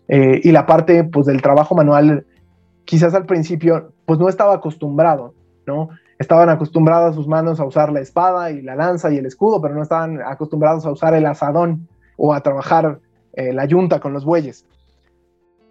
eh, 0.07 0.41
y 0.45 0.53
la 0.53 0.67
parte 0.67 1.03
pues 1.05 1.27
del 1.27 1.43
trabajo 1.43 1.75
manual 1.75 2.27
quizás 2.85 3.15
al 3.15 3.27
principio 3.27 3.93
pues 4.07 4.19
no 4.21 4.29
estaba 4.29 4.55
acostumbrado, 4.55 5.35
¿no? 5.67 5.89
Estaban 6.21 6.51
acostumbradas 6.51 7.15
sus 7.15 7.27
manos 7.27 7.61
a 7.61 7.65
usar 7.65 7.91
la 7.91 8.01
espada 8.01 8.51
y 8.51 8.61
la 8.61 8.77
lanza 8.77 9.11
y 9.11 9.17
el 9.17 9.25
escudo, 9.25 9.63
pero 9.63 9.75
no 9.75 9.83
estaban 9.83 10.21
acostumbrados 10.21 10.85
a 10.85 10.91
usar 10.91 11.15
el 11.15 11.25
asadón 11.25 11.89
o 12.19 12.35
a 12.35 12.43
trabajar 12.43 13.01
eh, 13.33 13.55
la 13.55 13.65
yunta 13.65 14.01
con 14.01 14.13
los 14.13 14.27
bueyes. 14.27 14.67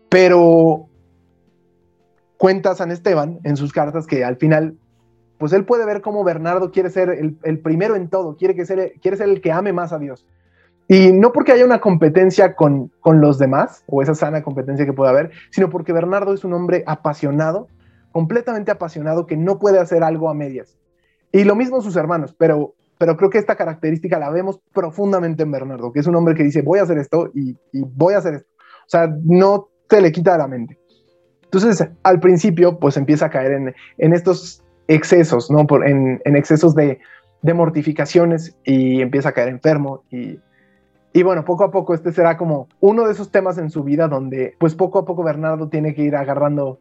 Pero 0.10 0.88
cuenta 2.38 2.74
San 2.74 2.90
Esteban 2.90 3.40
en 3.44 3.58
sus 3.58 3.72
cartas 3.72 4.08
que 4.08 4.26
al 4.26 4.38
final, 4.38 4.76
pues 5.38 5.54
él 5.54 5.66
puede 5.66 5.86
ver 5.86 6.02
cómo 6.02 6.24
Bernardo 6.24 6.72
quiere 6.72 6.90
ser 6.90 7.12
el, 7.12 7.60
primero 7.60 7.96
en 7.96 8.10
todo, 8.10 8.36
quiere, 8.36 8.56
que 8.56 8.66
ser, 8.66 8.94
quiere 9.04 9.18
ser 9.18 9.30
el 9.30 9.42
que 9.42 9.52
ame 9.52 9.72
más 9.72 9.94
a 9.94 10.00
Dios. 10.00 10.26
Y 10.88 11.12
no 11.12 11.32
porque 11.32 11.52
haya 11.52 11.64
una 11.64 11.80
competencia 11.80 12.56
con, 12.56 12.92
con 13.02 13.22
los 13.22 13.38
demás, 13.38 13.84
o 13.86 14.02
esa 14.02 14.16
sana 14.16 14.42
competencia 14.42 14.88
que 14.88 14.94
puede 14.94 15.12
haber, 15.12 15.30
sino 15.52 15.70
porque 15.70 15.94
Bernardo 15.94 16.34
es 16.34 16.44
un 16.44 16.54
hombre 16.54 16.84
apasionado, 16.88 17.68
completamente 18.12 18.72
apasionado, 18.72 19.26
que 19.26 19.38
no 19.38 19.60
puede 19.60 19.80
hacer 19.80 20.04
algo 20.04 20.30
a 20.30 20.34
medias. 20.34 20.78
Y 21.32 21.44
lo 21.44 21.56
mismo 21.56 21.82
sus 21.82 21.96
hermanos, 21.96 22.36
pero, 22.38 22.76
pero 22.98 23.16
creo 23.18 23.30
que 23.30 23.38
esta 23.38 23.56
característica 23.56 24.20
la 24.20 24.30
vemos 24.30 24.60
profundamente 24.74 25.44
en 25.44 25.52
Bernardo, 25.52 25.92
que 25.92 26.00
es 26.00 26.08
un 26.08 26.16
hombre 26.16 26.36
que 26.36 26.44
dice, 26.44 26.62
voy 26.62 26.80
a 26.80 26.84
hacer 26.84 26.98
esto 26.98 27.32
y, 27.34 27.56
voy 27.74 28.14
a 28.14 28.18
hacer 28.20 28.36
esto. 28.36 28.50
O 28.58 28.90
sea, 28.90 29.14
no 29.24 29.70
te 29.88 30.02
le 30.02 30.12
quita 30.12 30.34
de 30.34 30.38
la 30.40 30.48
mente. 30.48 30.80
Entonces, 31.44 31.88
al 32.04 32.20
principio, 32.20 32.80
pues 32.80 32.98
empieza 32.98 33.28
a 33.28 33.30
caer 33.30 33.52
en, 33.54 33.76
en 33.98 34.14
estos 34.14 34.64
excesos, 34.88 35.50
¿no? 35.52 35.66
Por, 35.68 35.88
en, 35.88 36.22
en, 36.26 36.36
excesos 36.36 36.76
de, 36.76 37.00
de, 37.42 37.54
mortificaciones 37.54 38.56
y 38.64 39.02
empieza 39.02 39.30
a 39.30 39.32
caer 39.32 39.50
enfermo 39.50 40.04
y, 40.12 40.40
y 41.12 41.24
bueno, 41.24 41.44
poco 41.44 41.64
a 41.64 41.72
poco 41.72 41.94
este 41.94 42.12
será 42.12 42.38
como 42.38 42.68
uno 42.80 43.06
de 43.06 43.14
esos 43.14 43.32
temas 43.32 43.58
en 43.58 43.72
su 43.72 43.84
vida 43.84 44.08
donde 44.08 44.56
pues 44.60 44.76
poco 44.76 45.00
a 45.00 45.06
poco 45.06 45.24
Bernardo 45.24 45.70
tiene 45.70 45.96
que 45.96 46.04
ir 46.04 46.16
agarrando 46.16 46.80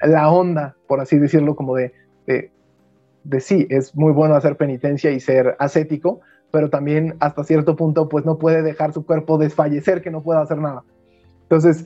la 0.00 0.30
onda, 0.30 0.76
por 0.86 1.00
así 1.00 1.18
decirlo, 1.18 1.56
como 1.56 1.74
de, 1.76 1.92
de, 2.26 3.40
sí, 3.40 3.66
es 3.70 3.94
muy 3.94 4.12
bueno 4.12 4.34
hacer 4.34 4.56
penitencia 4.56 5.10
y 5.10 5.20
ser 5.20 5.56
ascético, 5.58 6.20
pero 6.50 6.70
también 6.70 7.16
hasta 7.20 7.44
cierto 7.44 7.76
punto 7.76 8.08
pues 8.08 8.24
no 8.24 8.38
puede 8.38 8.62
dejar 8.62 8.92
su 8.92 9.04
cuerpo 9.04 9.38
desfallecer, 9.38 10.02
que 10.02 10.10
no 10.10 10.22
pueda 10.22 10.40
hacer 10.40 10.58
nada. 10.58 10.82
Entonces, 11.42 11.84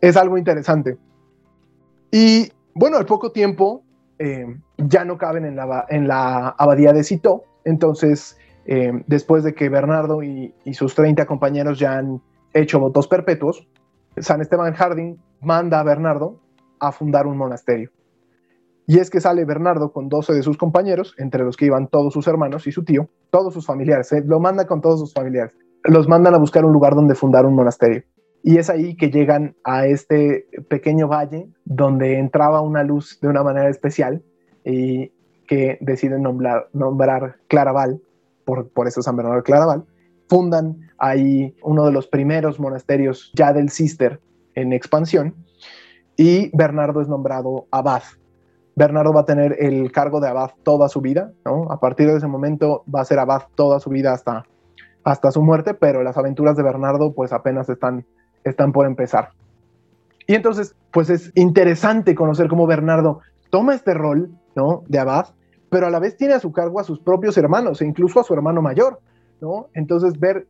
es 0.00 0.16
algo 0.16 0.38
interesante. 0.38 0.96
Y 2.10 2.52
bueno, 2.74 2.96
al 2.96 3.06
poco 3.06 3.32
tiempo 3.32 3.82
eh, 4.18 4.46
ya 4.76 5.04
no 5.04 5.18
caben 5.18 5.44
en 5.44 5.56
la, 5.56 5.86
en 5.88 6.08
la 6.08 6.48
abadía 6.48 6.92
de 6.92 7.04
Cito, 7.04 7.44
entonces 7.64 8.36
eh, 8.70 8.92
después 9.06 9.44
de 9.44 9.54
que 9.54 9.68
Bernardo 9.68 10.22
y, 10.22 10.52
sus 10.72 10.94
30 10.94 11.24
compañeros 11.26 11.78
ya 11.78 11.98
han 11.98 12.20
hecho 12.52 12.78
votos 12.78 13.08
perpetuos, 13.08 13.66
San 14.18 14.40
Esteban 14.40 14.74
Harding 14.74 15.16
manda 15.40 15.80
a 15.80 15.84
Bernardo 15.84 16.38
a 16.80 16.92
fundar 16.92 17.26
un 17.26 17.36
monasterio. 17.36 17.90
Y 18.86 19.00
es 19.00 19.10
que 19.10 19.20
sale 19.20 19.44
Bernardo 19.44 19.92
con 19.92 20.08
12 20.08 20.32
de 20.32 20.42
sus 20.42 20.56
compañeros, 20.56 21.14
entre 21.18 21.44
los 21.44 21.58
que 21.58 21.66
iban 21.66 21.88
todos 21.88 22.14
sus 22.14 22.26
hermanos 22.26 22.66
y 22.66 22.72
su 22.72 22.84
tío, 22.84 23.10
todos 23.30 23.52
sus 23.52 23.66
familiares, 23.66 24.10
eh, 24.12 24.22
lo 24.24 24.40
manda 24.40 24.66
con 24.66 24.80
todos 24.80 24.98
sus 24.98 25.12
familiares. 25.12 25.54
Los 25.84 26.08
mandan 26.08 26.34
a 26.34 26.38
buscar 26.38 26.64
un 26.64 26.72
lugar 26.72 26.94
donde 26.94 27.14
fundar 27.14 27.44
un 27.44 27.54
monasterio. 27.54 28.02
Y 28.42 28.56
es 28.56 28.70
ahí 28.70 28.96
que 28.96 29.10
llegan 29.10 29.56
a 29.62 29.86
este 29.86 30.46
pequeño 30.70 31.06
valle 31.06 31.50
donde 31.66 32.18
entraba 32.18 32.62
una 32.62 32.82
luz 32.82 33.20
de 33.20 33.28
una 33.28 33.42
manera 33.42 33.68
especial 33.68 34.22
y 34.64 35.12
que 35.46 35.76
deciden 35.82 36.22
nombrar, 36.22 36.70
nombrar 36.72 37.36
Claraval, 37.48 38.00
por, 38.46 38.70
por 38.70 38.88
eso 38.88 39.02
San 39.02 39.16
Bernardo 39.16 39.38
de 39.38 39.42
Claraval. 39.42 39.84
Fundan 40.30 40.78
ahí 40.96 41.54
uno 41.62 41.84
de 41.84 41.92
los 41.92 42.06
primeros 42.06 42.58
monasterios 42.58 43.32
ya 43.34 43.52
del 43.52 43.68
Cister 43.68 44.18
en 44.54 44.72
expansión 44.72 45.34
y 46.18 46.54
Bernardo 46.54 47.00
es 47.00 47.08
nombrado 47.08 47.66
abad. 47.70 48.02
Bernardo 48.76 49.14
va 49.14 49.22
a 49.22 49.24
tener 49.24 49.56
el 49.58 49.90
cargo 49.90 50.20
de 50.20 50.28
abad 50.28 50.50
toda 50.62 50.90
su 50.90 51.00
vida, 51.00 51.32
¿no? 51.46 51.72
A 51.72 51.80
partir 51.80 52.08
de 52.08 52.18
ese 52.18 52.26
momento 52.26 52.84
va 52.94 53.00
a 53.00 53.06
ser 53.06 53.18
abad 53.18 53.44
toda 53.54 53.80
su 53.80 53.88
vida 53.88 54.12
hasta, 54.12 54.44
hasta 55.02 55.30
su 55.30 55.42
muerte, 55.42 55.72
pero 55.72 56.02
las 56.02 56.18
aventuras 56.18 56.56
de 56.56 56.62
Bernardo 56.62 57.14
pues 57.14 57.32
apenas 57.32 57.70
están 57.70 58.04
están 58.44 58.72
por 58.72 58.86
empezar. 58.86 59.30
Y 60.26 60.34
entonces, 60.34 60.74
pues 60.92 61.10
es 61.10 61.32
interesante 61.34 62.14
conocer 62.14 62.48
cómo 62.48 62.66
Bernardo 62.66 63.20
toma 63.50 63.74
este 63.74 63.94
rol, 63.94 64.30
¿no? 64.54 64.82
De 64.88 64.98
abad, 64.98 65.28
pero 65.70 65.86
a 65.86 65.90
la 65.90 65.98
vez 65.98 66.16
tiene 66.16 66.34
a 66.34 66.40
su 66.40 66.52
cargo 66.52 66.80
a 66.80 66.84
sus 66.84 67.00
propios 67.00 67.36
hermanos 67.38 67.80
e 67.80 67.86
incluso 67.86 68.20
a 68.20 68.24
su 68.24 68.34
hermano 68.34 68.60
mayor, 68.60 69.00
¿no? 69.40 69.68
Entonces, 69.74 70.18
ver, 70.18 70.46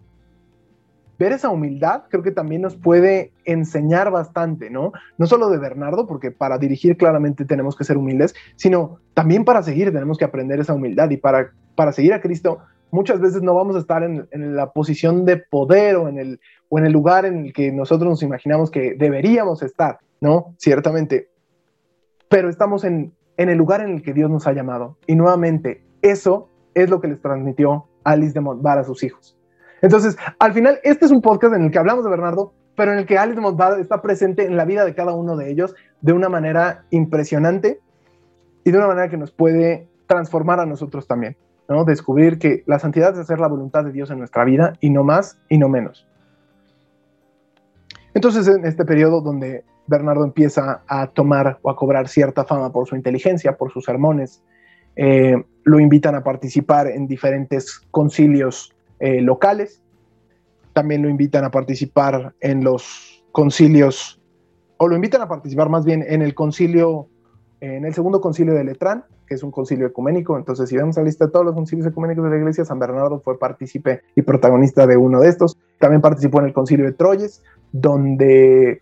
ver 1.19 1.33
esa 1.33 1.51
humildad 1.51 2.05
creo 2.09 2.23
que 2.23 2.31
también 2.31 2.62
nos 2.62 2.77
puede 2.77 3.33
enseñar 3.45 4.11
bastante, 4.11 4.71
¿no? 4.71 4.93
No 5.16 5.27
solo 5.27 5.51
de 5.51 5.59
Bernardo, 5.59 6.07
porque 6.07 6.31
para 6.31 6.59
dirigir 6.59 6.97
claramente 6.97 7.45
tenemos 7.45 7.77
que 7.77 7.85
ser 7.85 7.97
humildes, 7.97 8.35
sino 8.57 9.01
también 9.14 9.45
para 9.45 9.62
seguir 9.62 9.93
tenemos 9.93 10.19
que 10.19 10.25
aprender 10.25 10.61
esa 10.61 10.75
humildad 10.75 11.11
y 11.11 11.16
para, 11.16 11.53
para 11.75 11.93
seguir 11.93 12.14
a 12.14 12.21
Cristo 12.21 12.59
muchas 12.91 13.21
veces 13.21 13.43
no 13.43 13.55
vamos 13.55 13.77
a 13.77 13.81
estar 13.81 14.03
en, 14.03 14.27
la 14.57 14.73
posición 14.73 15.25
de 15.25 15.37
poder 15.37 15.97
o 15.97 16.09
en, 16.09 16.19
el, 16.19 16.41
o 16.69 16.79
en 16.79 16.87
el 16.87 16.93
lugar 16.93 17.25
en 17.25 17.47
el 17.47 17.53
que 17.53 17.73
nosotros 17.73 18.09
nos 18.09 18.23
imaginamos 18.23 18.71
que 18.71 18.95
deberíamos 18.95 19.62
estar, 19.62 19.99
¿no? 20.21 20.55
Ciertamente. 20.59 21.29
Pero 22.29 22.49
estamos 22.49 22.85
en, 22.85 23.12
en 23.37 23.49
el 23.49 23.59
lugar 23.59 23.81
en 23.81 23.91
el 23.91 24.03
que 24.03 24.12
Dios 24.12 24.31
nos 24.31 24.47
ha 24.47 24.53
llamado. 24.53 24.99
Y 25.07 25.14
nuevamente, 25.14 25.83
eso 26.03 26.49
es 26.75 26.91
lo 26.91 27.01
que 27.01 27.09
les 27.09 27.21
transmitió 27.21 27.87
Alice 28.05 28.33
de 28.33 28.41
Montbar 28.41 28.79
a 28.79 28.85
sus 28.85 29.03
hijos. 29.03 29.38
Entonces, 29.81 30.16
al 30.39 30.53
final, 30.53 30.79
este 30.83 31.05
es 31.05 31.11
un 31.11 31.22
podcast 31.22 31.55
en 31.55 31.64
el 31.64 31.70
que 31.70 31.79
hablamos 31.79 32.05
de 32.05 32.11
Bernardo, 32.11 32.53
pero 32.76 32.93
en 32.93 32.99
el 32.99 33.07
que 33.07 33.18
Alice 33.18 33.37
de 33.37 33.41
Montbar 33.41 33.79
está 33.81 34.03
presente 34.03 34.45
en 34.45 34.57
la 34.57 34.64
vida 34.64 34.85
de 34.85 34.95
cada 34.95 35.12
uno 35.12 35.37
de 35.37 35.51
ellos, 35.51 35.74
de 36.01 36.12
una 36.12 36.29
manera 36.29 36.85
impresionante 36.91 37.81
y 38.64 38.70
de 38.70 38.79
una 38.79 38.87
manera 38.87 39.09
que 39.09 39.16
nos 39.16 39.33
puede 39.33 39.89
transformar 40.07 40.61
a 40.61 40.66
nosotros 40.66 41.07
también, 41.07 41.37
¿no? 41.68 41.85
Descubrir 41.85 42.39
que 42.39 42.62
la 42.66 42.79
santidad 42.79 43.12
es 43.12 43.18
hacer 43.18 43.41
la 43.41 43.49
voluntad 43.49 43.85
de 43.85 43.93
Dios 43.93 44.11
en 44.11 44.18
nuestra 44.18 44.45
vida 44.45 44.74
y 44.81 44.91
no 44.91 45.05
más 45.05 45.39
y 45.49 45.59
no 45.59 45.68
menos. 45.68 46.07
Entonces, 48.14 48.49
en 48.49 48.64
este 48.64 48.85
periodo 48.85 49.20
donde 49.20 49.64
Bernardo 49.87 50.24
empieza 50.24 50.83
a 50.87 51.09
tomar 51.09 51.59
o 51.62 51.70
a 51.70 51.76
cobrar 51.76 52.09
cierta 52.09 52.45
fama 52.45 52.72
por 52.72 52.87
su 52.87 52.97
inteligencia, 52.97 53.57
por 53.57 53.72
sus 53.72 53.85
sermones, 53.85 54.43
eh, 54.97 55.37
lo 55.64 55.81
invitan 55.81 56.14
a 56.14 56.22
participar 56.22 56.89
en 56.89 57.07
diferentes 57.07 57.81
concilios 57.91 58.74
eh, 59.01 59.20
locales, 59.20 59.82
también 60.72 61.03
lo 61.03 61.09
invitan 61.09 61.44
a 61.44 61.51
participar 61.51 62.34
en 62.40 62.64
los 62.64 63.24
concilios, 63.32 64.20
o 64.76 64.88
lo 64.88 64.94
invitan 64.94 65.22
a 65.22 65.28
participar 65.28 65.68
más 65.68 65.84
bien 65.84 66.05
en 66.07 66.22
el 66.22 66.34
concilio, 66.34 67.09
en 67.61 67.84
el 67.84 67.94
segundo 67.94 68.20
concilio 68.20 68.55
de 68.55 68.64
Letrán, 68.64 69.05
que 69.26 69.34
es 69.34 69.42
un 69.42 69.51
concilio 69.51 69.86
ecuménico. 69.86 70.36
Entonces, 70.36 70.68
si 70.68 70.76
vemos 70.76 70.96
la 70.96 71.03
lista 71.03 71.26
de 71.26 71.32
todos 71.32 71.44
los 71.44 71.55
concilios 71.55 71.86
ecuménicos 71.86 72.24
de 72.24 72.30
la 72.30 72.36
iglesia, 72.36 72.64
San 72.64 72.78
Bernardo 72.78 73.20
fue 73.20 73.38
partícipe 73.38 74.03
y 74.14 74.22
protagonista 74.22 74.86
de 74.86 74.96
uno 74.96 75.20
de 75.20 75.28
estos. 75.28 75.57
También 75.78 76.01
participó 76.01 76.40
en 76.40 76.46
el 76.46 76.53
concilio 76.53 76.86
de 76.86 76.92
Troyes, 76.92 77.42
donde, 77.72 78.80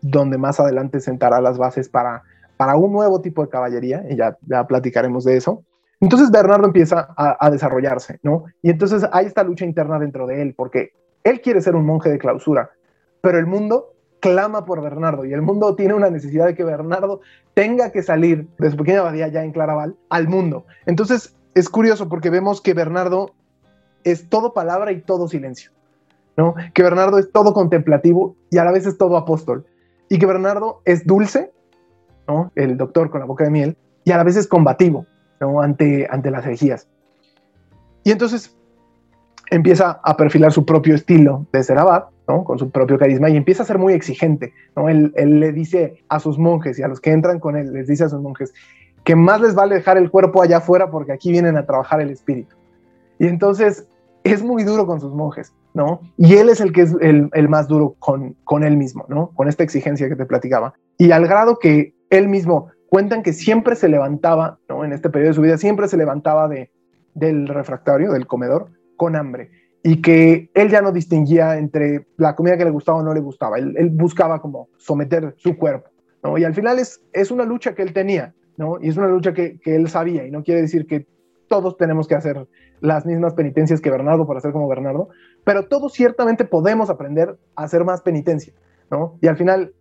donde 0.00 0.38
más 0.38 0.60
adelante 0.60 1.00
sentará 1.00 1.40
las 1.40 1.58
bases 1.58 1.88
para, 1.88 2.22
para 2.56 2.76
un 2.76 2.92
nuevo 2.92 3.20
tipo 3.20 3.42
de 3.42 3.48
caballería, 3.48 4.04
y 4.08 4.16
ya, 4.16 4.36
ya 4.46 4.66
platicaremos 4.66 5.24
de 5.24 5.36
eso. 5.36 5.64
Entonces 6.00 6.30
Bernardo 6.30 6.66
empieza 6.66 7.08
a, 7.16 7.50
desarrollarse, 7.50 8.20
¿no? 8.22 8.44
Y 8.62 8.70
entonces 8.70 9.04
hay 9.12 9.26
esta 9.26 9.42
lucha 9.42 9.64
interna 9.64 9.98
dentro 9.98 10.26
de 10.26 10.42
él, 10.42 10.54
porque 10.56 10.92
él 11.24 11.40
quiere 11.40 11.60
ser 11.60 11.74
un 11.74 11.86
monje 11.86 12.08
de 12.08 12.18
clausura, 12.18 12.70
pero 13.20 13.38
el 13.38 13.46
mundo 13.46 13.94
clama 14.20 14.64
por 14.64 14.80
Bernardo 14.80 15.24
y 15.24 15.32
el 15.32 15.42
mundo 15.42 15.74
tiene 15.74 15.94
una 15.94 16.10
necesidad 16.10 16.46
de 16.46 16.54
que 16.54 16.64
Bernardo 16.64 17.20
tenga 17.54 17.90
que 17.90 18.02
salir 18.02 18.48
de 18.58 18.70
su 18.70 18.76
pequeña 18.76 19.00
abadía 19.00 19.28
ya 19.28 19.42
en 19.42 19.52
Claraval 19.52 19.96
al 20.08 20.28
mundo. 20.28 20.66
Entonces 20.86 21.36
es 21.54 21.68
curioso 21.68 22.08
porque 22.08 22.30
vemos 22.30 22.60
que 22.60 22.74
Bernardo 22.74 23.32
es 24.04 24.28
todo 24.28 24.54
palabra 24.54 24.92
y 24.92 25.00
todo 25.00 25.28
silencio, 25.28 25.72
¿no? 26.36 26.54
Que 26.74 26.82
Bernardo 26.82 27.18
es 27.18 27.32
todo 27.32 27.52
contemplativo 27.52 28.36
y 28.50 28.58
a 28.58 28.64
la 28.64 28.72
vez 28.72 28.86
es 28.86 28.96
todo 28.98 29.16
apóstol. 29.16 29.66
Y 30.08 30.18
que 30.18 30.26
Bernardo 30.26 30.80
es 30.84 31.06
dulce, 31.06 31.52
¿no? 32.28 32.52
El 32.54 32.76
doctor 32.76 33.10
con 33.10 33.20
la 33.20 33.26
boca 33.26 33.44
de 33.44 33.50
miel, 33.50 33.76
y 34.04 34.12
a 34.12 34.16
la 34.16 34.24
vez 34.24 34.36
es 34.36 34.46
combativo, 34.46 35.06
¿no? 35.40 35.60
Ante, 35.60 36.06
ante 36.10 36.30
las 36.30 36.44
herejías. 36.46 36.88
Y 38.04 38.10
entonces 38.10 38.56
empieza 39.50 40.00
a 40.02 40.16
perfilar 40.16 40.52
su 40.52 40.64
propio 40.64 40.94
estilo 40.94 41.46
de 41.52 41.62
ser 41.62 41.78
abad, 41.78 42.04
con 42.44 42.58
su 42.58 42.70
propio 42.70 42.98
carisma 42.98 43.30
y 43.30 43.36
empieza 43.36 43.62
a 43.62 43.66
ser 43.66 43.78
muy 43.78 43.94
exigente. 43.94 44.52
¿no? 44.76 44.88
Él, 44.88 45.12
le 45.16 45.52
dice 45.52 46.04
a 46.08 46.20
sus 46.20 46.38
monjes 46.38 46.78
y 46.78 46.82
a 46.82 46.88
los 46.88 47.00
que 47.00 47.10
entran 47.10 47.40
con 47.40 47.56
él, 47.56 47.72
les 47.72 47.86
dice 47.86 48.04
a 48.04 48.08
sus 48.08 48.20
monjes 48.20 48.52
que 49.04 49.16
más 49.16 49.40
les 49.40 49.54
vale 49.54 49.76
dejar 49.76 49.96
el 49.96 50.10
cuerpo 50.10 50.42
allá 50.42 50.58
afuera 50.58 50.90
porque 50.90 51.12
aquí 51.12 51.32
vienen 51.32 51.56
a 51.56 51.64
trabajar 51.64 52.00
el 52.02 52.10
espíritu. 52.10 52.56
Y 53.18 53.26
entonces 53.26 53.88
es 54.24 54.42
muy 54.42 54.64
duro 54.64 54.86
con 54.86 55.00
sus 55.00 55.14
monjes, 55.14 55.54
¿no? 55.72 56.00
Y 56.18 56.34
él 56.34 56.50
es 56.50 56.60
el 56.60 56.72
que 56.72 56.82
es 56.82 56.94
el, 57.00 57.30
el 57.32 57.48
más 57.48 57.68
duro 57.68 57.94
con, 57.98 58.34
con 58.44 58.64
él 58.64 58.76
mismo, 58.76 59.06
¿no? 59.08 59.30
Con 59.34 59.48
esta 59.48 59.62
exigencia 59.62 60.08
que 60.10 60.16
te 60.16 60.26
platicaba. 60.26 60.74
Y 60.98 61.12
al 61.12 61.26
grado 61.26 61.58
que 61.58 61.94
él 62.10 62.28
mismo 62.28 62.68
cuentan 62.88 63.22
que 63.22 63.32
siempre 63.32 63.76
se 63.76 63.88
levantaba, 63.88 64.58
¿no? 64.68 64.84
En 64.84 64.92
este 64.92 65.10
periodo 65.10 65.30
de 65.30 65.34
su 65.34 65.42
vida, 65.42 65.58
siempre 65.58 65.88
se 65.88 65.96
levantaba 65.96 66.48
de, 66.48 66.70
del 67.14 67.48
refractario, 67.48 68.12
del 68.12 68.26
comedor, 68.26 68.70
con 68.96 69.16
hambre 69.16 69.50
y 69.82 70.02
que 70.02 70.50
él 70.54 70.68
ya 70.68 70.82
no 70.82 70.92
distinguía 70.92 71.56
entre 71.56 72.06
la 72.16 72.34
comida 72.34 72.56
que 72.56 72.64
le 72.64 72.70
gustaba 72.70 72.98
o 72.98 73.02
no 73.02 73.14
le 73.14 73.20
gustaba, 73.20 73.58
él, 73.58 73.90
buscaba 73.92 74.40
como 74.40 74.68
someter 74.76 75.34
su 75.38 75.56
cuerpo, 75.56 75.88
¿no? 76.22 76.36
Y 76.36 76.44
al 76.44 76.54
final 76.54 76.78
es, 76.78 77.00
es 77.12 77.30
una 77.30 77.44
lucha 77.44 77.74
que 77.74 77.82
él 77.82 77.92
tenía, 77.92 78.34
¿no? 78.56 78.78
Y 78.80 78.88
es 78.88 78.96
una 78.96 79.08
lucha 79.08 79.32
que, 79.32 79.58
que, 79.60 79.76
él 79.76 79.88
sabía, 79.88 80.26
y 80.26 80.30
no 80.30 80.42
quiere 80.42 80.62
decir 80.62 80.86
que 80.86 81.06
todos 81.48 81.76
tenemos 81.76 82.08
que 82.08 82.16
hacer 82.16 82.46
las 82.80 83.06
mismas 83.06 83.34
penitencias 83.34 83.80
que 83.80 83.90
Bernardo 83.90 84.26
para 84.26 84.40
ser 84.40 84.52
como 84.52 84.68
Bernardo, 84.68 85.08
pero 85.44 85.66
todos 85.66 85.92
ciertamente 85.92 86.44
podemos 86.44 86.90
aprender 86.90 87.38
a 87.54 87.62
hacer 87.62 87.84
más 87.84 88.02
penitencia, 88.02 88.52
¿no? 88.90 89.16
Y 89.22 89.28
al 89.28 89.36
final, 89.36 89.72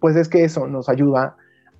pues 0.00 0.16
es 0.16 0.28
que 0.28 0.44
eso 0.44 0.66
nos 0.66 0.88
ayuda 0.88 1.36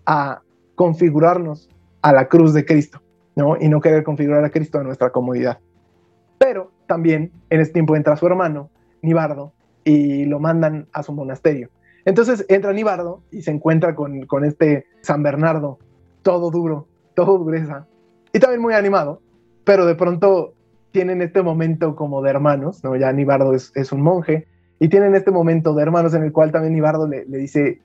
a 0.07 0.42
configurarnos 0.74 1.68
a 2.03 2.12
la 2.12 2.28
cruz 2.28 2.53
de 2.53 2.64
Cristo, 2.64 3.00
¿no? 3.36 3.57
Y 3.61 3.68
no 3.68 3.80
querer 3.80 4.03
configurar 4.05 4.44
a 4.44 4.50
Cristo 4.50 4.78
a 4.78 4.82
nuestra 4.82 5.11
comodidad. 5.11 5.59
Pero 6.38 6.72
también 6.86 7.32
en 7.50 7.61
ese 7.61 7.72
tiempo 7.72 7.96
entra 7.96 8.16
su 8.16 8.26
hermano, 8.26 8.70
Nibardo, 9.03 9.53
y 9.84 10.24
lo 10.24 10.40
mandan 10.40 10.88
a 10.92 11.03
su 11.03 11.12
monasterio. 11.12 11.70
Entonces 12.05 12.44
entra 12.48 12.72
Nibardo 12.72 13.22
y 13.30 13.42
se 13.42 13.50
encuentra 13.50 13.94
con, 13.94 14.26
con 14.26 14.44
este 14.44 14.86
San 15.03 15.22
Bernardo, 15.22 15.78
todo 16.22 16.50
duro, 16.50 16.88
todo 17.14 17.38
dureza, 17.38 17.86
y 18.32 18.40
también 18.40 18.62
muy 18.62 18.74
animado, 18.74 19.20
pero 19.64 19.86
de 19.86 19.94
pronto 19.94 20.55
tienen 20.90 21.22
este 21.22 21.42
momento 21.42 21.94
como 21.94 22.22
de 22.22 22.30
hermanos, 22.30 22.82
¿no? 22.82 22.96
Ya 22.96 23.12
Nibardo 23.12 23.55
es, 23.55 23.72
es 23.74 23.92
un 23.92 24.03
monje, 24.03 24.46
y 24.78 24.88
tienen 24.88 25.14
este 25.14 25.30
momento 25.30 25.74
de 25.74 25.82
hermanos 25.82 26.14
en 26.14 26.24
el 26.24 26.32
cual 26.32 26.50
también 26.50 26.74
Nibardo 26.74 27.07
le, 27.07 27.24
le, 27.26 27.38
dice, 27.38 27.80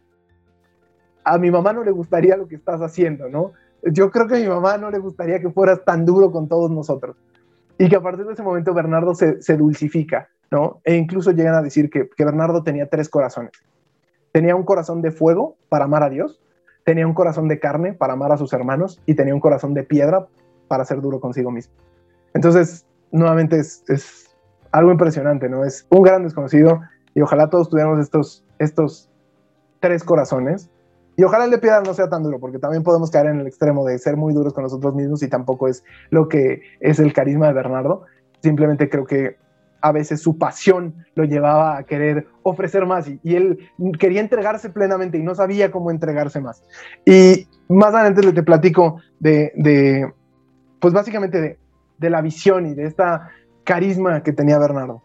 a 1.27 1.37
mi 1.37 1.51
mamá 1.51 1.73
no 1.73 1.83
le 1.83 1.91
gustaría 1.91 2.37
lo 2.37 2.47
que 2.47 2.55
estás 2.55 2.81
haciendo, 2.81 3.27
¿no? 3.27 3.51
Yo 3.83 4.09
creo 4.11 4.27
que 4.27 4.35
a 4.35 4.39
mi 4.39 4.47
mamá 4.47 4.77
no 4.77 4.89
le 4.89 4.97
gustaría 4.97 5.39
que 5.39 5.49
fueras 5.49 5.83
tan 5.83 6.05
duro 6.05 6.31
con 6.31 6.47
todos 6.47 6.71
nosotros 6.71 7.17
y 7.77 7.89
que 7.89 7.97
a 7.97 8.01
partir 8.01 8.25
de 8.25 8.33
ese 8.33 8.43
momento 8.43 8.73
Bernardo 8.73 9.13
se, 9.13 9.57
dulcifica, 9.57 10.29
¿no? 10.49 10.79
E 10.85 10.95
incluso 10.95 11.31
llegan 11.31 11.55
a 11.55 11.61
decir 11.61 11.89
que, 11.89 12.09
Bernardo 12.17 12.63
tenía 12.63 12.89
tres 12.89 13.09
corazones. 13.09 13.51
Tenía 14.31 14.55
un 14.55 14.63
corazón 14.63 15.01
de 15.01 15.11
fuego 15.11 15.57
para 15.69 15.85
amar 15.85 16.03
a 16.03 16.09
Dios, 16.09 16.41
tenía 16.85 17.05
un 17.05 17.13
corazón 17.13 17.47
de 17.47 17.59
carne 17.59 17.93
para 17.93 18.13
amar 18.13 18.31
a 18.31 18.37
sus 18.37 18.53
hermanos 18.53 19.01
y 19.05 19.15
tenía 19.15 19.33
un 19.33 19.41
corazón 19.41 19.73
de 19.73 19.83
piedra 19.83 20.27
para 20.69 20.85
ser 20.85 21.01
duro 21.01 21.19
consigo 21.19 21.51
mismo. 21.51 21.73
Entonces, 22.33 22.85
nuevamente 23.11 23.59
es, 23.59 24.23
algo 24.71 24.91
impresionante, 24.91 25.49
¿no? 25.49 25.63
Es 25.63 25.87
un 25.89 26.03
gran 26.03 26.23
desconocido 26.23 26.81
y 27.15 27.21
ojalá 27.21 27.49
todos 27.49 27.69
tuviéramos 27.69 28.09
estos 28.59 29.09
tres 29.79 30.03
corazones 30.03 30.69
y 31.17 31.23
ojalá 31.23 31.45
el 31.45 31.51
de 31.51 31.57
piedra 31.57 31.81
no 31.81 31.95
sea 31.95 32.07
tan 32.09 32.21
duro, 32.21 32.39
porque 32.39 32.59
también 32.59 32.83
podemos 32.83 33.09
caer 33.09 33.25
en 33.25 33.39
el 33.39 33.47
extremo 33.47 33.83
de 33.83 33.97
ser 33.97 34.15
muy 34.15 34.35
duros 34.35 34.53
con 34.53 34.63
nosotros 34.63 34.93
mismos 34.93 35.23
y 35.23 35.27
tampoco 35.27 35.67
es 35.67 35.83
lo 36.11 36.29
que 36.29 36.61
es 36.79 36.99
el 36.99 37.11
carisma 37.11 37.47
de 37.47 37.53
Bernardo. 37.53 38.03
Simplemente 38.43 38.87
creo 38.87 39.05
que 39.05 39.35
a 39.81 39.91
veces 39.91 40.21
su 40.21 40.37
pasión 40.37 40.93
lo 41.15 41.23
llevaba 41.23 41.75
a 41.75 41.83
querer 41.83 42.27
ofrecer 42.43 42.85
más 42.85 43.07
y, 43.07 43.35
él 43.35 43.57
quería 43.99 44.21
entregarse 44.21 44.69
plenamente 44.69 45.17
y 45.17 45.23
no 45.23 45.33
sabía 45.33 45.71
cómo 45.71 45.89
entregarse 45.89 46.39
más. 46.39 46.63
Y 47.03 47.47
más 47.67 47.95
adelante 47.95 48.21
le 48.21 48.33
te 48.33 48.43
platico 48.43 49.01
de, 49.19 50.13
pues 50.79 50.93
básicamente 50.93 51.41
de, 51.41 51.57
de, 51.97 52.09
la 52.11 52.21
visión 52.21 52.67
y 52.67 52.75
de 52.75 52.85
esta 52.85 53.31
carisma 53.63 54.21
que 54.21 54.33
tenía 54.33 54.59
Bernardo. 54.59 55.01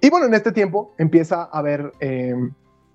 Y 0.00 0.10
bueno, 0.10 0.26
en 0.26 0.34
este 0.34 0.52
tiempo 0.52 0.94
empieza 0.96 1.42
a 1.42 1.58
haber 1.58 1.92
eh, 1.98 2.34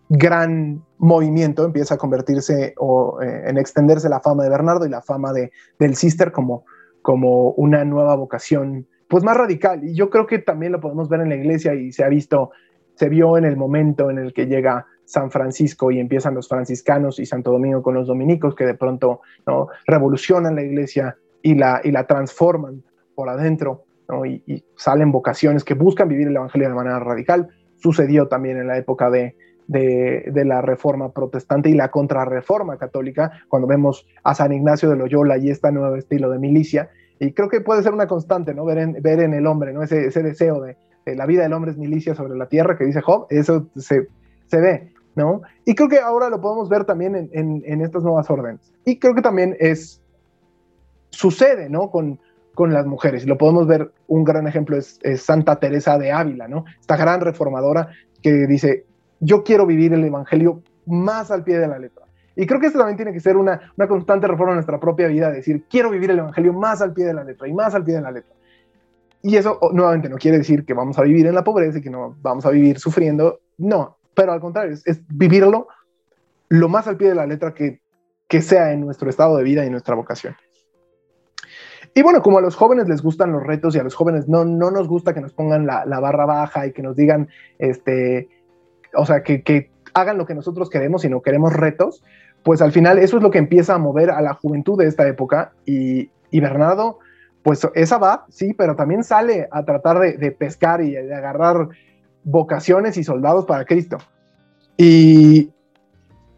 gran 0.09 0.83
movimiento 0.97 1.65
empieza 1.65 1.95
a 1.95 1.97
convertirse 1.97 2.73
o 2.77 3.21
eh, 3.21 3.43
en 3.47 3.57
extenderse 3.57 4.09
la 4.09 4.19
fama 4.19 4.43
de 4.43 4.49
Bernardo 4.49 4.85
y 4.85 4.89
la 4.89 5.01
fama 5.01 5.33
de, 5.33 5.51
del 5.79 5.95
Sister 5.95 6.31
como, 6.31 6.65
como 7.01 7.51
una 7.51 7.83
nueva 7.85 8.15
vocación, 8.15 8.87
pues 9.07 9.23
más 9.23 9.37
radical. 9.37 9.83
Y 9.83 9.95
yo 9.95 10.09
creo 10.09 10.27
que 10.27 10.39
también 10.39 10.71
lo 10.71 10.79
podemos 10.79 11.09
ver 11.09 11.21
en 11.21 11.29
la 11.29 11.35
iglesia 11.35 11.73
y 11.73 11.91
se 11.91 12.03
ha 12.03 12.09
visto, 12.09 12.51
se 12.95 13.09
vio 13.09 13.37
en 13.37 13.45
el 13.45 13.57
momento 13.57 14.09
en 14.09 14.19
el 14.19 14.33
que 14.33 14.45
llega 14.45 14.85
San 15.05 15.31
Francisco 15.31 15.91
y 15.91 15.99
empiezan 15.99 16.35
los 16.35 16.47
franciscanos 16.47 17.19
y 17.19 17.25
Santo 17.25 17.51
Domingo 17.51 17.81
con 17.81 17.93
los 17.93 18.07
dominicos 18.07 18.55
que 18.55 18.65
de 18.65 18.73
pronto 18.73 19.21
¿no? 19.45 19.67
revolucionan 19.85 20.55
la 20.55 20.63
iglesia 20.63 21.17
y 21.41 21.55
la, 21.55 21.81
y 21.83 21.91
la 21.91 22.07
transforman 22.07 22.83
por 23.13 23.29
adentro 23.29 23.85
¿no? 24.09 24.25
y, 24.25 24.43
y 24.47 24.63
salen 24.75 25.11
vocaciones 25.11 25.63
que 25.63 25.75
buscan 25.75 26.09
vivir 26.09 26.27
el 26.27 26.35
Evangelio 26.35 26.69
de 26.69 26.75
manera 26.75 26.99
radical. 26.99 27.49
Sucedió 27.77 28.27
también 28.27 28.57
en 28.57 28.67
la 28.67 28.77
época 28.77 29.11
de, 29.11 29.35
de, 29.67 30.43
la 30.45 30.61
reforma 30.61 31.11
protestante 31.11 31.69
y 31.69 31.73
la 31.73 31.89
contrarreforma 31.89 32.77
católica, 32.77 33.31
cuando 33.47 33.67
vemos 33.67 34.05
a 34.23 34.35
San 34.35 34.53
Ignacio 34.53 34.89
de 34.89 34.97
Loyola 34.97 35.37
y 35.37 35.49
este 35.49 35.71
nuevo 35.71 35.95
estilo 35.95 36.29
de 36.29 36.39
milicia. 36.39 36.89
Y 37.19 37.31
creo 37.31 37.49
que 37.49 37.61
puede 37.61 37.83
ser 37.83 37.93
una 37.93 38.07
constante, 38.07 38.53
¿no? 38.53 38.65
Ver 38.65 38.77
en, 38.77 39.01
ver 39.01 39.19
en 39.19 39.33
el 39.33 39.47
hombre, 39.47 39.73
¿no? 39.73 39.83
Ese, 39.83 40.07
ese 40.07 40.21
deseo 40.21 40.61
de, 40.61 40.77
la 41.15 41.25
vida 41.25 41.43
del 41.43 41.53
hombre 41.53 41.71
es 41.71 41.77
milicia 41.77 42.15
sobre 42.15 42.35
la 42.35 42.47
tierra, 42.47 42.77
que 42.77 42.85
dice 42.85 43.01
Job, 43.01 43.27
eso 43.29 43.67
se, 43.75 44.07
se 44.47 44.59
ve, 44.59 44.91
¿no? 45.15 45.41
Y 45.65 45.75
creo 45.75 45.87
que 45.87 45.99
ahora 45.99 46.29
lo 46.29 46.41
podemos 46.41 46.67
ver 46.69 46.83
también 46.83 47.15
en, 47.15 47.63
en, 47.65 47.81
estas 47.81 48.03
nuevas 48.03 48.29
órdenes. 48.29 48.73
Y 48.85 48.99
creo 48.99 49.13
que 49.13 49.21
también 49.21 49.55
es, 49.59 50.01
sucede, 51.09 51.69
¿no? 51.69 51.89
Con, 51.89 52.19
con 52.53 52.73
las 52.73 52.85
mujeres. 52.85 53.25
Lo 53.25 53.37
podemos 53.37 53.67
ver, 53.67 53.91
un 54.07 54.23
gran 54.23 54.47
ejemplo 54.47 54.77
es, 54.77 54.99
es, 55.03 55.21
Santa 55.21 55.57
Teresa 55.57 55.97
de 55.97 56.11
Ávila, 56.11 56.47
¿no? 56.47 56.65
Esta 56.79 56.97
gran 56.97 57.21
reformadora 57.21 57.89
que 58.21 58.47
dice, 58.47 58.85
yo 59.19 59.43
quiero 59.43 59.65
vivir 59.65 59.93
el 59.93 60.03
Evangelio 60.03 60.61
más 60.85 61.31
al 61.31 61.43
pie 61.43 61.57
de 61.59 61.67
la 61.67 61.79
letra. 61.79 62.05
Y 62.35 62.45
creo 62.45 62.59
que 62.59 62.67
esto 62.67 62.79
también 62.79 62.97
tiene 62.97 63.13
que 63.13 63.19
ser 63.19 63.37
una, 63.37 63.71
una 63.77 63.87
constante 63.87 64.27
reforma 64.27 64.51
en 64.51 64.57
nuestra 64.57 64.79
propia 64.79 65.07
vida, 65.07 65.31
decir, 65.31 65.63
quiero 65.69 65.89
vivir 65.89 66.11
el 66.11 66.19
Evangelio 66.19 66.53
más 66.53 66.81
al 66.81 66.93
pie 66.93 67.05
de 67.05 67.13
la 67.13 67.23
letra 67.23 67.47
y 67.47 67.53
más 67.53 67.73
al 67.75 67.83
pie 67.83 67.95
de 67.95 68.01
la 68.01 68.11
letra. 68.11 68.33
Y 69.21 69.37
eso 69.37 69.57
nuevamente 69.71 70.09
no 70.09 70.17
quiere 70.17 70.37
decir 70.37 70.65
que 70.65 70.73
vamos 70.73 70.99
a 70.99 71.03
vivir 71.03 71.25
en 71.25 71.33
la 71.33 71.43
pobreza 71.43 71.79
y 71.79 71.81
que 71.81 71.89
no 71.89 72.15
vamos 72.21 72.45
a 72.45 72.51
vivir 72.51 72.77
sufriendo, 72.77 73.39
no, 73.57 73.97
pero 74.13 74.33
al 74.33 74.39
contrario, 74.39 74.73
es, 74.73 74.85
es 74.85 75.01
vivirlo 75.07 75.67
lo 76.49 76.69
más 76.69 76.87
al 76.87 76.97
pie 76.97 77.09
de 77.09 77.15
la 77.15 77.25
letra 77.25 77.53
que, 77.53 77.81
que 78.27 78.41
sea 78.41 78.71
en 78.71 78.81
nuestro 78.81 79.09
estado 79.09 79.37
de 79.37 79.43
vida 79.43 79.65
y 79.65 79.69
nuestra 79.69 79.95
vocación. 79.95 80.35
Y 81.97 82.01
bueno, 82.01 82.21
como 82.21 82.39
a 82.39 82.41
los 82.41 82.55
jóvenes 82.55 82.89
les 82.89 83.01
gustan 83.01 83.31
los 83.31 83.41
retos 83.41 83.73
y 83.73 83.79
a 83.79 83.83
los 83.83 83.95
jóvenes 83.95 84.27
no, 84.27 84.43
no 84.43 84.69
nos 84.69 84.87
gusta 84.87 85.13
que 85.13 85.21
nos 85.21 85.31
pongan 85.31 85.65
la, 85.65 85.85
barra 86.01 86.25
baja 86.25 86.67
y 86.67 86.73
que 86.73 86.81
nos 86.81 86.95
digan, 86.95 87.29
este, 87.57 88.27
o 88.95 89.05
sea, 89.05 89.23
que, 89.23 89.71
hagan 89.93 90.17
lo 90.17 90.25
que 90.25 90.35
nosotros 90.35 90.69
queremos, 90.69 91.03
sino 91.03 91.21
queremos 91.21 91.53
retos, 91.53 92.03
pues 92.43 92.61
al 92.61 92.71
final 92.71 92.99
eso 92.99 93.17
es 93.17 93.23
lo 93.23 93.31
que 93.31 93.37
empieza 93.37 93.75
a 93.75 93.77
mover 93.77 94.09
a 94.09 94.21
la 94.21 94.33
juventud 94.33 94.77
de 94.77 94.87
esta 94.87 95.07
época 95.07 95.53
y, 95.65 96.09
Bernardo, 96.31 96.99
pues 97.43 97.65
esa 97.75 97.97
va, 97.97 98.25
sí, 98.27 98.53
pero 98.53 98.75
también 98.75 99.05
sale 99.05 99.47
a 99.51 99.63
tratar 99.63 99.99
de, 99.99 100.31
pescar 100.31 100.81
y 100.81 100.91
de 100.91 101.15
agarrar 101.15 101.69
vocaciones 102.25 102.97
y 102.97 103.05
soldados 103.05 103.45
para 103.45 103.63
Cristo. 103.63 103.97
Y 104.75 105.51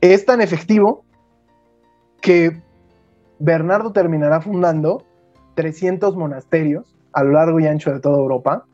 es 0.01 0.25
tan 0.25 0.39
efectivo 0.41 1.03
que 2.21 2.61
Bernardo 3.39 3.91
terminará 3.91 4.39
fundando 4.41 5.03
300 5.55 6.15
monasterios 6.15 6.95
a 7.13 7.23
lo 7.23 7.31
largo 7.31 7.59
y 7.59 7.65
ancho 7.65 7.91
de 7.91 7.99
toda 7.99 8.19
Europa 8.19 8.65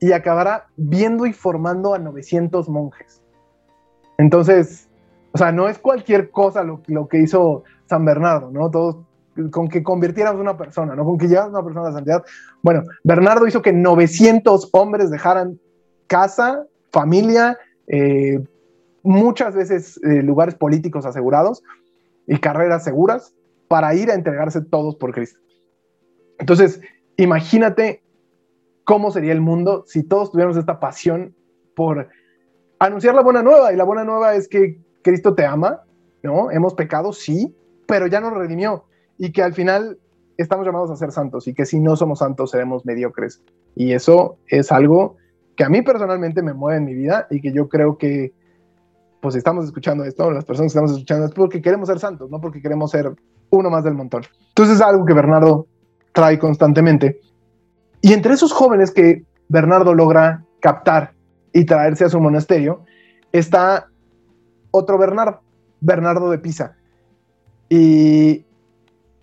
y 0.00 0.12
acabará 0.12 0.66
viendo 0.76 1.26
y 1.26 1.32
formando 1.32 1.94
a 1.94 1.98
900 1.98 2.68
monjes. 2.68 3.22
Entonces, 4.18 4.88
o 5.32 5.38
sea, 5.38 5.52
no 5.52 5.68
es 5.68 5.78
cualquier 5.78 6.30
cosa 6.30 6.62
lo, 6.62 7.08
que 7.08 7.18
hizo 7.18 7.64
San 7.86 8.04
Bernardo, 8.04 8.50
¿no? 8.50 8.70
Todos 8.70 8.96
con 9.50 9.68
que 9.68 9.82
convirtieras 9.82 10.34
una 10.34 10.56
persona, 10.56 10.94
¿no? 10.94 11.04
Con 11.04 11.18
que 11.18 11.28
llevas 11.28 11.50
una 11.50 11.62
persona 11.62 11.86
a 11.86 11.90
la 11.90 11.96
santidad. 11.96 12.24
Bueno, 12.62 12.82
Bernardo 13.04 13.46
hizo 13.46 13.60
que 13.60 13.72
900 13.72 14.70
hombres 14.72 15.10
dejaran 15.10 15.60
casa, 16.06 16.64
familia, 16.90 17.58
eh, 17.86 18.42
muchas 19.02 19.54
veces 19.54 20.00
eh, 20.04 20.22
lugares 20.22 20.54
políticos 20.54 21.04
asegurados 21.04 21.62
y 22.26 22.38
carreras 22.38 22.84
seguras 22.84 23.34
para 23.68 23.94
ir 23.94 24.10
a 24.10 24.14
entregarse 24.14 24.62
todos 24.62 24.96
por 24.96 25.12
Cristo. 25.12 25.38
Entonces, 26.38 26.80
imagínate 27.16 28.02
cómo 28.86 29.10
sería 29.10 29.32
el 29.32 29.42
mundo 29.42 29.84
si 29.86 30.04
todos 30.04 30.30
tuviéramos 30.30 30.56
esta 30.56 30.80
pasión 30.80 31.34
por 31.74 32.08
anunciar 32.78 33.14
la 33.14 33.22
buena 33.22 33.42
nueva. 33.42 33.72
Y 33.72 33.76
la 33.76 33.84
buena 33.84 34.04
nueva 34.04 34.34
es 34.34 34.48
que 34.48 34.78
Cristo 35.02 35.34
te 35.34 35.44
ama, 35.44 35.82
¿no? 36.22 36.50
Hemos 36.50 36.72
pecado, 36.72 37.12
sí, 37.12 37.54
pero 37.86 38.06
ya 38.06 38.20
nos 38.20 38.32
redimió. 38.32 38.84
Y 39.18 39.32
que 39.32 39.42
al 39.42 39.52
final 39.52 39.98
estamos 40.38 40.64
llamados 40.64 40.90
a 40.90 40.96
ser 40.96 41.10
santos 41.12 41.48
y 41.48 41.54
que 41.54 41.66
si 41.66 41.80
no 41.80 41.96
somos 41.96 42.20
santos 42.20 42.52
seremos 42.52 42.86
mediocres. 42.86 43.42
Y 43.74 43.92
eso 43.92 44.38
es 44.46 44.70
algo 44.70 45.16
que 45.56 45.64
a 45.64 45.68
mí 45.68 45.82
personalmente 45.82 46.40
me 46.42 46.54
mueve 46.54 46.78
en 46.78 46.84
mi 46.84 46.94
vida 46.94 47.26
y 47.30 47.40
que 47.40 47.52
yo 47.52 47.68
creo 47.68 47.98
que, 47.98 48.32
pues 49.20 49.34
estamos 49.34 49.64
escuchando 49.64 50.04
esto, 50.04 50.30
las 50.30 50.44
personas 50.44 50.72
que 50.72 50.78
estamos 50.78 50.92
escuchando 50.92 51.26
es 51.26 51.32
porque 51.32 51.60
queremos 51.60 51.88
ser 51.88 51.98
santos, 51.98 52.30
no 52.30 52.40
porque 52.40 52.62
queremos 52.62 52.90
ser 52.90 53.12
uno 53.50 53.68
más 53.68 53.82
del 53.82 53.94
montón. 53.94 54.22
Entonces 54.48 54.76
es 54.76 54.80
algo 54.80 55.04
que 55.04 55.14
Bernardo 55.14 55.66
trae 56.12 56.38
constantemente. 56.38 57.20
Y 58.06 58.12
entre 58.12 58.34
esos 58.34 58.52
jóvenes 58.52 58.92
que 58.92 59.24
Bernardo 59.48 59.92
logra 59.92 60.44
captar 60.60 61.14
y 61.52 61.64
traerse 61.64 62.04
a 62.04 62.08
su 62.08 62.20
monasterio, 62.20 62.84
está 63.32 63.88
otro 64.70 64.96
Bernardo, 64.96 65.40
Bernardo 65.80 66.30
de 66.30 66.38
Pisa. 66.38 66.76
Y 67.68 68.44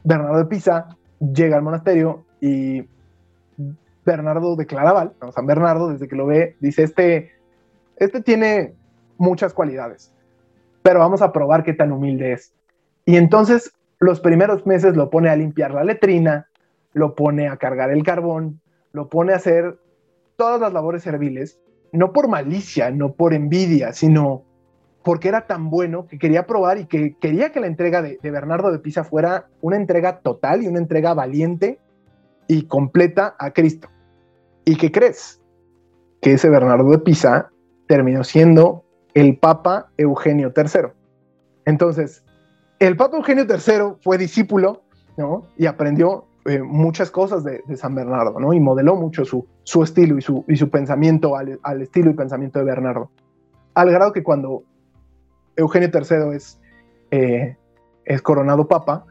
Bernardo 0.04 0.40
de 0.40 0.46
Pisa 0.48 0.98
llega 1.22 1.56
al 1.56 1.64
monasterio 1.64 2.26
y 2.42 2.86
Bernardo 4.06 4.58
de 4.58 4.66
Claraval, 4.66 5.14
San 5.34 5.46
Bernardo, 5.46 5.88
desde 5.88 6.10
que 6.10 6.18
lo 6.18 6.26
ve, 6.26 6.58
dice, 6.60 6.84
este, 6.84 7.32
este 7.96 8.22
tiene 8.22 8.74
muchas 9.18 9.54
cualidades, 9.54 10.14
pero 10.82 11.00
vamos 11.00 11.22
a 11.22 11.32
probar 11.32 11.64
qué 11.64 11.74
tan 11.74 11.94
humilde 11.94 12.34
es. 12.34 12.54
Y 13.06 13.16
entonces 13.16 13.72
los 14.00 14.20
primeros 14.20 14.66
meses 14.66 14.98
lo 14.98 15.10
pone 15.10 15.30
a 15.30 15.38
limpiar 15.38 15.74
la 15.74 15.86
letrina, 15.86 16.50
lo 16.92 17.16
pone 17.16 17.48
a 17.48 17.56
cargar 17.56 17.90
el 17.90 18.04
carbón, 18.04 18.60
lo 18.94 19.10
pone 19.10 19.34
a 19.34 19.38
hacer 19.38 19.80
todas 20.38 20.62
las 20.62 20.72
labores 20.72 21.04
serviles, 21.04 21.60
no 21.92 22.14
por 22.14 22.30
malicia, 22.30 22.92
no 22.92 23.14
por 23.14 23.34
envidia, 23.34 23.92
sino 23.92 24.44
porque 25.04 25.28
era 25.28 25.48
tan 25.48 25.70
bueno 25.70 26.08
que 26.08 26.18
quería 26.18 26.46
probar 26.46 26.78
y 26.78 26.86
que 26.86 27.18
quería 27.18 27.52
que 27.52 27.60
la 27.60 27.68
entrega 27.68 28.02
de, 28.02 28.18
Bernardo 28.22 28.72
de 28.72 28.80
Pisa 28.80 29.04
fuera 29.04 29.48
una 29.62 29.76
entrega 29.76 30.20
total 30.20 30.64
y 30.64 30.68
una 30.68 30.80
entrega 30.80 31.14
valiente 31.14 31.80
y 32.48 32.68
completa 32.68 33.36
a 33.38 33.52
Cristo. 33.52 33.90
¿Y 34.64 34.78
qué 34.78 34.92
crees? 34.92 35.42
Que 36.22 36.34
ese 36.34 36.50
Bernardo 36.50 36.90
de 36.90 37.00
Pisa 37.00 37.52
terminó 37.88 38.24
siendo 38.24 38.86
el 39.14 39.38
Papa 39.38 39.92
Eugenio 39.98 40.54
III. 40.56 40.92
Entonces, 41.66 42.24
el 42.80 42.96
Papa 42.96 43.18
Eugenio 43.18 43.46
III 43.46 43.98
fue 44.02 44.18
discípulo 44.18 44.84
¿no? 45.18 45.48
y 45.58 45.66
aprendió 45.66 46.28
eh, 46.46 46.62
muchas 46.62 47.10
cosas 47.10 47.44
de, 47.44 47.62
San 47.78 47.96
Bernardo, 47.96 48.40
¿no? 48.40 48.54
Y 48.54 48.60
modeló 48.60 48.96
mucho 48.96 49.24
su, 49.26 49.48
estilo 49.84 50.18
y 50.18 50.22
su, 50.22 50.70
pensamiento 50.70 51.36
al, 51.38 51.82
estilo 51.82 52.12
y 52.12 52.14
pensamiento 52.14 52.60
de 52.60 52.66
Bernardo. 52.66 53.12
Al 53.74 53.90
grado 53.92 54.12
que 54.12 54.24
cuando 54.24 54.64
Eugenio 55.56 55.90
III 55.94 56.38
eh, 57.12 57.58
es 58.06 58.22
coronado 58.22 58.68
papa, 58.68 59.06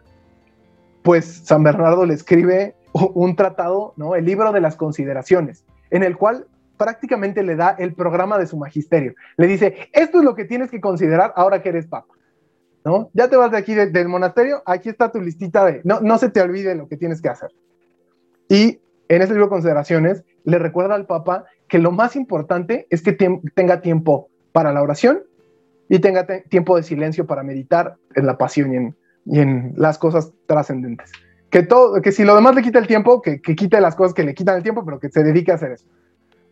pues 1.03 1.25
San 1.45 1.63
Bernardo 1.63 2.05
le 2.05 2.15
escribe 2.15 2.75
un 2.93 3.35
tratado, 3.35 3.95
¿no? 3.97 4.15
El 4.15 4.27
libro 4.27 4.53
de 4.53 4.61
las 4.61 4.77
consideraciones, 4.77 5.65
en 5.91 6.03
el 6.03 6.17
cual 6.17 6.47
prácticamente 6.77 7.43
le 7.43 7.57
da 7.57 7.71
el 7.79 7.95
programa 7.95 8.39
de 8.39 8.47
su 8.47 8.57
magisterio. 8.57 9.15
Le 9.37 9.47
dice, 9.47 9.89
esto 9.93 10.19
es 10.19 10.25
lo 10.25 10.35
que 10.35 10.45
tienes 10.45 10.71
que 10.71 10.81
considerar 10.81 11.33
ahora 11.37 11.63
que 11.63 11.71
eres 11.71 11.87
papa. 11.87 12.12
¿No? 12.85 13.11
Ya 13.13 13.29
te 13.29 13.37
vas 13.37 13.51
de 13.51 13.59
aquí 13.59 13.75
del 13.75 14.09
monasterio, 14.09 14.63
aquí 14.67 14.89
está 14.89 15.11
tu 15.11 15.21
listita 15.21 15.65
de, 15.65 15.81
no, 15.85 16.01
no 16.01 16.19
se 16.19 16.31
te 16.31 16.41
olvide 16.41 16.75
lo 16.75 16.89
que 16.89 16.97
tienes 16.97 17.21
que 17.21 17.29
hacer. 17.29 17.51
Y 18.49 18.81
en 19.09 19.23
ese 19.23 19.33
libro 19.33 19.47
de 19.47 19.51
consideraciones 19.51 20.25
le 20.45 20.59
recuerda 20.59 20.95
al 20.95 21.07
Papa 21.07 21.45
que 21.69 21.79
lo 21.79 21.93
más 21.93 22.17
importante 22.17 22.87
es 22.91 23.03
que 23.03 23.13
tenga 23.55 23.81
tiempo 23.81 24.29
para 24.53 24.73
la 24.73 24.83
oración 24.83 25.23
y 25.89 25.99
tenga 25.99 26.27
tiempo 26.49 26.77
de 26.77 26.83
silencio 26.83 27.27
para 27.27 27.43
meditar 27.43 27.97
en 28.15 28.27
la 28.27 28.37
pasión 28.39 28.95
y 29.25 29.39
en, 29.41 29.75
las 29.77 29.99
cosas 29.99 30.33
trascendentes. 30.47 31.13
Que, 31.51 31.63
todo, 31.63 32.01
que 32.01 32.13
si 32.13 32.25
lo 32.25 32.35
demás 32.35 32.55
le 32.55 32.63
quita 32.63 32.79
el 32.79 32.87
tiempo, 32.87 33.21
que, 33.21 33.41
que 33.41 33.55
quite 33.55 33.81
las 33.81 33.95
cosas 33.95 34.15
que 34.15 34.25
le 34.25 34.35
quitan 34.35 34.57
el 34.57 34.63
tiempo, 34.63 34.85
pero 34.85 34.99
que 34.99 35.11
se 35.11 35.23
dedique 35.23 35.53
a 35.53 35.57
hacer 35.57 35.73
eso. 35.73 35.87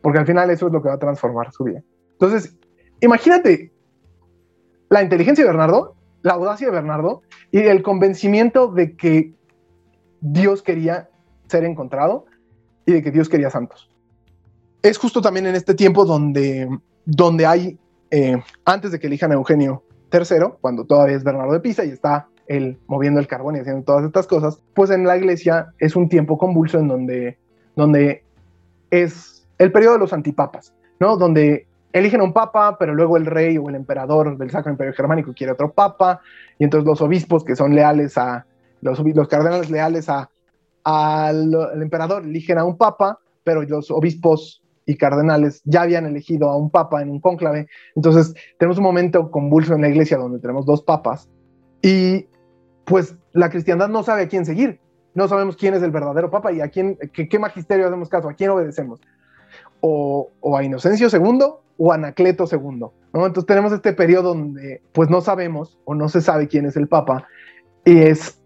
Porque 0.02 0.18
al 0.18 0.26
final 0.26 0.50
eso 0.50 0.66
es 0.66 0.72
lo 0.72 0.82
que 0.82 0.88
va 0.88 0.94
a 0.94 0.98
transformar 0.98 1.52
su 1.52 1.64
vida. 1.64 1.82
Entonces, 2.12 2.54
imagínate 3.00 3.72
la 4.90 5.02
inteligencia 5.02 5.44
de 5.44 5.50
Bernardo 5.50 5.96
la 6.22 6.34
audacia 6.34 6.66
de 6.66 6.72
Bernardo 6.72 7.22
y 7.50 7.58
el 7.58 7.82
convencimiento 7.82 8.68
de 8.68 8.96
que 8.96 9.32
Dios 10.20 10.62
quería 10.62 11.08
ser 11.48 11.64
encontrado 11.64 12.26
y 12.86 12.92
de 12.92 13.02
que 13.02 13.10
Dios 13.10 13.28
quería 13.28 13.50
santos. 13.50 13.90
Es 14.82 14.98
justo 14.98 15.20
también 15.20 15.46
en 15.46 15.54
este 15.54 15.74
tiempo 15.74 16.04
donde, 16.04 16.68
donde 17.04 17.46
hay, 17.46 17.78
eh, 18.10 18.36
antes 18.64 18.92
de 18.92 18.98
que 18.98 19.06
elijan 19.06 19.32
a 19.32 19.34
Eugenio 19.34 19.82
III, 20.12 20.54
cuando 20.60 20.84
todavía 20.84 21.16
es 21.16 21.24
Bernardo 21.24 21.52
de 21.52 21.60
Pisa 21.60 21.84
y 21.84 21.90
está 21.90 22.28
él 22.46 22.78
moviendo 22.86 23.20
el 23.20 23.28
carbón 23.28 23.56
y 23.56 23.60
haciendo 23.60 23.84
todas 23.84 24.04
estas 24.04 24.26
cosas, 24.26 24.60
pues 24.74 24.90
en 24.90 25.04
la 25.04 25.16
iglesia 25.16 25.72
es 25.78 25.94
un 25.94 26.08
tiempo 26.08 26.36
convulso 26.36 26.78
en 26.78 26.88
donde, 26.88 27.38
donde 27.76 28.24
es 28.90 29.46
el 29.58 29.70
periodo 29.70 29.94
de 29.94 30.00
los 30.00 30.12
antipapas, 30.12 30.74
¿no? 30.98 31.16
Donde 31.16 31.68
eligen 31.92 32.20
un 32.20 32.32
papa, 32.32 32.76
pero 32.78 32.94
luego 32.94 33.16
el 33.16 33.26
rey 33.26 33.58
o 33.58 33.68
el 33.68 33.74
emperador 33.74 34.36
del 34.38 34.50
Sacro 34.50 34.70
Imperio 34.70 34.94
Germánico 34.94 35.32
quiere 35.34 35.52
otro 35.52 35.72
papa, 35.72 36.20
y 36.58 36.64
entonces 36.64 36.86
los 36.86 37.00
obispos 37.00 37.44
que 37.44 37.56
son 37.56 37.74
leales 37.74 38.16
a, 38.18 38.46
los, 38.80 39.00
los 39.00 39.28
cardenales 39.28 39.70
leales 39.70 40.08
a, 40.08 40.30
al 40.84 41.82
emperador 41.82 42.24
eligen 42.24 42.58
a 42.58 42.64
un 42.64 42.76
papa, 42.76 43.18
pero 43.44 43.62
los 43.62 43.90
obispos 43.90 44.62
y 44.86 44.96
cardenales 44.96 45.62
ya 45.64 45.82
habían 45.82 46.06
elegido 46.06 46.50
a 46.50 46.56
un 46.56 46.70
papa 46.70 47.02
en 47.02 47.10
un 47.10 47.20
cónclave. 47.20 47.68
Entonces 47.94 48.34
tenemos 48.58 48.78
un 48.78 48.84
momento 48.84 49.30
convulso 49.30 49.74
en 49.74 49.82
la 49.82 49.88
iglesia 49.88 50.16
donde 50.16 50.38
tenemos 50.38 50.66
dos 50.66 50.82
papas 50.82 51.28
y 51.82 52.26
pues 52.84 53.14
la 53.32 53.50
cristiandad 53.50 53.88
no 53.88 54.02
sabe 54.02 54.22
a 54.22 54.28
quién 54.28 54.44
seguir. 54.44 54.80
No 55.14 55.28
sabemos 55.28 55.56
quién 55.56 55.74
es 55.74 55.82
el 55.82 55.90
verdadero 55.90 56.30
papa 56.30 56.52
y 56.52 56.60
a 56.60 56.68
quién, 56.68 56.96
qué, 57.12 57.38
magisterio 57.38 57.86
hacemos 57.86 58.08
caso, 58.08 58.28
a 58.28 58.34
quién 58.34 58.50
obedecemos. 58.50 59.00
O, 59.80 60.28
o 60.40 60.56
a 60.56 60.62
Inocencio 60.62 61.08
II 61.08 61.38
o 61.82 61.94
Anacleto 61.94 62.44
II. 62.44 62.78
¿no? 62.78 62.92
Entonces 63.14 63.46
tenemos 63.46 63.72
este 63.72 63.94
periodo 63.94 64.34
donde 64.34 64.82
pues 64.92 65.08
no 65.08 65.22
sabemos 65.22 65.78
o 65.86 65.94
no 65.94 66.10
se 66.10 66.20
sabe 66.20 66.46
quién 66.46 66.66
es 66.66 66.76
el 66.76 66.88
Papa 66.88 67.26
y 67.86 67.98
es 68.02 68.38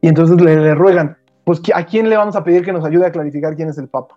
y 0.00 0.06
entonces 0.06 0.40
le, 0.40 0.76
ruegan, 0.76 1.16
pues 1.42 1.60
¿a 1.74 1.84
quién 1.84 2.08
le 2.08 2.16
vamos 2.16 2.36
a 2.36 2.44
pedir 2.44 2.64
que 2.64 2.72
nos 2.72 2.84
ayude 2.84 3.06
a 3.06 3.10
clarificar 3.10 3.56
quién 3.56 3.68
es 3.68 3.78
el 3.78 3.88
Papa? 3.88 4.16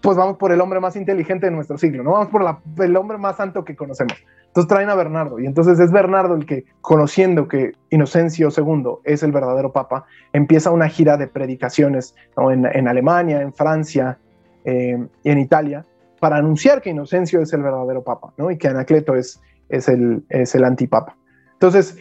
Pues 0.00 0.16
vamos 0.16 0.36
por 0.36 0.52
el 0.52 0.60
hombre 0.60 0.78
más 0.78 0.94
inteligente 0.94 1.46
de 1.46 1.52
nuestro 1.52 1.76
siglo, 1.76 2.04
¿no? 2.04 2.12
Vamos 2.12 2.28
por 2.28 2.84
el 2.84 2.96
hombre 2.96 3.18
más 3.18 3.36
santo 3.36 3.64
que 3.64 3.74
conocemos. 3.74 4.14
Entonces 4.46 4.68
traen 4.68 4.88
a 4.88 4.94
Bernardo 4.94 5.40
y 5.40 5.46
entonces 5.46 5.80
es 5.80 5.90
Bernardo 5.90 6.36
el 6.36 6.46
que, 6.46 6.66
conociendo 6.80 7.48
que 7.48 7.72
Inocencio 7.90 8.50
II 8.56 8.98
es 9.02 9.24
el 9.24 9.32
verdadero 9.32 9.72
Papa, 9.72 10.04
empieza 10.32 10.70
una 10.70 10.88
gira 10.88 11.16
de 11.16 11.26
predicaciones 11.26 12.14
en, 12.36 12.86
Alemania, 12.86 13.42
en 13.42 13.52
Francia 13.52 14.18
eh, 14.64 15.04
y 15.24 15.30
en 15.30 15.38
Italia, 15.38 15.84
para 16.18 16.36
anunciar 16.36 16.80
que 16.80 16.90
Inocencio 16.90 17.40
es 17.40 17.52
el 17.52 17.62
verdadero 17.62 18.02
papa, 18.02 18.32
¿no? 18.36 18.50
Y 18.50 18.58
que 18.58 18.68
Anacleto 18.68 19.14
es, 19.14 19.40
es, 19.68 19.88
el, 19.88 20.24
es 20.28 20.54
el 20.54 20.64
antipapa. 20.64 21.16
Entonces, 21.54 21.96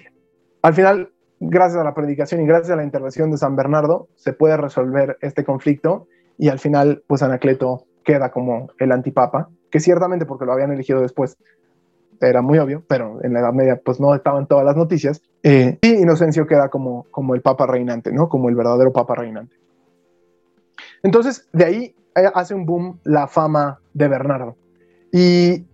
al 0.61 0.73
final, 0.73 1.11
gracias 1.39 1.79
a 1.79 1.83
la 1.83 1.93
predicación 1.93 2.41
y 2.41 2.45
gracias 2.45 2.71
a 2.71 2.75
la 2.75 2.83
intervención 2.83 3.31
de 3.31 3.37
San 3.37 3.55
Bernardo, 3.55 4.07
se 4.15 4.33
puede 4.33 4.57
resolver 4.57 5.17
este 5.21 5.43
conflicto 5.43 6.07
y 6.37 6.49
al 6.49 6.59
final, 6.59 7.03
pues 7.07 7.23
Anacleto 7.23 7.85
queda 8.03 8.31
como 8.31 8.69
el 8.79 8.91
antipapa, 8.91 9.49
que 9.69 9.79
ciertamente 9.79 10.25
porque 10.25 10.45
lo 10.45 10.53
habían 10.53 10.71
elegido 10.71 11.01
después 11.01 11.37
era 12.19 12.41
muy 12.41 12.57
obvio, 12.57 12.83
pero 12.87 13.19
en 13.23 13.33
la 13.33 13.41
Edad 13.41 13.53
Media 13.53 13.79
pues 13.83 13.99
no 13.99 14.15
estaban 14.15 14.47
todas 14.47 14.65
las 14.65 14.75
noticias, 14.75 15.21
eh, 15.43 15.77
y 15.81 15.87
Inocencio 16.01 16.47
queda 16.47 16.69
como, 16.69 17.05
como 17.11 17.35
el 17.35 17.41
papa 17.41 17.67
reinante, 17.67 18.11
¿no? 18.11 18.27
Como 18.29 18.49
el 18.49 18.55
verdadero 18.55 18.91
papa 18.91 19.15
reinante. 19.15 19.55
Entonces, 21.03 21.47
de 21.53 21.65
ahí 21.65 21.95
hace 22.25 22.53
un 22.53 22.65
boom 22.65 22.99
la 23.03 23.27
fama 23.27 23.79
de 23.93 24.07
Bernardo. 24.07 24.57
Y 25.11 25.65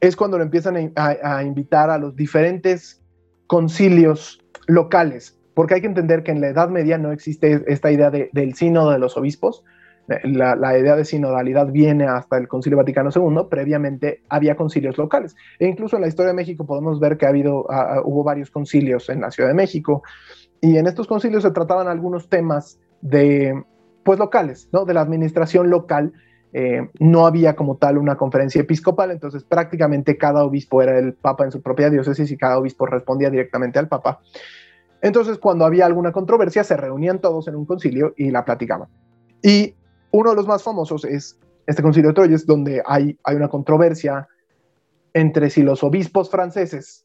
es 0.00 0.16
cuando 0.16 0.38
lo 0.38 0.44
empiezan 0.44 0.92
a, 0.96 1.42
invitar 1.42 1.90
a 1.90 1.98
los 1.98 2.14
diferentes 2.16 3.02
concilios 3.46 4.44
locales, 4.66 5.38
porque 5.54 5.74
hay 5.74 5.80
que 5.80 5.86
entender 5.86 6.22
que 6.22 6.32
en 6.32 6.40
la 6.40 6.48
Edad 6.48 6.68
Media 6.68 6.98
no 6.98 7.12
existe 7.12 7.64
esta 7.66 7.90
idea 7.90 8.10
del 8.10 8.54
sínodo 8.54 8.90
de 8.90 8.98
los 8.98 9.16
obispos. 9.16 9.64
La, 10.22 10.78
idea 10.78 10.94
de 10.94 11.04
sinodalidad 11.04 11.66
viene 11.72 12.06
hasta 12.06 12.36
el 12.36 12.46
Concilio 12.46 12.76
Vaticano 12.76 13.10
II. 13.12 13.46
Previamente 13.50 14.22
había 14.28 14.54
concilios 14.54 14.98
locales. 14.98 15.34
E 15.58 15.66
incluso 15.66 15.96
en 15.96 16.02
la 16.02 16.08
historia 16.08 16.28
de 16.28 16.36
México 16.36 16.64
podemos 16.64 17.00
ver 17.00 17.16
que 17.16 17.26
ha 17.26 17.30
habido, 17.30 17.66
hubo 18.04 18.22
varios 18.22 18.50
concilios 18.50 19.08
en 19.08 19.22
la 19.22 19.30
Ciudad 19.30 19.48
de 19.48 19.54
México. 19.54 20.02
Y 20.60 20.76
en 20.76 20.86
estos 20.86 21.08
concilios 21.08 21.42
se 21.42 21.50
trataban 21.50 21.88
algunos 21.88 22.28
temas 22.28 22.78
de, 23.00 23.64
pues, 24.06 24.18
locales, 24.18 24.68
¿no? 24.72 24.84
De 24.84 24.94
la 24.94 25.00
administración 25.02 25.68
local 25.68 26.12
eh, 26.52 26.88
no 27.00 27.26
había 27.26 27.56
como 27.56 27.76
tal 27.76 27.98
una 27.98 28.16
conferencia 28.16 28.62
episcopal, 28.62 29.10
entonces 29.10 29.42
prácticamente 29.42 30.16
cada 30.16 30.44
obispo 30.44 30.80
era 30.80 30.96
el 30.98 31.12
papa 31.12 31.44
en 31.44 31.50
su 31.50 31.60
propia 31.60 31.90
diócesis 31.90 32.30
y 32.30 32.36
cada 32.36 32.56
obispo 32.56 32.86
respondía 32.86 33.28
directamente 33.28 33.78
al 33.78 33.88
papa. 33.88 34.20
Entonces, 35.02 35.38
cuando 35.38 35.66
había 35.66 35.86
alguna 35.86 36.12
controversia, 36.12 36.64
se 36.64 36.76
reunían 36.76 37.20
todos 37.20 37.48
en 37.48 37.56
un 37.56 37.66
concilio 37.66 38.14
y 38.16 38.30
la 38.30 38.44
platicaban. 38.44 38.88
Y 39.42 39.74
uno 40.12 40.30
de 40.30 40.36
los 40.36 40.46
más 40.46 40.62
famosos 40.62 41.04
es 41.04 41.38
este 41.66 41.82
concilio 41.82 42.10
de 42.10 42.14
Troyes, 42.14 42.46
donde 42.46 42.82
hay, 42.86 43.18
hay 43.24 43.36
una 43.36 43.48
controversia 43.48 44.28
entre 45.14 45.50
si 45.50 45.62
los 45.62 45.82
obispos 45.82 46.30
franceses 46.30 47.04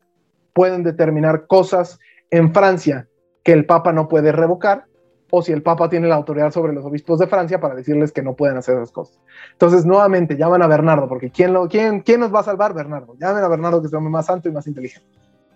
pueden 0.54 0.84
determinar 0.84 1.48
cosas 1.48 2.00
en 2.30 2.54
Francia 2.54 3.08
que 3.44 3.54
el 3.54 3.66
papa 3.66 3.92
no 3.92 4.08
puede 4.08 4.32
revocar 4.32 4.86
o 5.32 5.42
si 5.42 5.54
el 5.54 5.64
Papa 5.64 5.90
tiene 5.90 6.08
la 6.08 6.16
autoridad 6.16 6.52
sobre 6.52 6.74
los 6.74 6.86
obispos 6.86 7.18
de 7.18 7.26
Francia 7.26 7.60
para 7.60 7.74
decirles 7.74 8.12
que 8.12 8.22
no 8.22 8.36
pueden 8.36 8.58
hacer 8.58 8.76
esas 8.76 8.92
cosas. 8.92 9.20
Entonces, 9.54 9.86
nuevamente, 9.86 10.36
llaman 10.36 10.62
a 10.62 10.68
Bernardo, 10.68 11.08
porque 11.08 11.32
¿quién, 11.32 11.54
lo, 11.54 11.68
quién, 11.70 12.02
quién 12.02 12.20
nos 12.20 12.36
va 12.36 12.42
a 12.42 12.44
salvar? 12.44 12.74
Bernardo. 12.74 13.16
Llamen 13.18 13.44
a 13.44 13.48
Bernardo, 13.48 13.82
que 13.82 13.96
hombre 13.96 14.12
más 14.12 14.26
santo 14.26 14.50
y 14.50 14.52
más 14.52 14.68
inteligente. 14.68 15.08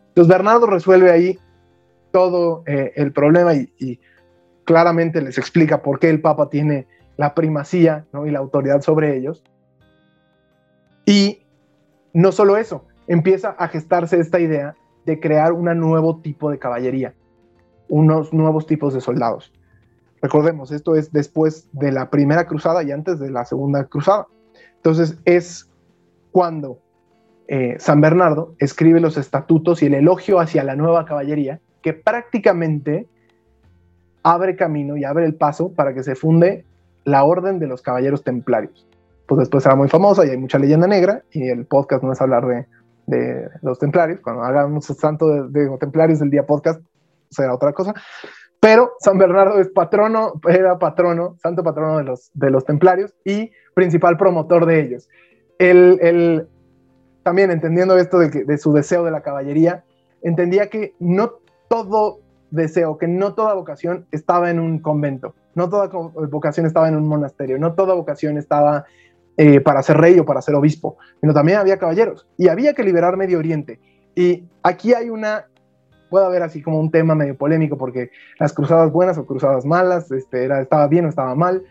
Entonces, 0.07 0.33
Bernardo 0.33 0.65
resuelve 0.65 1.11
ahí 1.11 1.37
todo 2.11 2.63
eh, 2.65 2.93
el 2.95 3.11
problema 3.11 3.53
y, 3.53 3.99
claramente 4.63 5.21
les 5.21 5.37
explica 5.37 5.83
por 5.83 5.99
qué 5.99 6.09
el 6.09 6.21
Papa 6.21 6.49
tiene 6.49 6.87
la 7.17 7.35
primacía 7.35 8.07
y 8.25 8.31
la 8.31 8.39
autoridad 8.39 8.81
sobre 8.81 9.15
ellos. 9.15 9.43
Y 11.05 11.45
no 12.13 12.31
solo 12.31 12.57
eso, 12.57 12.85
empieza 13.07 13.49
a 13.51 13.67
gestarse 13.67 14.19
esta 14.19 14.39
idea 14.39 14.75
de 15.05 15.19
crear 15.19 15.53
un 15.53 15.65
nuevo 15.79 16.21
tipo 16.21 16.49
de 16.49 16.57
caballería, 16.57 17.13
unos 17.89 18.33
nuevos 18.33 18.65
tipos 18.65 18.93
de 18.93 19.01
soldados. 19.01 19.53
Recordemos, 20.25 20.71
esto 20.71 20.95
es 20.95 21.11
después 21.11 21.69
de 21.71 21.91
la 21.91 22.09
primera 22.09 22.47
cruzada 22.47 22.81
y 22.81 22.91
antes 22.91 23.19
de 23.19 23.29
la 23.29 23.45
segunda 23.45 23.83
cruzada. 23.83 24.25
Entonces 24.77 25.19
es 25.23 25.69
cuando 26.31 26.79
eh, 27.47 27.75
San 27.77 28.01
Bernardo 28.01 28.55
escribe 28.57 28.99
los 28.99 29.17
estatutos 29.17 29.83
y 29.83 29.85
el 29.85 29.93
elogio 29.93 30.39
hacia 30.39 30.63
la 30.63 30.75
nueva 30.75 31.05
caballería, 31.05 31.59
que 31.83 31.93
prácticamente 31.93 33.07
abre 34.23 34.55
camino 34.55 34.97
y 34.97 35.03
abre 35.03 35.25
el 35.25 35.35
paso 35.35 35.71
para 35.73 35.93
que 35.93 36.01
se 36.01 36.15
funde 36.15 36.65
la 37.03 37.23
Orden 37.23 37.59
de 37.59 37.67
los 37.67 37.83
Caballeros 37.83 38.23
Templarios. 38.23 38.87
Pues 39.27 39.37
después 39.37 39.61
será 39.61 39.75
muy 39.75 39.89
famosa 39.89 40.25
y 40.25 40.31
hay 40.31 40.37
mucha 40.37 40.57
leyenda 40.57 40.87
negra 40.87 41.21
y 41.29 41.49
el 41.49 41.67
podcast 41.67 42.01
no 42.01 42.13
es 42.13 42.19
hablar 42.19 42.47
de, 42.47 42.65
de 43.05 43.47
los 43.61 43.77
templarios. 43.77 44.21
Cuando 44.21 44.41
hagamos 44.41 44.85
santo 44.85 45.27
de, 45.27 45.49
de, 45.49 45.77
templarios 45.77 46.17
del 46.17 46.31
día 46.31 46.47
podcast 46.47 46.81
será 47.29 47.53
otra 47.53 47.73
cosa. 47.73 47.93
Pero 48.59 48.93
San 48.99 49.17
Bernardo 49.17 49.59
es 49.59 49.69
patrono, 49.69 50.33
era 50.49 50.79
patrono, 50.79 51.35
santo 51.41 51.63
patrono 51.63 51.97
de 51.97 52.03
los, 52.03 52.31
de 52.33 52.49
los 52.49 52.65
templarios 52.65 53.13
y 53.23 53.51
principal 53.73 54.17
promotor 54.17 54.65
de 54.65 54.81
ellos. 54.81 55.07
Él, 55.59 56.47
también 57.23 57.51
entendiendo 57.51 57.97
esto 57.97 58.19
de, 58.19 58.57
su 58.57 58.73
deseo 58.73 59.03
de 59.03 59.11
la 59.11 59.21
caballería, 59.21 59.83
entendía 60.21 60.69
que 60.69 60.95
no 60.99 61.33
todo 61.69 62.19
deseo, 62.51 62.97
que 62.97 63.07
no 63.07 63.33
toda 63.33 63.53
vocación 63.53 64.07
estaba 64.11 64.49
en 64.49 64.59
un 64.59 64.79
convento, 64.79 65.35
no 65.53 65.69
toda 65.69 65.87
vocación 65.87 66.65
estaba 66.65 66.87
en 66.87 66.95
un 66.95 67.07
monasterio, 67.07 67.57
no 67.57 67.73
toda 67.73 67.93
vocación 67.93 68.37
estaba 68.37 68.85
eh, 69.37 69.59
para 69.59 69.83
ser 69.83 69.97
rey 69.97 70.17
o 70.19 70.25
para 70.25 70.41
ser 70.41 70.55
obispo, 70.55 70.97
sino 71.19 71.33
también 71.33 71.57
había 71.57 71.77
caballeros 71.77 72.27
y 72.37 72.47
había 72.47 72.73
que 72.73 72.83
liberar 72.83 73.17
Medio 73.17 73.39
Oriente. 73.39 73.79
Y 74.15 74.47
aquí 74.63 74.93
hay 74.93 75.09
una 75.09 75.47
puede 76.09 76.25
haber 76.25 76.43
así 76.43 76.61
como 76.61 76.79
un 76.79 76.91
tema 76.91 77.15
medio 77.15 77.37
polémico 77.37 77.77
porque 77.77 78.11
las 78.39 78.53
cruzadas 78.53 78.91
buenas 78.91 79.17
o 79.17 79.25
cruzadas 79.25 79.65
malas, 79.65 80.11
este, 80.11 80.43
era, 80.43 80.61
estaba 80.61 80.87
bien 80.87 81.05
o 81.05 81.09
estaba 81.09 81.35
mal. 81.35 81.63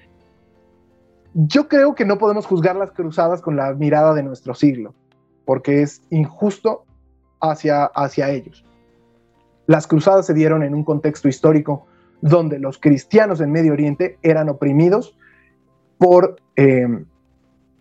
Yo 1.34 1.68
creo 1.68 1.94
que 1.94 2.04
no 2.04 2.18
podemos 2.18 2.46
juzgar 2.46 2.76
las 2.76 2.92
cruzadas 2.92 3.40
con 3.40 3.56
la 3.56 3.72
mirada 3.74 4.14
de 4.14 4.22
nuestro 4.22 4.54
siglo, 4.54 4.94
porque 5.44 5.82
es 5.82 6.02
injusto 6.10 6.84
hacia, 7.40 7.86
hacia 7.86 8.30
ellos. 8.30 8.64
Las 9.66 9.86
cruzadas 9.86 10.26
se 10.26 10.34
dieron 10.34 10.62
en 10.62 10.74
un 10.74 10.84
contexto 10.84 11.28
histórico 11.28 11.86
donde 12.20 12.58
los 12.58 12.78
cristianos 12.78 13.40
en 13.40 13.50
Medio 13.50 13.72
Oriente 13.72 14.18
eran 14.22 14.48
oprimidos 14.48 15.16
por, 15.98 16.36
eh, 16.56 16.86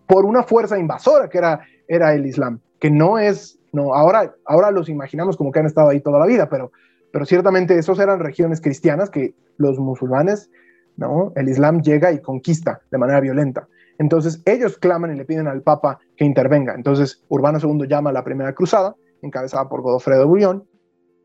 por 0.07 0.25
una 0.25 0.43
fuerza 0.43 0.79
invasora 0.79 1.29
que 1.29 1.37
era, 1.37 1.61
era 1.87 2.13
el 2.13 2.25
Islam, 2.25 2.59
que 2.79 2.89
no 2.89 3.19
es 3.19 3.59
no, 3.73 3.95
ahora, 3.95 4.35
ahora 4.45 4.71
los 4.71 4.87
imaginamos 4.87 5.35
como 5.35 5.51
que 5.51 5.59
han 5.59 5.65
estado 5.65 5.89
ahí 5.89 5.99
toda 5.99 6.19
la 6.19 6.27
vida, 6.27 6.47
pero, 6.47 6.71
pero 7.11 7.25
ciertamente 7.25 7.77
esos 7.77 7.99
eran 7.99 8.19
regiones 8.19 8.61
cristianas 8.61 9.09
que 9.09 9.33
los 9.57 9.79
musulmanes, 9.79 10.51
¿no? 10.95 11.33
El 11.35 11.49
Islam 11.49 11.81
llega 11.81 12.11
y 12.11 12.21
conquista 12.21 12.81
de 12.91 12.99
manera 12.99 13.19
violenta. 13.19 13.67
Entonces 13.97 14.41
ellos 14.45 14.77
claman 14.77 15.13
y 15.13 15.17
le 15.17 15.25
piden 15.25 15.47
al 15.47 15.63
Papa 15.63 15.99
que 16.15 16.23
intervenga. 16.23 16.75
Entonces 16.75 17.23
Urbano 17.29 17.57
II 17.59 17.87
llama 17.87 18.11
a 18.11 18.13
la 18.13 18.23
Primera 18.23 18.53
Cruzada, 18.53 18.95
encabezada 19.23 19.67
por 19.67 19.81
Godofredo 19.81 20.19
de 20.19 20.25
Bouillon, 20.25 20.63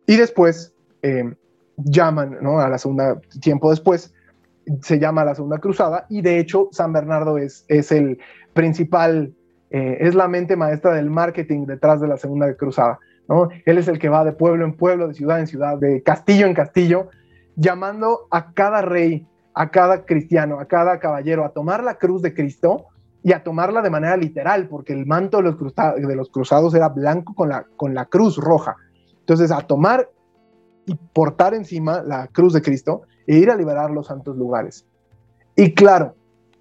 y 0.07 0.17
después 0.17 0.73
eh, 1.03 1.31
llaman, 1.77 2.39
¿no? 2.41 2.61
A 2.61 2.71
la 2.71 2.79
segunda, 2.79 3.21
tiempo 3.43 3.69
después, 3.69 4.15
se 4.81 4.99
llama 4.99 5.25
la 5.25 5.35
Segunda 5.35 5.59
Cruzada, 5.59 6.07
y 6.09 6.23
de 6.23 6.39
hecho 6.39 6.69
San 6.73 6.95
Bernardo 6.95 7.37
es, 7.37 7.67
es 7.69 7.93
el 7.93 8.19
principal 8.55 9.35
eh, 9.71 9.99
es 10.01 10.15
la 10.15 10.29
mente 10.29 10.57
maestra 10.57 10.95
del 10.95 11.11
marketing 11.11 11.67
detrás 11.67 12.01
de 12.01 12.09
la 12.09 12.17
Segunda 12.17 12.53
Cruzada. 12.55 12.99
¿no? 13.29 13.49
Él 13.67 13.79
es 13.79 13.89
el 13.89 13.99
que 13.99 14.09
va 14.09 14.25
de 14.25 14.33
pueblo 14.33 14.65
en 14.65 14.75
pueblo, 14.75 15.09
de 15.09 15.15
ciudad 15.15 15.41
en 15.41 15.47
ciudad, 15.47 15.79
de 15.79 16.03
castillo 16.03 16.47
en 16.47 16.55
castillo, 16.55 17.09
llamando 17.57 18.27
a 18.31 18.53
cada 18.53 18.83
rey, 18.83 19.27
a 19.55 19.71
cada 19.71 20.05
cristiano, 20.05 20.61
a 20.61 20.67
cada 20.67 20.99
caballero 20.99 21.45
a 21.45 21.51
tomar 21.51 21.83
la 21.83 21.99
cruz 21.99 22.23
de 22.23 22.33
Cristo 22.33 22.87
y 23.23 23.33
a 23.33 23.43
tomarla 23.43 23.83
de 23.83 23.91
manera 23.91 24.17
literal, 24.17 24.69
porque 24.69 24.93
el 24.93 25.05
manto 25.05 25.39
de 25.39 25.43
los, 26.15 26.31
cruzados, 26.31 26.75
era 26.75 26.89
blanco 26.89 27.35
con 27.35 27.49
la, 27.49 27.67
con 27.77 27.95
la 27.95 28.07
cruz 28.07 28.37
roja. 28.37 28.77
Entonces, 29.21 29.51
a 29.51 29.61
tomar 29.61 30.09
y 30.87 30.95
portar 30.95 31.53
encima 31.53 32.03
la 32.03 32.29
cruz 32.29 32.55
de 32.55 32.63
Cristo 32.63 33.03
e 33.27 33.37
ir 33.37 33.51
a 33.51 33.57
liberar 33.57 33.91
los 33.91 34.07
santos 34.07 34.37
lugares. 34.37 34.87
Y 35.55 35.75
claro, 35.75 36.15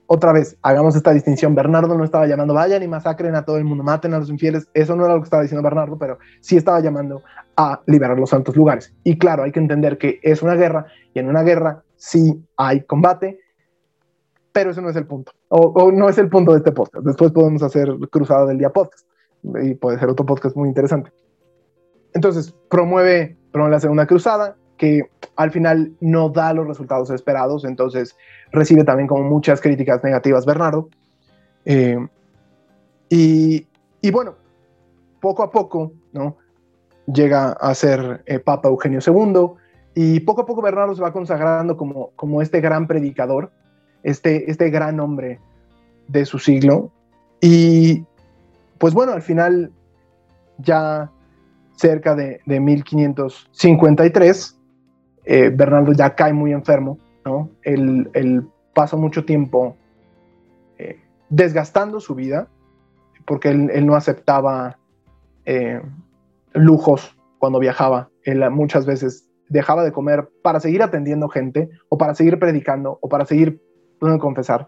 otra 0.09 0.31
vez, 0.31 0.57
hagamos 0.61 0.95
esta 0.95 1.11
distinción. 1.11 1.53
Bernardo 1.53 1.97
no 1.97 2.05
estaba 2.05 2.25
llamando, 2.27 2.53
vayan 2.53 2.81
y 2.81 2.87
masacren 2.87 3.35
a 3.35 3.43
todo 3.43 3.57
el 3.57 3.65
mundo, 3.65 3.83
maten 3.83 4.13
a 4.13 4.19
los 4.19 4.29
infieles. 4.29 4.67
Eso 4.73 4.95
no 4.95 5.03
era 5.03 5.13
lo 5.13 5.19
que 5.19 5.25
estaba 5.25 5.43
diciendo 5.43 5.61
Bernardo, 5.61 5.97
pero 5.97 6.17
sí 6.39 6.55
estaba 6.55 6.79
llamando 6.79 7.23
a 7.57 7.81
liberar 7.87 8.17
los 8.17 8.29
santos 8.29 8.55
lugares. 8.55 8.93
Y 9.03 9.17
claro, 9.17 9.43
hay 9.43 9.51
que 9.51 9.59
entender 9.59 9.97
que 9.97 10.19
es 10.23 10.41
una 10.41 10.55
guerra 10.55 10.85
y 11.13 11.19
en 11.19 11.27
una 11.27 11.43
guerra 11.43 11.83
sí 11.97 12.41
hay 12.55 12.83
combate, 12.83 13.39
pero 14.53 14.71
eso 14.71 14.81
no 14.81 14.89
es 14.89 14.95
el 14.95 15.05
punto. 15.05 15.33
O, 15.49 15.91
no 15.91 16.07
es 16.07 16.17
el 16.17 16.29
punto 16.29 16.53
de 16.53 16.59
este 16.59 16.71
podcast. 16.71 17.05
Después 17.05 17.31
podemos 17.31 17.61
hacer 17.61 17.93
cruzada 18.09 18.45
del 18.45 18.59
día 18.59 18.69
podcast 18.69 19.05
y 19.61 19.75
puede 19.75 19.99
ser 19.99 20.09
otro 20.09 20.25
podcast 20.25 20.55
muy 20.55 20.69
interesante. 20.69 21.11
Entonces, 22.13 22.55
promueve, 22.69 23.37
promueve 23.51 23.75
la 23.75 23.79
segunda 23.81 24.07
cruzada, 24.07 24.55
que 24.77 25.09
al 25.35 25.51
final 25.51 25.93
no 25.99 26.29
da 26.29 26.53
los 26.53 26.67
resultados 26.67 27.09
esperados, 27.09 27.65
entonces 27.65 28.15
recibe 28.51 28.83
también 28.83 29.07
como 29.07 29.23
muchas 29.23 29.61
críticas 29.61 30.03
negativas 30.03 30.45
Bernardo. 30.45 30.89
Eh, 31.65 31.97
y, 33.09 33.67
y, 34.01 34.11
bueno, 34.11 34.35
poco 35.19 35.43
a 35.43 35.51
poco, 35.51 35.91
¿no? 36.13 36.37
Llega 37.05 37.51
a 37.51 37.73
ser 37.73 38.23
eh, 38.25 38.39
Papa 38.39 38.69
Eugenio 38.69 38.99
II 39.05 39.51
y 39.95 40.19
poco 40.21 40.41
a 40.41 40.45
poco 40.45 40.61
Bernardo 40.61 40.95
se 40.95 41.01
va 41.01 41.13
consagrando 41.13 41.77
como, 41.77 42.11
como 42.15 42.41
este 42.41 42.61
gran 42.61 42.87
predicador, 42.87 43.51
este, 44.03 44.49
este 44.51 44.69
gran 44.69 44.99
hombre 44.99 45.39
de 46.07 46.25
su 46.25 46.39
siglo. 46.39 46.91
Y 47.41 48.05
pues 48.77 48.93
bueno, 48.93 49.13
al 49.13 49.21
final 49.21 49.71
ya 50.57 51.11
cerca 51.77 52.15
de, 52.15 52.41
1553, 52.45 54.56
eh, 55.29 55.49
Bernardo 55.53 55.91
ya 55.91 56.15
cae 56.15 56.31
muy 56.31 56.53
enfermo, 56.53 56.97
¿no? 57.25 57.49
Él, 57.63 58.47
pasa 58.73 58.95
mucho 58.95 59.25
tiempo 59.25 59.75
eh, 60.77 61.01
desgastando 61.29 61.99
su 61.99 62.15
vida, 62.15 62.47
porque 63.25 63.49
él, 63.49 63.85
no 63.85 63.95
aceptaba 63.95 64.77
eh, 65.45 65.81
lujos 66.53 67.17
cuando 67.39 67.59
viajaba. 67.59 68.09
Él 68.23 68.49
muchas 68.51 68.85
veces 68.85 69.27
dejaba 69.49 69.83
de 69.83 69.91
comer 69.91 70.29
para 70.43 70.61
seguir 70.61 70.81
atendiendo 70.81 71.27
gente, 71.27 71.69
o 71.89 71.97
para 71.97 72.15
seguir 72.15 72.39
predicando, 72.39 72.97
o 73.01 73.09
para 73.09 73.25
seguir 73.25 73.59
confesar. 74.21 74.67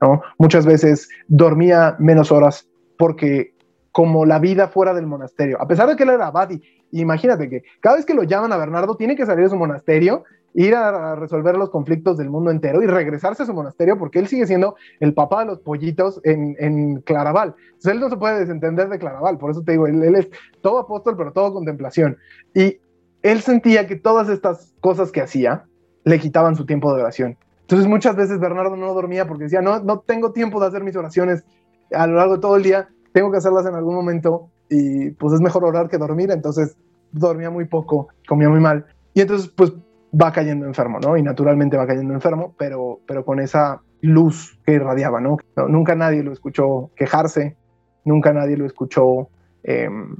¿no? 0.00 0.22
Muchas 0.38 0.66
veces 0.66 1.08
dormía 1.28 1.94
menos 2.00 2.32
horas 2.32 2.68
porque 2.98 3.54
como 4.00 4.24
la 4.24 4.38
vida 4.38 4.68
fuera 4.68 4.94
del 4.94 5.06
monasterio, 5.06 5.60
a 5.60 5.68
pesar 5.68 5.86
de 5.86 5.94
que 5.94 6.04
él 6.04 6.08
era 6.08 6.28
abad, 6.28 6.48
y, 6.48 6.62
imagínate 6.90 7.50
que 7.50 7.64
cada 7.80 7.96
vez 7.96 8.06
que 8.06 8.14
lo 8.14 8.22
llaman 8.22 8.50
a 8.50 8.56
Bernardo 8.56 8.96
tiene 8.96 9.14
que 9.14 9.26
salir 9.26 9.44
de 9.44 9.50
su 9.50 9.56
monasterio, 9.56 10.24
ir 10.54 10.74
a, 10.74 11.16
resolver 11.16 11.58
los 11.58 11.68
conflictos 11.68 12.16
del 12.16 12.30
mundo 12.30 12.50
entero 12.50 12.82
y 12.82 12.86
regresarse 12.86 13.42
a 13.42 13.46
su 13.46 13.52
monasterio 13.52 13.98
porque 13.98 14.18
él 14.18 14.26
sigue 14.26 14.46
siendo 14.46 14.74
el 15.00 15.12
papá 15.12 15.40
de 15.40 15.48
los 15.48 15.60
pollitos 15.60 16.18
en, 16.24 16.56
en 16.58 17.02
Claraval. 17.02 17.54
Entonces 17.66 17.92
él 17.92 18.00
no 18.00 18.08
se 18.08 18.16
puede 18.16 18.40
desentender 18.40 18.88
de 18.88 18.98
Claraval, 18.98 19.36
por 19.36 19.50
eso 19.50 19.62
te 19.62 19.72
digo, 19.72 19.86
él, 19.86 20.02
él 20.02 20.14
es 20.14 20.30
todo 20.62 20.78
apóstol, 20.78 21.14
pero 21.18 21.32
todo 21.32 21.52
contemplación. 21.52 22.16
Y 22.54 22.78
él 23.22 23.42
sentía 23.42 23.86
que 23.86 23.96
todas 23.96 24.30
estas 24.30 24.72
cosas 24.80 25.12
que 25.12 25.20
hacía 25.20 25.66
le 26.04 26.18
quitaban 26.18 26.56
su 26.56 26.64
tiempo 26.64 26.94
de 26.94 27.02
oración. 27.02 27.36
Entonces 27.60 27.86
muchas 27.86 28.16
veces 28.16 28.40
Bernardo 28.40 28.76
no 28.76 28.94
dormía 28.94 29.28
porque 29.28 29.44
decía, 29.44 29.60
no, 29.60 29.78
no 29.80 29.98
tengo 29.98 30.32
tiempo 30.32 30.58
de 30.58 30.68
hacer 30.68 30.82
mis 30.84 30.96
oraciones 30.96 31.44
a 31.92 32.06
lo 32.06 32.14
largo 32.14 32.36
de 32.36 32.40
todo 32.40 32.56
el 32.56 32.62
día, 32.62 32.88
tengo 33.12 33.30
que 33.30 33.38
hacerlas 33.38 33.66
en 33.66 33.74
algún 33.74 33.94
momento 33.94 34.48
y 34.68 35.10
pues 35.10 35.34
es 35.34 35.40
mejor 35.40 35.64
orar 35.64 35.88
que 35.88 35.98
dormir, 35.98 36.30
entonces 36.30 36.76
dormía 37.12 37.50
muy 37.50 37.66
poco, 37.66 38.08
comía 38.28 38.48
muy 38.48 38.60
mal 38.60 38.86
y 39.14 39.20
entonces 39.20 39.48
pues 39.48 39.72
va 40.12 40.32
cayendo 40.32 40.66
enfermo, 40.66 40.98
¿no? 41.00 41.16
Y 41.16 41.22
naturalmente 41.22 41.76
va 41.76 41.86
cayendo 41.86 42.14
enfermo, 42.14 42.54
pero, 42.58 43.00
pero 43.06 43.24
con 43.24 43.40
esa 43.40 43.82
luz 44.00 44.58
que 44.64 44.72
irradiaba, 44.72 45.20
¿no? 45.20 45.36
Nunca 45.68 45.94
nadie 45.94 46.22
lo 46.22 46.32
escuchó 46.32 46.90
quejarse, 46.96 47.56
nunca 48.04 48.32
nadie 48.32 48.56
lo 48.56 48.66
escuchó 48.66 49.28
em, 49.62 50.16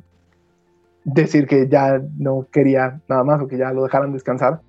decir 1.04 1.46
que 1.46 1.68
ya 1.68 2.00
no 2.18 2.46
quería 2.52 3.00
nada 3.08 3.24
más 3.24 3.40
o 3.40 3.48
que 3.48 3.56
ya 3.56 3.72
lo 3.72 3.82
dejaran 3.82 4.12
descansar, 4.12 4.60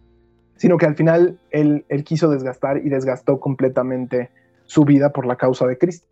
sino 0.55 0.77
que 0.77 0.85
al 0.85 0.95
final 0.95 1.39
él, 1.49 1.85
él 1.89 2.03
quiso 2.03 2.29
desgastar 2.29 2.77
y 2.77 2.89
desgastó 2.89 3.39
completamente 3.39 4.29
su 4.65 4.85
vida 4.85 5.11
por 5.11 5.25
la 5.25 5.35
causa 5.35 5.67
de 5.67 5.77
Cristo. 5.77 6.07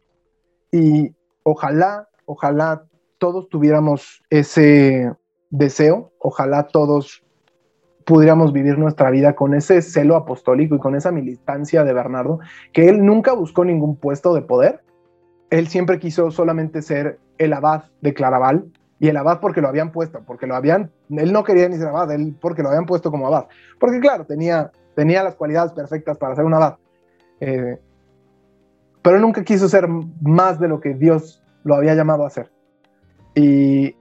Y 0.72 1.16
ojalá, 1.43 2.07
ojalá 2.25 2.83
todos 3.17 3.49
tuviéramos 3.49 4.23
ese 4.29 5.11
deseo, 5.49 6.11
ojalá 6.19 6.67
todos 6.67 7.23
pudiéramos 8.05 8.53
vivir 8.53 8.77
nuestra 8.77 9.11
vida 9.11 9.35
con 9.35 9.53
ese 9.53 9.81
celo 9.81 10.15
apostólico 10.15 10.75
y 10.75 10.79
con 10.79 10.95
esa 10.95 11.11
militancia 11.11 11.83
de 11.83 11.93
Bernardo, 11.93 12.39
que 12.73 12.89
él 12.89 13.05
nunca 13.05 13.33
buscó 13.33 13.65
ningún 13.65 13.95
puesto 13.97 14.33
de 14.33 14.41
poder, 14.41 14.81
él 15.49 15.67
siempre 15.67 15.99
quiso 15.99 16.31
solamente 16.31 16.81
ser 16.81 17.19
el 17.37 17.53
abad 17.53 17.83
de 18.01 18.13
Claraval, 18.13 18.71
y 18.99 19.07
el 19.07 19.17
abad 19.17 19.39
porque 19.39 19.61
lo 19.61 19.69
habían 19.69 19.91
puesto, 19.91 20.21
porque 20.25 20.45
lo 20.45 20.55
habían, 20.55 20.91
él 21.09 21.31
no 21.31 21.43
quería 21.43 21.69
ni 21.69 21.77
ser 21.77 21.87
abad, 21.87 22.11
él 22.11 22.35
porque 22.39 22.61
lo 22.61 22.69
habían 22.69 22.85
puesto 22.85 23.09
como 23.09 23.27
abad, 23.27 23.45
porque 23.79 23.99
claro, 23.99 24.25
tenía, 24.25 24.71
tenía 24.95 25.23
las 25.23 25.35
cualidades 25.35 25.71
perfectas 25.71 26.17
para 26.17 26.35
ser 26.35 26.43
un 26.43 26.53
abad, 26.53 26.75
eh, 27.39 27.79
pero 29.01 29.19
nunca 29.19 29.43
quiso 29.43 29.69
ser 29.69 29.87
más 30.21 30.59
de 30.59 30.67
lo 30.67 30.79
que 30.79 30.93
Dios 30.93 31.43
lo 31.63 31.75
había 31.75 31.95
llamado 31.95 32.25
a 32.25 32.29
ser. 32.29 32.51
Y 33.35 33.95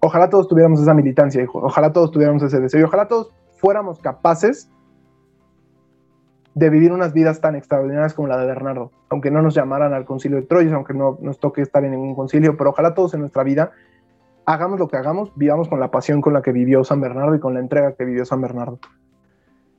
ojalá 0.00 0.30
todos 0.30 0.48
tuviéramos 0.48 0.80
esa 0.80 0.94
militancia, 0.94 1.42
hijo. 1.42 1.60
Ojalá 1.62 1.92
todos 1.92 2.10
tuviéramos 2.10 2.42
ese 2.42 2.60
deseo. 2.60 2.80
Y 2.80 2.84
ojalá 2.84 3.08
todos 3.08 3.32
fuéramos 3.58 3.98
capaces 4.00 4.70
de 6.54 6.70
vivir 6.70 6.92
unas 6.92 7.12
vidas 7.12 7.40
tan 7.40 7.54
extraordinarias 7.54 8.14
como 8.14 8.28
la 8.28 8.38
de 8.38 8.46
Bernardo. 8.46 8.90
Aunque 9.10 9.30
no 9.30 9.42
nos 9.42 9.54
llamaran 9.54 9.92
al 9.92 10.06
concilio 10.06 10.38
de 10.38 10.46
Troyes, 10.46 10.72
aunque 10.72 10.94
no 10.94 11.18
nos 11.20 11.38
toque 11.38 11.60
estar 11.60 11.84
en 11.84 11.90
ningún 11.90 12.14
concilio, 12.14 12.56
pero 12.56 12.70
ojalá 12.70 12.94
todos 12.94 13.12
en 13.14 13.20
nuestra 13.20 13.42
vida 13.42 13.72
hagamos 14.46 14.78
lo 14.78 14.88
que 14.88 14.96
hagamos, 14.96 15.32
vivamos 15.34 15.68
con 15.68 15.80
la 15.80 15.90
pasión 15.90 16.22
con 16.22 16.32
la 16.32 16.40
que 16.40 16.52
vivió 16.52 16.84
San 16.84 17.00
Bernardo 17.00 17.34
y 17.34 17.40
con 17.40 17.52
la 17.52 17.60
entrega 17.60 17.94
que 17.94 18.04
vivió 18.04 18.24
San 18.24 18.40
Bernardo. 18.40 18.78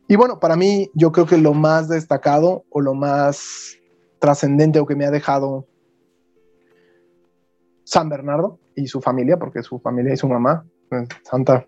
Y 0.09 0.15
bueno, 0.17 0.39
para 0.39 0.55
mí 0.55 0.91
yo 0.93 1.11
creo 1.11 1.25
que 1.25 1.38
lo 1.38 1.53
más 1.53 1.88
destacado 1.88 2.63
o 2.69 2.81
lo 2.81 2.93
más 2.93 3.77
trascendente 4.20 4.80
o 4.80 4.86
que 4.86 4.95
me 4.95 5.05
ha 5.05 5.11
dejado 5.11 5.68
San 7.84 8.09
Bernardo 8.09 8.59
y 8.76 8.88
su 8.88 9.01
familia, 9.01 9.38
porque 9.38 9.63
su 9.63 9.80
familia 9.80 10.13
y 10.13 10.18
su 10.18 10.28
mamá, 10.28 10.65
eh, 10.91 11.05
Santa 11.24 11.65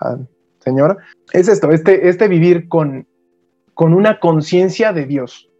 ah, 0.00 0.18
Señora, 0.60 0.96
es 1.32 1.48
esto, 1.48 1.70
este, 1.70 2.08
este 2.08 2.26
vivir 2.26 2.68
con, 2.68 3.06
con 3.74 3.94
una 3.94 4.18
conciencia 4.18 4.92
de 4.92 5.06
Dios. 5.06 5.50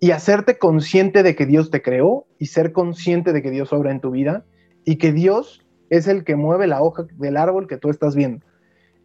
Y 0.00 0.10
hacerte 0.10 0.58
consciente 0.58 1.22
de 1.22 1.36
que 1.36 1.46
Dios 1.46 1.70
te 1.70 1.80
creó 1.80 2.26
y 2.38 2.46
ser 2.46 2.72
consciente 2.72 3.32
de 3.32 3.42
que 3.42 3.50
Dios 3.50 3.72
obra 3.72 3.92
en 3.92 4.00
tu 4.00 4.10
vida 4.10 4.44
y 4.84 4.96
que 4.96 5.12
Dios 5.12 5.64
es 5.90 6.08
el 6.08 6.24
que 6.24 6.34
mueve 6.34 6.66
la 6.66 6.82
hoja 6.82 7.06
del 7.18 7.36
árbol 7.36 7.68
que 7.68 7.76
tú 7.76 7.90
estás 7.90 8.16
viendo. 8.16 8.44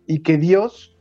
Y 0.08 0.24
que 0.24 0.38
Dios, 0.38 0.98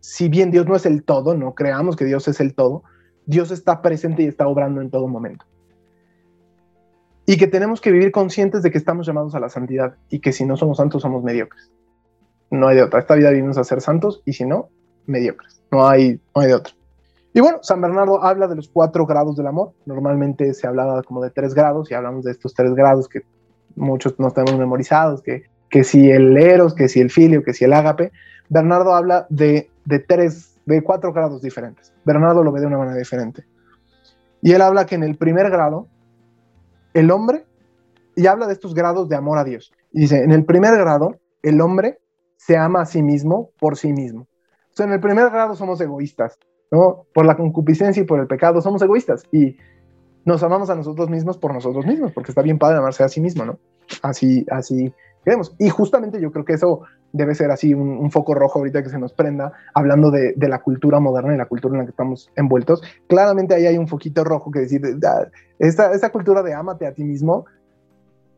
si 0.00 0.28
bien 0.28 0.50
Dios 0.50 0.66
no 0.66 0.76
es 0.76 0.86
el 0.86 1.02
todo, 1.02 1.34
no 1.34 1.54
creamos 1.54 1.96
que 1.96 2.04
Dios 2.04 2.28
es 2.28 2.40
el 2.40 2.54
todo, 2.54 2.84
Dios 3.26 3.50
está 3.50 3.82
presente 3.82 4.22
y 4.22 4.26
está 4.26 4.46
obrando 4.46 4.80
en 4.80 4.90
todo 4.90 5.08
momento. 5.08 5.44
Y 7.26 7.36
que 7.36 7.46
tenemos 7.46 7.80
que 7.80 7.92
vivir 7.92 8.10
conscientes 8.10 8.62
de 8.62 8.70
que 8.70 8.78
estamos 8.78 9.06
llamados 9.06 9.34
a 9.34 9.40
la 9.40 9.48
santidad 9.48 9.94
y 10.08 10.18
que 10.18 10.32
si 10.32 10.44
no 10.44 10.56
somos 10.56 10.78
santos 10.78 11.02
somos 11.02 11.22
mediocres. 11.22 11.70
No 12.50 12.68
hay 12.68 12.76
de 12.76 12.82
otra. 12.82 13.00
Esta 13.00 13.14
vida 13.14 13.30
vivimos 13.30 13.56
a 13.58 13.64
ser 13.64 13.80
santos 13.80 14.22
y 14.26 14.32
si 14.32 14.44
no, 14.44 14.68
mediocres. 15.06 15.62
No 15.70 15.86
hay, 15.86 16.20
no 16.34 16.42
hay 16.42 16.48
de 16.48 16.54
otra. 16.54 16.74
Y 17.34 17.40
bueno, 17.40 17.58
San 17.62 17.80
Bernardo 17.80 18.22
habla 18.22 18.46
de 18.46 18.56
los 18.56 18.68
cuatro 18.68 19.06
grados 19.06 19.36
del 19.36 19.46
amor. 19.46 19.72
Normalmente 19.86 20.52
se 20.52 20.66
hablaba 20.66 21.02
como 21.02 21.22
de 21.22 21.30
tres 21.30 21.54
grados 21.54 21.90
y 21.90 21.94
hablamos 21.94 22.24
de 22.24 22.32
estos 22.32 22.52
tres 22.54 22.74
grados 22.74 23.08
que 23.08 23.22
muchos 23.74 24.18
nos 24.18 24.34
tenemos 24.34 24.58
memorizados, 24.58 25.22
que, 25.22 25.44
que 25.70 25.84
si 25.84 26.10
el 26.10 26.36
eros, 26.36 26.74
que 26.74 26.88
si 26.88 27.00
el 27.00 27.10
filio, 27.10 27.42
que 27.42 27.54
si 27.54 27.64
el 27.64 27.72
ágape. 27.72 28.12
Bernardo 28.50 28.94
habla 28.94 29.26
de, 29.30 29.70
de 29.86 29.98
tres 29.98 30.51
de 30.66 30.82
cuatro 30.82 31.12
grados 31.12 31.42
diferentes. 31.42 31.92
Bernardo 32.04 32.42
lo 32.42 32.52
ve 32.52 32.60
de 32.60 32.66
una 32.66 32.78
manera 32.78 32.96
diferente. 32.96 33.44
Y 34.40 34.52
él 34.52 34.62
habla 34.62 34.86
que 34.86 34.94
en 34.94 35.02
el 35.02 35.16
primer 35.16 35.50
grado, 35.50 35.88
el 36.94 37.10
hombre, 37.10 37.46
y 38.16 38.26
habla 38.26 38.46
de 38.46 38.52
estos 38.52 38.74
grados 38.74 39.08
de 39.08 39.16
amor 39.16 39.38
a 39.38 39.44
Dios. 39.44 39.72
Y 39.92 40.00
dice, 40.00 40.22
en 40.22 40.32
el 40.32 40.44
primer 40.44 40.76
grado, 40.76 41.16
el 41.42 41.60
hombre 41.60 42.00
se 42.36 42.56
ama 42.56 42.82
a 42.82 42.86
sí 42.86 43.02
mismo 43.02 43.50
por 43.58 43.76
sí 43.76 43.92
mismo. 43.92 44.22
O 44.22 44.74
sea, 44.74 44.86
en 44.86 44.92
el 44.92 45.00
primer 45.00 45.30
grado 45.30 45.54
somos 45.54 45.80
egoístas, 45.80 46.38
¿no? 46.70 47.06
Por 47.14 47.26
la 47.26 47.36
concupiscencia 47.36 48.02
y 48.02 48.06
por 48.06 48.20
el 48.20 48.26
pecado 48.26 48.60
somos 48.60 48.82
egoístas. 48.82 49.24
Y 49.30 49.56
nos 50.24 50.42
amamos 50.42 50.70
a 50.70 50.74
nosotros 50.74 51.08
mismos 51.08 51.38
por 51.38 51.52
nosotros 51.52 51.86
mismos, 51.86 52.12
porque 52.12 52.30
está 52.30 52.42
bien 52.42 52.58
padre 52.58 52.78
amarse 52.78 53.04
a 53.04 53.08
sí 53.08 53.20
mismo, 53.20 53.44
¿no? 53.44 53.58
Así, 54.02 54.46
así 54.50 54.92
queremos. 55.24 55.54
Y 55.58 55.68
justamente 55.68 56.20
yo 56.20 56.32
creo 56.32 56.44
que 56.44 56.54
eso 56.54 56.82
debe 57.12 57.34
ser 57.34 57.50
así 57.50 57.74
un, 57.74 58.10
foco 58.10 58.34
rojo 58.34 58.58
ahorita 58.58 58.82
que 58.82 58.88
se 58.88 58.98
nos 58.98 59.12
prenda, 59.12 59.52
hablando 59.74 60.10
de, 60.10 60.34
la 60.36 60.60
cultura 60.60 61.00
moderna 61.00 61.34
y 61.34 61.36
la 61.36 61.46
cultura 61.46 61.74
en 61.74 61.80
la 61.80 61.84
que 61.84 61.90
estamos 61.90 62.30
envueltos. 62.36 62.82
Claramente 63.08 63.54
ahí 63.54 63.66
hay 63.66 63.78
un 63.78 63.88
foquito 63.88 64.24
rojo 64.24 64.50
que 64.50 64.60
decir, 64.60 64.82
esta, 65.58 65.92
esta 65.92 66.10
cultura 66.10 66.42
de 66.42 66.54
ámate 66.54 66.86
a 66.86 66.92
ti 66.92 67.04
mismo, 67.04 67.44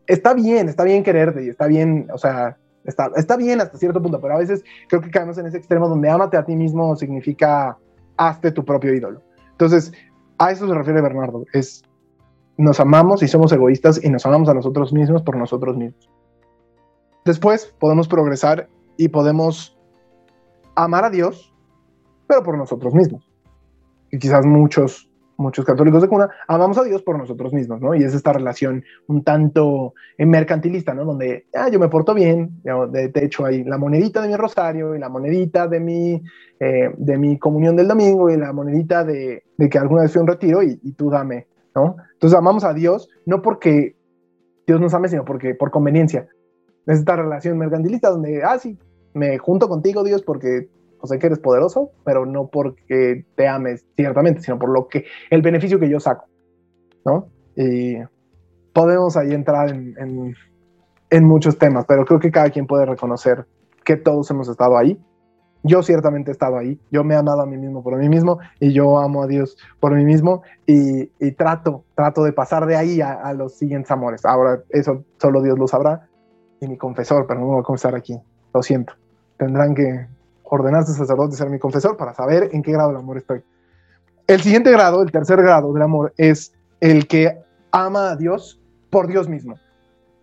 está 0.07 0.35
bien, 0.35 0.69
está 0.69 0.85
bien 0.85 1.03
quererte 1.03 1.45
y 1.45 1.49
está 1.49 1.67
bien, 1.67 2.09
o 2.13 2.19
sea, 2.19 2.57
está, 2.85 3.11
está 3.17 3.37
bien 3.37 3.61
hasta 3.61 3.79
cierto 3.79 4.03
punto, 4.03 4.21
pero 4.21 4.35
a 4.35 4.39
veces 4.39 4.63
creo 4.89 5.01
que 5.01 5.11
caemos 5.11 5.39
en 5.39 5.47
ese 5.47 5.59
extremo 5.59 5.89
donde 5.89 6.11
ámate 6.11 6.37
a 6.37 6.45
ti 6.45 6.57
mismo 6.57 6.97
significa 6.97 7.79
hazte 8.17 8.53
tu 8.53 8.65
propio 8.65 8.95
ídolo. 8.95 9.23
Entonces, 9.53 9.93
a 10.39 10.51
eso 10.51 10.67
se 10.67 10.75
refiere 10.75 11.01
Bernardo, 11.01 11.45
es 11.53 11.83
nos 12.57 12.79
amamos 12.79 13.23
y 13.23 13.29
somos 13.29 13.53
egoístas 13.53 14.03
y 14.03 14.11
nos 14.11 14.25
amamos 14.27 14.49
a 14.49 14.55
nosotros 14.55 14.93
mismos 14.93 15.23
por 15.23 15.37
nosotros 15.37 15.77
mismos. 15.77 16.09
Después 17.25 17.75
podemos 17.79 18.07
progresar 18.07 18.69
y 18.99 19.09
podemos 19.09 19.79
amar 20.75 21.05
a 21.05 21.11
Dios, 21.11 21.55
pero 22.27 22.43
por 22.43 22.59
nosotros 22.59 22.95
mismos. 22.95 23.27
Y 24.11 24.19
quizás 24.19 24.45
muchos, 24.45 25.11
muchos 25.39 25.65
católicos 25.65 26.03
de 26.03 26.09
cuna 26.09 26.29
amamos 26.47 26.77
a 26.77 26.85
Dios 26.85 27.03
por 27.03 27.17
nosotros 27.17 27.55
mismos, 27.55 27.81
¿no? 27.81 27.95
Y 27.95 28.05
es 28.05 28.13
esta 28.13 28.35
relación 28.35 28.85
un 29.07 29.25
tanto 29.25 29.95
mercantilista, 30.19 30.93
¿no? 30.93 31.07
Donde 31.07 31.47
ah, 31.55 31.71
yo 31.71 31.79
me 31.79 31.89
porto 31.89 32.13
bien, 32.13 32.61
de, 32.63 33.11
hecho 33.15 33.47
hay 33.47 33.65
la 33.65 33.79
monedita 33.79 34.21
de 34.21 34.29
mi 34.29 34.37
rosario 34.37 34.95
y 34.95 34.99
la 34.99 35.09
monedita 35.09 35.67
de 35.67 35.81
mi, 35.81 36.23
eh, 36.61 36.91
de 36.95 37.19
mi 37.19 37.39
comunión 37.39 37.75
del 37.75 37.89
domingo 37.89 38.29
y 38.29 38.37
la 38.37 38.53
monedita 38.53 39.03
de, 39.03 39.43
que 39.71 39.79
alguna 39.79 40.03
vez 40.03 40.13
fui 40.13 40.19
a 40.19 40.23
un 40.23 40.29
retiro 40.29 40.63
y, 40.63 40.79
y 40.83 40.93
tú 40.93 41.09
dame, 41.09 41.47
¿no? 41.75 41.97
Entonces 42.13 42.39
amamos 42.39 42.65
a 42.65 42.75
Dios 42.75 43.09
no 43.25 43.41
porque 43.41 43.97
Dios 44.67 44.79
nos 44.79 44.93
ame, 44.93 45.09
sino 45.09 45.25
porque 45.25 45.55
por 45.55 45.71
conveniencia 45.71 46.29
esta 46.87 47.17
relación 47.17 47.59
mercantilista 47.59 48.11
donde, 48.11 48.43
ah, 48.43 48.59
sí, 48.59 48.79
me 49.15 49.39
junto 49.39 49.69
contigo, 49.69 50.05
Dios, 50.05 50.23
porque 50.23 50.69
sé 51.07 51.19
que 51.19 51.27
eres 51.27 51.39
poderoso, 51.39 51.91
pero 52.05 52.27
no 52.27 52.49
porque 52.49 53.25
te 53.35 53.49
ames 53.49 53.85
ciertamente, 53.97 54.41
sino 54.41 54.59
por 54.59 54.71
lo 54.71 54.89
que, 54.89 55.05
el 55.31 55.43
beneficio 55.43 55.79
que 55.79 55.89
yo 55.89 56.01
saco, 56.01 56.27
¿no? 57.05 57.29
Y 57.57 57.97
podemos 58.73 59.17
ahí 59.17 59.33
entrar 59.33 59.71
en, 59.71 60.35
en 61.11 61.25
muchos 61.25 61.59
temas, 61.59 61.85
pero 61.87 62.05
creo 62.05 62.21
que 62.21 62.31
cada 62.31 62.51
quien 62.51 62.67
puede 62.67 62.87
reconocer 62.87 63.47
que 63.85 63.97
todos 63.97 64.31
hemos 64.31 64.49
estado 64.49 64.77
ahí. 64.77 64.99
Yo 65.67 65.83
ciertamente 65.83 66.31
he 66.31 66.33
estado 66.33 66.59
ahí, 66.59 66.79
yo 66.91 67.05
me 67.05 67.15
he 67.15 67.17
amado 67.17 67.41
a 67.41 67.47
mí 67.47 67.57
mismo 67.57 67.83
por 67.83 67.97
mí 67.97 68.07
mismo 68.07 68.39
y 68.61 68.75
yo 68.75 68.99
amo 68.99 69.23
a 69.23 69.27
Dios 69.27 69.57
por 69.81 69.95
mí 69.95 70.05
mismo 70.05 70.43
y, 70.67 71.07
trato, 71.33 71.85
trato 71.95 72.23
de 72.23 72.35
pasar 72.35 72.67
de 72.67 72.77
ahí 72.77 73.01
a, 73.01 73.33
los 73.33 73.55
siguientes 73.55 73.91
amores. 73.91 74.27
Ahora 74.27 74.63
eso 74.69 75.05
solo 75.19 75.41
Dios 75.41 75.59
lo 75.59 75.67
sabrá 75.67 76.07
y 76.65 76.69
mi 76.69 76.77
confesor, 76.77 77.27
pero 77.27 77.41
no 77.41 77.47
voy 77.47 77.61
a 77.61 77.63
confesar 77.63 77.95
aquí, 77.95 78.19
lo 78.53 78.63
siento. 78.63 78.95
Tendrán 79.37 79.75
que 79.75 80.07
ordenarse 80.43 80.93
sacerdote 80.93 81.37
ser 81.37 81.51
mi 81.51 81.59
confesor 81.59 81.97
para 81.97 82.15
saber 82.15 82.51
en 82.53 82.63
qué 82.63 82.73
grado 82.73 82.89
del 82.89 82.99
amor 82.99 83.19
estoy. 83.19 83.43
El 84.27 84.41
siguiente 84.41 84.71
grado, 84.71 85.03
el 85.03 85.13
tercer 85.13 85.41
grado 85.43 85.73
del 85.73 85.83
amor, 85.83 86.13
es 86.17 86.53
el 86.81 87.07
que 87.07 87.39
ama 87.71 88.11
a 88.11 88.17
Dios 88.17 88.61
por 88.91 89.07
Dios 89.07 89.29
mismo. 89.29 89.59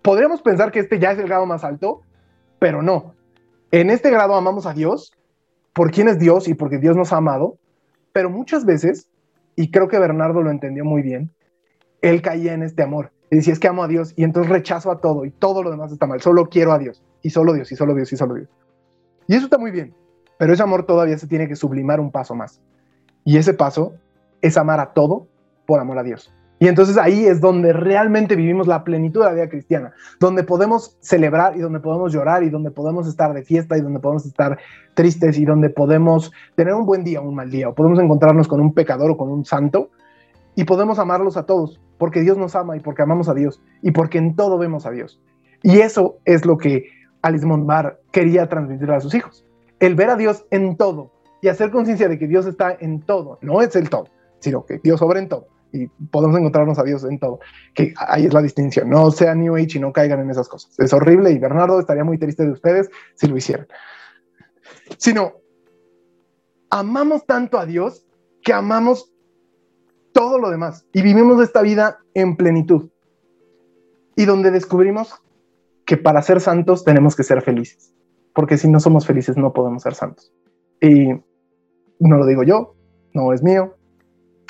Podríamos 0.02 0.42
pensar 0.42 0.72
que 0.72 0.80
este 0.80 1.00
ya 1.00 1.12
es 1.12 1.20
el 1.20 1.28
grado 1.28 1.46
más 1.46 1.64
alto, 1.64 2.02
pero 2.60 2.82
no. 2.82 3.14
En 3.72 3.90
este 3.90 4.10
grado 4.10 4.36
amamos 4.36 4.66
a 4.66 4.74
Dios 4.74 5.14
por 5.74 5.92
quién 5.92 6.08
es 6.08 6.20
Dios 6.20 6.48
y 6.48 6.54
porque 6.54 6.78
Dios 6.78 6.96
nos 6.96 7.14
ha 7.14 7.18
amado, 7.18 7.58
pero 8.12 8.30
muchas 8.30 8.66
veces, 8.66 9.08
y 9.56 9.72
creo 9.72 9.88
que 9.88 10.00
Bernardo 10.00 10.42
lo 10.42 10.52
entendió 10.52 10.84
muy 10.84 11.02
bien, 11.02 11.32
él 12.02 12.22
caía 12.22 12.54
en 12.54 12.64
este 12.64 12.84
amor. 12.84 13.12
Y 13.32 13.38
decía, 13.38 13.54
es 13.54 13.60
que 13.60 13.70
amo 13.70 13.84
a 13.84 13.88
Dios 13.88 14.14
y 14.18 14.26
entonces 14.26 14.52
rechazo 14.52 14.92
a 14.92 15.00
todo 15.00 15.26
y 15.26 15.32
todo 15.32 15.64
lo 15.64 15.72
demás 15.72 15.92
está 15.92 16.06
mal. 16.06 16.22
Solo 16.22 16.50
quiero 16.50 16.74
a 16.74 16.78
Dios 16.78 17.02
y 17.24 17.30
solo 17.30 17.54
Dios 17.54 17.72
y 17.72 17.76
solo 17.78 17.96
Dios 17.96 18.12
y 18.12 18.18
solo 18.18 18.36
Dios. 18.36 18.50
Y 19.28 19.36
eso 19.36 19.46
está 19.46 19.58
muy 19.58 19.72
bien, 19.72 19.96
pero 20.38 20.54
ese 20.54 20.62
amor 20.62 20.86
todavía 20.86 21.18
se 21.18 21.28
tiene 21.28 21.48
que 21.48 21.56
sublimar 21.56 22.02
un 22.02 22.12
paso 22.12 22.36
más. 22.36 22.62
Y 23.24 23.38
ese 23.38 23.54
paso 23.54 23.94
es 24.42 24.58
amar 24.58 24.82
a 24.82 24.94
todo 24.94 25.28
por 25.66 25.80
amor 25.80 25.98
a 25.98 26.04
Dios. 26.04 26.34
Y 26.60 26.68
entonces 26.68 26.98
ahí 26.98 27.26
es 27.26 27.42
donde 27.42 27.74
realmente 27.74 28.36
vivimos 28.36 28.68
la 28.68 28.84
plenitud 28.84 29.22
de 29.22 29.26
la 29.28 29.34
vida 29.34 29.50
cristiana, 29.50 29.94
donde 30.20 30.44
podemos 30.44 30.96
celebrar 31.00 31.56
y 31.56 31.60
donde 31.60 31.80
podemos 31.80 32.14
llorar 32.14 32.44
y 32.44 32.52
donde 32.52 32.70
podemos 32.70 33.08
estar 33.08 33.34
de 33.34 33.42
fiesta 33.42 33.78
y 33.78 33.82
donde 33.82 34.00
podemos 34.00 34.28
estar 34.28 34.60
tristes 34.94 35.40
y 35.40 35.46
donde 35.46 35.72
podemos 35.72 36.32
tener 36.56 36.76
un 36.76 36.86
buen 36.86 37.04
día 37.04 37.20
o 37.22 37.28
un 37.28 37.34
mal 37.34 37.50
día, 37.50 37.70
o 37.70 37.74
podemos 37.74 37.98
encontrarnos 37.98 38.48
con 38.48 38.62
un 38.62 38.74
pecador 38.74 39.10
o 39.10 39.18
con 39.18 39.32
un 39.32 39.44
santo 39.44 39.90
y 40.54 40.66
podemos 40.66 41.00
amarlos 41.00 41.36
a 41.36 41.48
todos, 41.48 41.82
porque 42.02 42.22
Dios 42.22 42.36
nos 42.36 42.56
ama 42.56 42.76
y 42.76 42.80
porque 42.80 43.04
amamos 43.04 43.30
a 43.30 43.36
Dios 43.36 43.62
y 43.84 43.92
porque 43.92 44.18
en 44.18 44.36
todo 44.36 44.58
vemos 44.58 44.88
a 44.88 44.90
Dios. 44.90 45.22
Y 45.62 45.82
eso 45.82 46.18
es 46.26 46.48
lo 46.48 46.58
que 46.58 46.90
Alice 47.22 47.46
Montbar 47.46 48.00
quería 48.12 48.50
transmitir 48.50 48.90
a 48.90 49.00
sus 49.00 49.14
hijos, 49.14 49.46
el 49.80 49.94
ver 49.94 50.10
a 50.10 50.16
Dios 50.16 50.44
en 50.50 50.78
todo 50.78 51.12
y 51.44 51.48
hacer 51.50 51.70
conciencia 51.70 52.10
de 52.10 52.18
que 52.18 52.26
Dios 52.26 52.48
está 52.48 52.76
en 52.80 53.02
todo, 53.02 53.38
no 53.44 53.62
es 53.62 53.76
el 53.76 53.88
todo, 53.88 54.08
sino 54.40 54.66
que 54.66 54.80
Dios 54.80 55.00
obra 55.04 55.20
en 55.20 55.30
todo 55.30 55.46
y 55.72 55.86
podemos 56.10 56.40
encontrarnos 56.40 56.80
a 56.80 56.84
Dios 56.84 57.04
en 57.04 57.20
todo. 57.20 57.40
Que 57.76 57.94
ahí 57.96 58.26
es 58.26 58.34
la 58.34 58.42
distinción. 58.42 58.90
No 58.90 59.12
sea 59.12 59.36
New 59.36 59.56
Age 59.56 59.78
y 59.78 59.80
no 59.80 59.94
caigan 59.94 60.22
en 60.22 60.32
esas 60.32 60.50
cosas. 60.50 60.74
Es 60.80 60.92
horrible 60.94 61.30
y 61.30 61.38
Bernardo 61.38 61.80
estaría 61.80 62.04
muy 62.04 62.18
triste 62.18 62.44
de 62.44 62.52
ustedes 62.52 62.90
si 63.14 63.28
lo 63.28 63.38
hicieran. 63.38 63.68
Sino, 64.98 65.34
amamos 66.72 67.28
tanto 67.28 67.60
a 67.60 67.68
Dios 67.68 68.08
que 68.42 68.54
amamos 68.54 69.14
todo 70.14 70.38
lo 70.40 70.50
demás 70.50 70.86
y 70.94 71.02
vivimos 71.02 71.42
esta 71.42 71.62
vida 71.62 72.00
en 72.14 72.36
plenitud. 72.36 72.90
Y 74.16 74.26
donde 74.26 74.52
descubrimos 74.52 75.22
que 75.86 75.98
para 75.98 76.22
ser 76.22 76.42
santos 76.42 76.84
tenemos 76.84 77.16
que 77.16 77.24
ser 77.24 77.42
felices. 77.42 77.94
Porque 78.34 78.58
si 78.58 78.70
no 78.70 78.80
somos 78.80 79.06
felices 79.06 79.38
no 79.38 79.54
podemos 79.54 79.84
ser 79.84 79.96
santos. 79.96 80.34
Y 80.82 81.10
no 82.00 82.18
lo 82.18 82.26
digo 82.26 82.44
yo, 82.44 82.76
no 83.14 83.34
es 83.34 83.44
mío, 83.44 83.76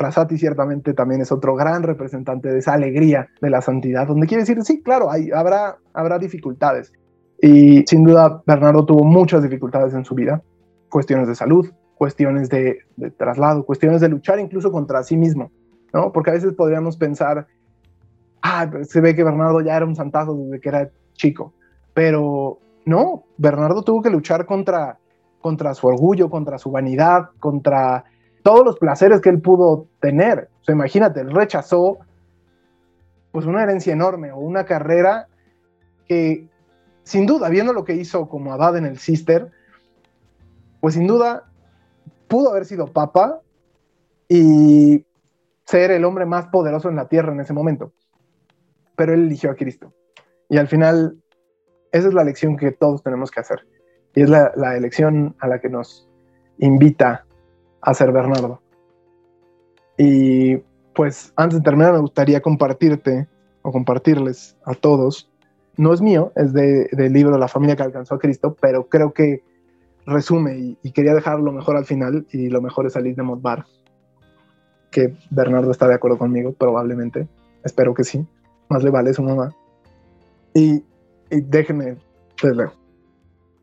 Prasati 0.01 0.37
ciertamente 0.37 0.95
también 0.95 1.21
es 1.21 1.31
otro 1.31 1.55
gran 1.55 1.83
representante 1.83 2.49
de 2.49 2.57
esa 2.57 2.73
alegría 2.73 3.29
de 3.39 3.49
la 3.51 3.61
santidad, 3.61 4.07
donde 4.07 4.25
quiere 4.25 4.41
decir, 4.41 4.57
sí, 4.63 4.81
claro, 4.81 5.11
hay, 5.11 5.29
habrá, 5.31 5.77
habrá 5.93 6.17
dificultades. 6.17 6.91
Y 7.39 7.83
sin 7.85 8.03
duda, 8.03 8.41
Bernardo 8.47 8.83
tuvo 8.83 9.03
muchas 9.03 9.43
dificultades 9.43 9.93
en 9.93 10.03
su 10.03 10.15
vida, 10.15 10.41
cuestiones 10.89 11.27
de 11.27 11.35
salud, 11.35 11.69
cuestiones 12.01 12.49
de, 12.49 12.79
traslado, 13.15 13.63
cuestiones 13.63 14.01
de 14.01 14.09
luchar 14.09 14.39
incluso 14.39 14.71
contra 14.71 15.03
sí 15.03 15.15
mismo, 15.15 15.51
¿no? 15.93 16.11
Porque 16.11 16.31
a 16.31 16.33
veces 16.33 16.51
podríamos 16.53 16.97
pensar, 16.97 17.45
ah, 18.41 18.67
se 18.89 19.01
ve 19.01 19.15
que 19.15 19.23
Bernardo 19.23 19.61
ya 19.61 19.77
era 19.77 19.85
un 19.85 19.95
santazo 19.95 20.33
desde 20.33 20.59
que 20.59 20.69
era 20.69 20.89
chico, 21.13 21.53
pero 21.93 22.57
no, 22.85 23.25
Bernardo 23.37 23.83
tuvo 23.83 24.01
que 24.01 24.09
luchar 24.09 24.47
contra, 24.47 24.97
contra 25.41 25.75
su 25.75 25.85
orgullo, 25.85 26.31
contra 26.31 26.57
su 26.57 26.71
vanidad, 26.71 27.29
contra 27.39 28.03
todos 28.41 28.65
los 28.65 28.79
placeres 28.79 29.21
que 29.21 29.29
él 29.29 29.39
pudo 29.39 29.85
tener. 29.99 30.49
O 30.61 30.63
sea, 30.63 30.73
imagínate, 30.73 31.19
él 31.19 31.29
rechazó 31.29 31.99
pues 33.31 33.45
una 33.45 33.61
herencia 33.61 33.93
enorme 33.93 34.31
o 34.31 34.39
una 34.39 34.65
carrera 34.65 35.27
que 36.07 36.47
sin 37.03 37.27
duda, 37.27 37.47
viendo 37.49 37.73
lo 37.73 37.85
que 37.85 37.93
hizo 37.93 38.27
como 38.27 38.53
abad 38.53 38.75
en 38.75 38.87
el 38.87 38.97
Cister, 38.97 39.51
pues 40.79 40.95
sin 40.95 41.05
duda 41.05 41.50
pudo 42.31 42.51
haber 42.51 42.63
sido 42.63 42.87
papa 42.87 43.41
y 44.29 45.05
ser 45.65 45.91
el 45.91 46.05
hombre 46.05 46.25
más 46.25 46.47
poderoso 46.47 46.87
en 46.87 46.95
la 46.95 47.09
tierra 47.09 47.33
en 47.33 47.41
ese 47.41 47.51
momento. 47.51 47.91
Pero 48.95 49.13
él 49.13 49.23
eligió 49.25 49.51
a 49.51 49.55
Cristo. 49.55 49.93
Y 50.47 50.57
al 50.57 50.69
final, 50.69 51.21
esa 51.91 52.07
es 52.07 52.13
la 52.13 52.21
elección 52.21 52.55
que 52.55 52.71
todos 52.71 53.03
tenemos 53.03 53.31
que 53.31 53.41
hacer. 53.41 53.67
Y 54.15 54.21
es 54.21 54.29
la, 54.29 54.53
elección 54.77 55.35
a 55.39 55.47
la 55.49 55.59
que 55.59 55.67
nos 55.67 56.07
invita 56.57 57.25
a 57.81 57.93
ser 57.93 58.13
Bernardo. 58.13 58.61
Y 59.97 60.55
pues 60.95 61.33
antes 61.35 61.59
de 61.59 61.63
terminar 61.63 61.91
me 61.91 61.99
gustaría 61.99 62.41
compartirte 62.41 63.27
o 63.61 63.73
compartirles 63.73 64.55
a 64.63 64.73
todos, 64.73 65.29
no 65.75 65.93
es 65.93 66.01
mío, 66.01 66.31
es 66.37 66.53
de, 66.53 66.87
del 66.93 67.11
libro 67.11 67.37
La 67.37 67.49
familia 67.49 67.75
que 67.75 67.83
alcanzó 67.83 68.15
a 68.15 68.19
Cristo, 68.19 68.55
pero 68.61 68.87
creo 68.87 69.11
que 69.11 69.43
resume 70.05 70.77
y, 70.81 70.91
quería 70.91 71.13
dejarlo 71.13 71.51
mejor 71.51 71.77
al 71.77 71.85
final 71.85 72.25
y 72.31 72.49
lo 72.49 72.61
mejor 72.61 72.85
es 72.85 72.93
salir 72.93 73.15
de 73.15 73.23
Modbar, 73.23 73.65
que 74.91 75.15
Bernardo 75.29 75.71
está 75.71 75.87
de 75.87 75.95
acuerdo 75.95 76.17
conmigo, 76.17 76.53
probablemente, 76.53 77.27
espero 77.63 77.93
que 77.93 78.03
sí, 78.03 78.25
más 78.69 78.83
le 78.83 78.89
vale 78.89 79.13
su 79.13 79.23
mamá. 79.23 79.55
Y, 80.53 80.83
y 81.29 81.41
déjenme, 81.41 81.97
les 82.43 82.55
leo. 82.55 82.73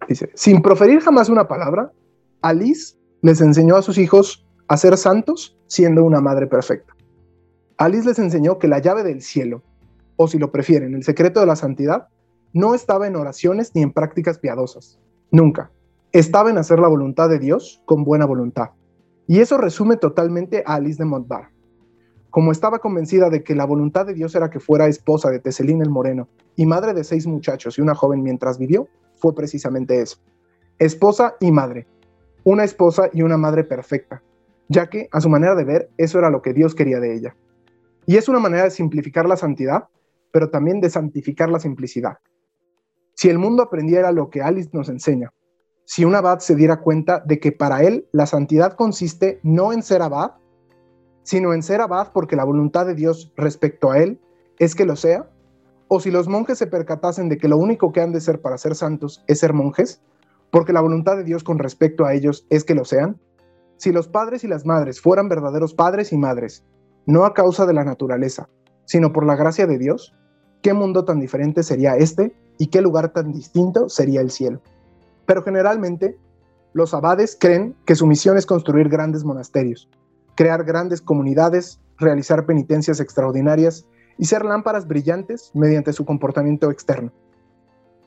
Dice, 0.09 0.31
sin 0.35 0.63
proferir 0.63 1.01
jamás 1.01 1.29
una 1.29 1.49
palabra, 1.49 1.93
Alice 2.41 2.97
les 3.21 3.41
enseñó 3.41 3.77
a 3.77 3.83
sus 3.83 3.99
hijos 3.99 4.47
a 4.69 4.77
ser 4.77 4.97
santos 4.97 5.59
siendo 5.67 6.05
una 6.05 6.21
madre 6.21 6.47
perfecta. 6.47 6.95
Alice 7.77 8.07
les 8.07 8.19
enseñó 8.19 8.59
que 8.59 8.69
la 8.69 8.79
llave 8.79 9.03
del 9.03 9.23
cielo, 9.23 9.63
o 10.17 10.29
si 10.29 10.39
lo 10.39 10.51
prefieren, 10.51 10.95
el 10.95 11.05
secreto 11.05 11.41
de 11.41 11.47
la 11.47 11.57
santidad, 11.57 12.09
no 12.53 12.75
estaba 12.75 13.07
en 13.07 13.17
oraciones 13.17 13.73
ni 13.75 13.83
en 13.83 13.93
prácticas 13.93 14.39
piadosas. 14.39 14.99
Nunca. 15.31 15.71
Estaba 16.13 16.49
en 16.49 16.57
hacer 16.57 16.79
la 16.79 16.89
voluntad 16.89 17.29
de 17.29 17.39
Dios 17.39 17.83
con 17.85 18.03
buena 18.03 18.25
voluntad. 18.25 18.71
Y 19.27 19.41
eso 19.41 19.59
resume 19.59 19.99
totalmente 19.99 20.63
a 20.65 20.77
Alice 20.77 20.97
de 20.97 21.05
Montbar. 21.05 21.51
Como 22.31 22.51
estaba 22.51 22.79
convencida 22.79 23.29
de 23.29 23.43
que 23.43 23.55
la 23.55 23.67
voluntad 23.67 24.07
de 24.07 24.15
Dios 24.15 24.35
era 24.35 24.49
que 24.49 24.59
fuera 24.59 24.87
esposa 24.87 25.31
de 25.31 25.39
Teselín 25.39 25.83
el 25.83 25.91
Moreno 25.91 26.27
y 26.57 26.65
madre 26.65 26.95
de 26.95 27.05
seis 27.05 27.27
muchachos 27.27 27.77
y 27.77 27.83
una 27.83 27.95
joven 27.95 28.23
mientras 28.23 28.59
vivió, 28.59 28.89
fue 29.17 29.35
precisamente 29.35 30.01
eso. 30.01 30.17
Esposa 30.79 31.37
y 31.41 31.53
madre, 31.53 31.87
una 32.43 32.65
esposa 32.65 33.11
y 33.13 33.21
una 33.21 33.37
madre 33.37 33.65
perfecta, 33.65 34.23
ya 34.69 34.89
que, 34.89 35.11
a 35.13 35.21
su 35.21 35.29
manera 35.29 35.55
de 35.55 35.65
ver, 35.65 35.91
eso 35.99 36.19
era 36.19 36.31
lo 36.31 36.41
que 36.41 36.55
Dios 36.55 36.75
quería 36.75 37.01
de 37.01 37.15
ella. 37.15 37.37
Y 38.07 38.17
es 38.17 38.31
una 38.31 38.39
manera 38.39 38.65
de 38.65 38.71
simplificar 38.71 39.29
la 39.29 39.37
santidad, 39.37 39.89
pero 40.33 40.49
también 40.49 40.81
de 40.81 40.89
santificar 40.89 41.51
la 41.51 41.61
simplicidad. 41.61 42.17
Si 43.13 43.29
el 43.29 43.39
mundo 43.39 43.63
aprendiera 43.63 44.11
lo 44.13 44.31
que 44.31 44.41
Alice 44.41 44.71
nos 44.73 44.89
enseña, 44.89 45.33
si 45.89 46.05
un 46.05 46.15
abad 46.15 46.41
se 46.41 46.55
diera 46.55 46.83
cuenta 46.83 47.23
de 47.25 47.41
que 47.41 47.51
para 47.51 47.83
él 47.83 48.07
la 48.13 48.27
santidad 48.27 48.75
consiste 48.75 49.41
no 49.43 49.73
en 49.73 49.83
ser 49.83 50.03
abad, 50.03 50.33
sino 51.23 51.55
en 51.55 51.63
ser 51.63 51.81
abad 51.81 52.13
porque 52.13 52.37
la 52.37 52.45
voluntad 52.45 52.85
de 52.85 52.95
Dios 52.95 53.33
respecto 53.37 53.91
a 53.91 53.97
él 53.97 54.21
es 54.59 54.75
que 54.75 54.85
lo 54.85 54.97
sea, 54.97 55.31
o 55.89 55.99
si 55.99 56.11
los 56.11 56.29
monjes 56.29 56.59
se 56.59 56.67
percatasen 56.67 57.31
de 57.31 57.39
que 57.39 57.49
lo 57.49 57.57
único 57.57 57.91
que 57.91 58.03
han 58.03 58.13
de 58.13 58.21
ser 58.21 58.43
para 58.43 58.59
ser 58.59 58.75
santos 58.75 59.25
es 59.29 59.41
ser 59.41 59.55
monjes, 59.55 60.03
porque 60.51 60.75
la 60.75 60.83
voluntad 60.83 61.17
de 61.17 61.25
Dios 61.25 61.43
con 61.43 61.59
respecto 61.59 62.05
a 62.05 62.13
ellos 62.13 62.47
es 62.51 62.65
que 62.65 62.75
lo 62.75 62.85
sean? 62.85 63.19
Si 63.79 63.91
los 63.91 64.09
padres 64.09 64.45
y 64.45 64.47
las 64.47 64.67
madres 64.67 65.01
fueran 65.01 65.31
verdaderos 65.31 65.73
padres 65.73 66.13
y 66.13 66.19
madres, 66.19 66.67
no 67.07 67.25
a 67.25 67.33
causa 67.33 67.65
de 67.65 67.73
la 67.73 67.85
naturaleza, 67.85 68.51
sino 68.85 69.11
por 69.11 69.25
la 69.25 69.37
gracia 69.37 69.67
de 69.67 69.79
Dios, 69.79 70.15
¿qué 70.61 70.75
mundo 70.75 71.07
tan 71.07 71.19
diferente 71.19 71.63
sería 71.63 71.97
este 71.97 72.37
y 72.59 72.67
qué 72.67 72.83
lugar 72.83 73.15
tan 73.15 73.33
distinto 73.33 73.89
sería 73.89 74.21
el 74.21 74.31
cielo? 74.31 74.61
Pero 75.29 75.45
generalmente, 75.45 76.19
los 76.73 76.93
abades 76.93 77.37
creen 77.41 77.77
que 77.87 77.95
su 77.95 78.05
misión 78.05 78.37
es 78.37 78.47
construir 78.47 78.89
grandes 78.89 79.23
monasterios, 79.23 79.89
crear 80.35 80.65
grandes 80.65 81.01
comunidades, 81.01 81.81
realizar 81.99 82.47
penitencias 82.47 82.99
extraordinarias 82.99 83.87
y 84.19 84.25
ser 84.25 84.45
lámparas 84.45 84.89
brillantes 84.89 85.53
mediante 85.55 85.93
su 85.93 86.05
comportamiento 86.05 86.73
externo. 86.73 87.13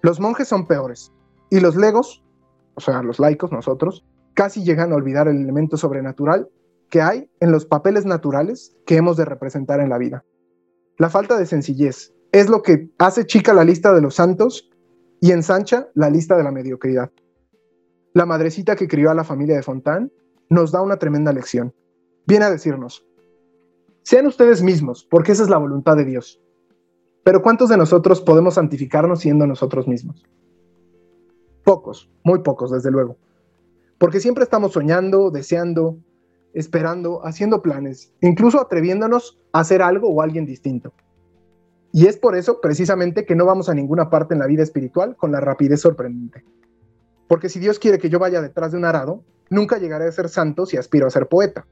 Los 0.02 0.20
monjes 0.20 0.50
son 0.50 0.68
peores, 0.68 1.14
y 1.50 1.62
los 1.62 1.78
legos 1.78 2.22
o 2.76 2.82
sea, 2.82 3.02
los 3.04 3.20
laicos, 3.20 3.52
nosotros, 3.52 4.06
casi 4.34 4.64
llegan 4.64 4.92
a 4.92 4.96
olvidar 4.96 5.28
el 5.28 5.38
elemento 5.38 5.78
sobrenatural 5.78 6.50
que 6.90 7.02
hay 7.02 7.30
en 7.40 7.52
los 7.52 7.66
papeles 7.66 8.06
naturales 8.06 8.76
que 8.86 8.98
hemos 8.98 9.18
de 9.18 9.26
representar 9.26 9.80
en 9.80 9.90
la 9.90 9.98
vida. 9.98 10.26
La 10.98 11.10
falta 11.10 11.38
de 11.38 11.46
sencillez 11.46 12.14
es 12.32 12.50
lo 12.50 12.62
que 12.62 12.90
hace 12.98 13.26
chica 13.26 13.54
la 13.54 13.64
lista 13.64 13.94
de 13.94 14.02
los 14.02 14.16
santos 14.16 14.70
y 15.22 15.32
ensancha 15.32 15.88
la 15.94 16.10
lista 16.10 16.36
de 16.36 16.44
la 16.44 16.52
mediocridad. 16.52 17.12
La 18.14 18.26
madrecita 18.26 18.76
que 18.76 18.88
crió 18.88 19.12
a 19.12 19.16
la 19.16 19.24
familia 19.24 19.56
de 19.56 19.64
Fontán 19.64 20.12
nos 20.50 20.72
da 20.72 20.82
una 20.82 20.98
tremenda 20.98 21.32
lección. 21.32 21.74
Viene 22.28 22.46
a 22.46 22.52
decirnos, 22.52 23.06
sean 24.02 24.26
ustedes 24.26 24.62
mismos, 24.64 25.08
porque 25.10 25.32
esa 25.32 25.44
es 25.44 25.50
la 25.50 25.58
voluntad 25.58 25.96
de 25.96 26.06
Dios. 26.06 26.42
Pero 27.24 27.44
¿cuántos 27.44 27.70
de 27.70 27.78
nosotros 27.78 28.20
podemos 28.20 28.56
santificarnos 28.56 29.20
siendo 29.20 29.46
nosotros 29.46 29.88
mismos? 29.88 30.26
Pocos, 31.64 32.10
muy 32.24 32.40
pocos, 32.40 32.72
desde 32.72 32.90
luego. 32.90 33.16
Porque 34.00 34.20
siempre 34.20 34.44
estamos 34.44 34.74
soñando, 34.74 35.30
deseando, 35.30 36.00
esperando, 36.54 37.24
haciendo 37.24 37.62
planes, 37.62 38.12
incluso 38.22 38.60
atreviéndonos 38.60 39.38
a 39.54 39.60
hacer 39.60 39.84
algo 39.84 40.10
o 40.10 40.24
alguien 40.24 40.48
distinto. 40.48 40.94
Y 41.94 42.08
es 42.08 42.18
por 42.18 42.36
eso, 42.36 42.62
precisamente, 42.62 43.26
que 43.26 43.36
no 43.36 43.46
vamos 43.46 43.70
a 43.70 43.74
ninguna 43.74 44.10
parte 44.10 44.34
en 44.34 44.39
la 44.39 44.48
vida 44.48 44.64
espiritual 44.64 45.16
con 45.18 45.32
la 45.32 45.42
rapidez 45.42 45.82
sorprendente. 45.82 46.44
Porque 47.28 47.50
si 47.50 47.60
Dios 47.60 47.80
quiere 47.80 48.00
que 48.00 48.10
yo 48.10 48.20
vaya 48.20 48.42
detrás 48.42 48.72
de 48.72 48.78
un 48.78 48.86
arado, 48.86 49.24
nunca 49.50 49.78
llegaré 49.78 50.06
a 50.06 50.12
ser 50.12 50.30
santo 50.30 50.66
si 50.66 50.78
aspiro 50.78 51.08
a 51.08 51.12
ser 51.12 51.28
poeta. 51.28 51.66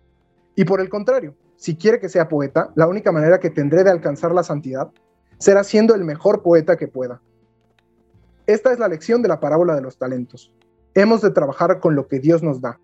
Y 0.55 0.65
por 0.65 0.82
el 0.82 0.89
contrario, 0.89 1.36
si 1.55 1.76
quiere 1.76 1.99
que 1.99 2.09
sea 2.09 2.28
poeta, 2.28 2.72
la 2.76 2.88
única 2.88 3.11
manera 3.11 3.39
que 3.39 3.49
tendré 3.49 3.84
de 3.84 3.89
alcanzar 3.89 4.34
la 4.34 4.43
santidad 4.43 4.89
será 5.38 5.63
siendo 5.63 5.95
el 5.95 6.03
mejor 6.03 6.43
poeta 6.43 6.76
que 6.76 6.88
pueda. 6.88 7.22
Esta 8.45 8.74
es 8.74 8.80
la 8.80 8.88
lección 8.88 9.22
de 9.22 9.30
la 9.30 9.39
parábola 9.39 9.76
de 9.76 9.82
los 9.82 9.97
talentos. 9.97 10.51
Hemos 10.93 11.22
de 11.22 11.32
trabajar 11.32 11.80
con 11.80 11.95
lo 11.95 12.07
que 12.07 12.20
Dios 12.20 12.43
nos 12.43 12.61
da. 12.61 12.80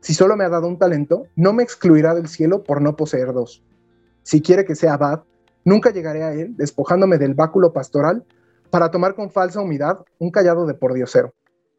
Si 0.00 0.14
solo 0.14 0.36
me 0.36 0.44
ha 0.44 0.48
dado 0.48 0.66
un 0.66 0.78
talento, 0.78 1.24
no 1.36 1.52
me 1.52 1.62
excluirá 1.62 2.14
del 2.14 2.28
cielo 2.28 2.64
por 2.64 2.82
no 2.82 2.96
poseer 2.96 3.32
dos. 3.32 3.62
Si 4.22 4.42
quiere 4.42 4.64
que 4.64 4.74
sea 4.74 4.94
abad, 4.94 5.22
Nunca 5.64 5.90
llegaré 5.90 6.22
a 6.22 6.32
él 6.32 6.56
despojándome 6.56 7.18
del 7.18 7.34
báculo 7.34 7.72
pastoral 7.72 8.24
para 8.70 8.90
tomar 8.90 9.14
con 9.14 9.30
falsa 9.30 9.60
humildad 9.60 9.98
un 10.18 10.30
callado 10.30 10.64
de 10.64 10.74
pordiosero, 10.74 11.34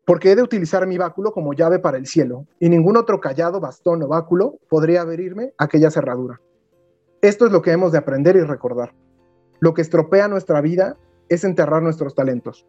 porque 0.06 0.32
he 0.32 0.36
de 0.36 0.44
utilizar 0.44 0.86
mi 0.86 0.98
báculo 0.98 1.32
como 1.32 1.54
llave 1.54 1.80
para 1.80 1.98
el 1.98 2.06
cielo, 2.06 2.46
y 2.60 2.70
ningún 2.70 2.98
otro 2.98 3.20
callado, 3.20 3.60
bastón 3.60 4.04
o 4.04 4.08
báculo 4.08 4.60
podría 4.70 5.02
abrirme 5.02 5.54
aquella 5.58 5.90
cerradura. 5.90 6.40
Esto 7.22 7.46
es 7.46 7.52
lo 7.52 7.62
que 7.62 7.72
hemos 7.72 7.92
de 7.92 7.98
aprender 7.98 8.36
y 8.36 8.42
recordar. 8.42 8.94
Lo 9.60 9.74
que 9.74 9.82
estropea 9.82 10.28
nuestra 10.28 10.62
vida 10.62 10.98
es 11.30 11.44
enterrar 11.44 11.82
nuestros 11.82 12.14
talentos. 12.14 12.68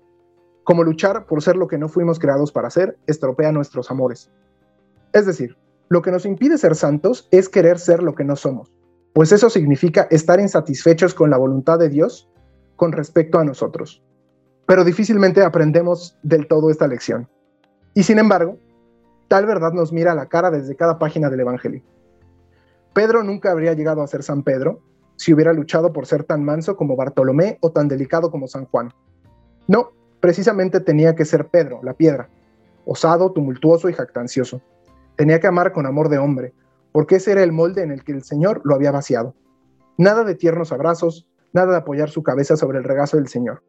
Como 0.64 0.84
luchar 0.84 1.26
por 1.26 1.42
ser 1.42 1.56
lo 1.56 1.68
que 1.68 1.78
no 1.78 1.88
fuimos 1.88 2.18
creados 2.18 2.52
para 2.52 2.70
ser, 2.70 2.96
estropea 3.06 3.50
nuestros 3.52 3.90
amores. 3.90 4.30
Es 5.12 5.26
decir, 5.26 5.56
lo 5.88 6.00
que 6.00 6.12
nos 6.12 6.24
impide 6.24 6.56
ser 6.56 6.74
santos 6.74 7.28
es 7.32 7.48
querer 7.48 7.78
ser 7.78 8.02
lo 8.02 8.14
que 8.14 8.24
no 8.24 8.36
somos 8.36 8.72
pues 9.12 9.32
eso 9.32 9.50
significa 9.50 10.06
estar 10.10 10.40
insatisfechos 10.40 11.14
con 11.14 11.30
la 11.30 11.36
voluntad 11.36 11.78
de 11.78 11.88
Dios 11.88 12.28
con 12.76 12.92
respecto 12.92 13.38
a 13.38 13.44
nosotros. 13.44 14.02
Pero 14.66 14.84
difícilmente 14.84 15.42
aprendemos 15.42 16.18
del 16.22 16.46
todo 16.46 16.70
esta 16.70 16.86
lección. 16.86 17.28
Y 17.94 18.04
sin 18.04 18.18
embargo, 18.18 18.56
tal 19.28 19.46
verdad 19.46 19.72
nos 19.72 19.92
mira 19.92 20.12
a 20.12 20.14
la 20.14 20.26
cara 20.26 20.50
desde 20.50 20.76
cada 20.76 20.98
página 20.98 21.28
del 21.28 21.40
Evangelio. 21.40 21.82
Pedro 22.94 23.22
nunca 23.22 23.50
habría 23.50 23.74
llegado 23.74 24.02
a 24.02 24.06
ser 24.06 24.22
San 24.22 24.42
Pedro 24.42 24.80
si 25.16 25.32
hubiera 25.32 25.52
luchado 25.52 25.92
por 25.92 26.06
ser 26.06 26.24
tan 26.24 26.44
manso 26.44 26.76
como 26.76 26.96
Bartolomé 26.96 27.58
o 27.60 27.70
tan 27.70 27.88
delicado 27.88 28.30
como 28.30 28.48
San 28.48 28.66
Juan. 28.66 28.92
No, 29.68 29.92
precisamente 30.20 30.80
tenía 30.80 31.14
que 31.14 31.24
ser 31.24 31.48
Pedro, 31.48 31.80
la 31.82 31.94
piedra, 31.94 32.28
osado, 32.84 33.32
tumultuoso 33.32 33.88
y 33.88 33.92
jactancioso. 33.92 34.60
Tenía 35.16 35.38
que 35.38 35.46
amar 35.46 35.72
con 35.72 35.86
amor 35.86 36.08
de 36.08 36.18
hombre, 36.18 36.54
porque 36.93 37.16
ese 37.16 37.32
era 37.32 37.43
el 37.43 37.53
molde 37.53 37.82
en 37.82 37.90
el 37.90 38.05
que 38.05 38.12
el 38.12 38.22
Señor 38.22 38.61
lo 38.64 38.74
había 38.74 38.93
vaciado. 38.93 39.34
Nada 39.99 40.24
de 40.24 40.34
tiernos 40.34 40.72
abrazos, 40.72 41.26
nada 41.53 41.72
de 41.72 41.78
apoyar 41.78 42.11
su 42.11 42.22
cabeza 42.22 42.57
sobre 42.57 42.78
el 42.78 42.84
regazo 42.84 43.16
del 43.16 43.28
Señor. 43.28 43.62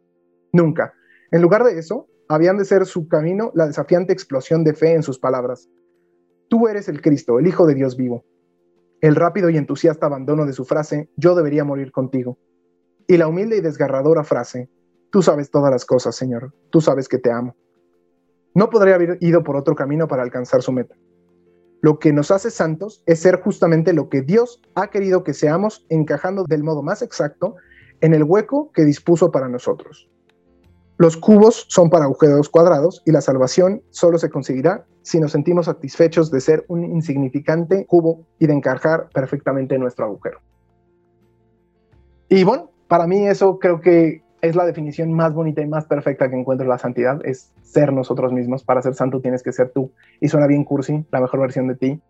Nunca. 0.52 0.94
En 1.32 1.42
lugar 1.42 1.64
de 1.64 1.78
eso, 1.78 2.08
habían 2.28 2.58
de 2.58 2.66
ser 2.66 2.86
su 2.86 3.08
camino 3.08 3.52
la 3.56 3.68
desafiante 3.68 4.14
explosión 4.14 4.64
de 4.64 4.74
fe 4.74 4.94
en 4.94 5.04
sus 5.04 5.20
palabras. 5.20 5.70
Tú 6.50 6.68
eres 6.68 6.88
el 6.88 7.02
Cristo, 7.02 7.40
el 7.40 7.48
Hijo 7.48 7.66
de 7.66 7.76
Dios 7.76 7.98
vivo. 7.98 8.26
El 9.02 9.16
rápido 9.16 9.50
y 9.50 9.58
entusiasta 9.58 10.06
abandono 10.06 10.46
de 10.46 10.54
su 10.54 10.64
frase, 10.64 11.10
yo 11.18 11.36
debería 11.36 11.64
morir 11.64 11.92
contigo. 11.92 12.38
Y 13.08 13.18
la 13.18 13.28
humilde 13.28 13.58
y 13.58 13.62
desgarradora 13.62 14.24
frase, 14.24 14.70
tú 15.12 15.22
sabes 15.22 15.52
todas 15.52 15.72
las 15.72 15.86
cosas, 15.86 16.16
Señor, 16.16 16.54
tú 16.70 16.80
sabes 16.80 17.10
que 17.10 17.18
te 17.18 17.32
amo. 17.32 17.56
No 18.56 18.70
podría 18.70 18.96
haber 18.96 19.18
ido 19.20 19.44
por 19.44 19.56
otro 19.58 19.76
camino 19.76 20.08
para 20.08 20.24
alcanzar 20.24 20.62
su 20.62 20.72
meta. 20.72 20.96
Lo 21.84 22.00
que 22.00 22.14
nos 22.14 22.32
hace 22.32 22.50
santos 22.50 23.04
es 23.06 23.20
ser 23.20 23.42
justamente 23.42 23.92
lo 23.92 24.08
que 24.08 24.22
Dios 24.22 24.62
ha 24.74 24.90
querido 24.90 25.26
que 25.26 25.34
seamos, 25.34 25.86
encajando 25.90 26.46
del 26.46 26.64
modo 26.64 26.82
más 26.82 27.02
exacto 27.02 27.56
en 28.00 28.14
el 28.14 28.24
hueco 28.24 28.72
que 28.72 28.86
dispuso 28.86 29.32
para 29.32 29.50
nosotros. 29.50 30.10
Los 30.96 31.18
cubos 31.18 31.66
son 31.68 31.90
para 31.90 32.06
agujeros 32.06 32.48
cuadrados 32.48 33.02
y 33.06 33.12
la 33.12 33.20
salvación 33.20 33.84
solo 33.90 34.18
se 34.18 34.30
conseguirá 34.30 34.86
si 35.02 35.20
nos 35.20 35.34
sentimos 35.34 35.66
satisfechos 35.66 36.32
de 36.32 36.40
ser 36.40 36.64
un 36.70 36.86
insignificante 36.86 37.86
cubo 37.86 38.26
y 38.40 38.48
de 38.48 38.54
encajar 38.54 39.10
perfectamente 39.14 39.76
en 39.76 39.82
nuestro 39.82 40.06
agujero. 40.06 40.40
Y 42.30 42.46
bueno, 42.46 42.72
para 42.88 43.08
mí 43.08 43.28
eso 43.28 43.60
creo 43.60 43.82
que 43.82 44.23
es 44.44 44.58
la 44.58 44.66
definición 44.66 45.14
más 45.14 45.34
bonita 45.34 45.62
y 45.62 45.68
más 45.68 45.86
perfecta 45.86 46.30
que 46.30 46.36
encuentro 46.36 46.68
la 46.68 46.78
santidad, 46.78 47.22
es 47.24 47.54
ser 47.62 47.94
nosotros 47.94 48.34
mismos. 48.34 48.62
Para 48.62 48.82
ser 48.82 48.94
santo 48.94 49.22
tienes 49.22 49.42
que 49.42 49.54
ser 49.54 49.70
tú. 49.70 49.94
Y 50.20 50.28
suena 50.28 50.48
bien 50.48 50.66
cursi, 50.66 51.06
la 51.12 51.22
mejor 51.22 51.40
versión 51.40 51.70
de 51.70 51.76
ti. 51.76 52.02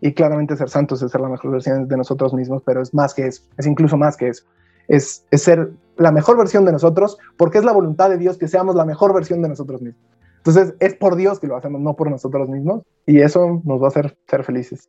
Y 0.00 0.14
claramente 0.14 0.56
ser 0.56 0.70
santos 0.70 1.02
es 1.02 1.10
ser 1.12 1.20
la 1.20 1.28
mejor 1.28 1.50
versión 1.50 1.86
de 1.86 1.96
nosotros 1.98 2.32
mismos, 2.32 2.62
pero 2.64 2.80
es 2.80 2.94
más 2.94 3.12
que 3.12 3.26
eso, 3.26 3.42
es 3.58 3.66
incluso 3.66 3.98
más 3.98 4.16
que 4.16 4.28
eso. 4.28 4.44
Es, 4.88 5.26
es 5.30 5.42
ser 5.42 5.70
la 5.98 6.10
mejor 6.10 6.38
versión 6.38 6.64
de 6.64 6.72
nosotros, 6.72 7.18
porque 7.36 7.58
es 7.58 7.64
la 7.64 7.72
voluntad 7.72 8.08
de 8.08 8.16
Dios 8.16 8.38
que 8.38 8.48
seamos 8.48 8.74
la 8.74 8.86
mejor 8.86 9.12
versión 9.12 9.42
de 9.42 9.50
nosotros 9.50 9.82
mismos. 9.82 10.02
Entonces, 10.38 10.74
es 10.80 10.94
por 10.94 11.14
Dios 11.14 11.38
que 11.38 11.46
lo 11.46 11.56
hacemos, 11.56 11.82
no 11.82 11.94
por 11.94 12.10
nosotros 12.10 12.48
mismos, 12.48 12.82
y 13.04 13.20
eso 13.20 13.60
nos 13.64 13.80
va 13.80 13.84
a 13.84 13.88
hacer 13.88 14.16
ser 14.26 14.44
felices. 14.44 14.88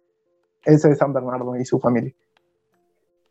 Ese 0.64 0.90
es 0.92 0.98
San 0.98 1.12
Bernardo 1.12 1.58
y 1.58 1.66
su 1.66 1.80
familia 1.80 2.14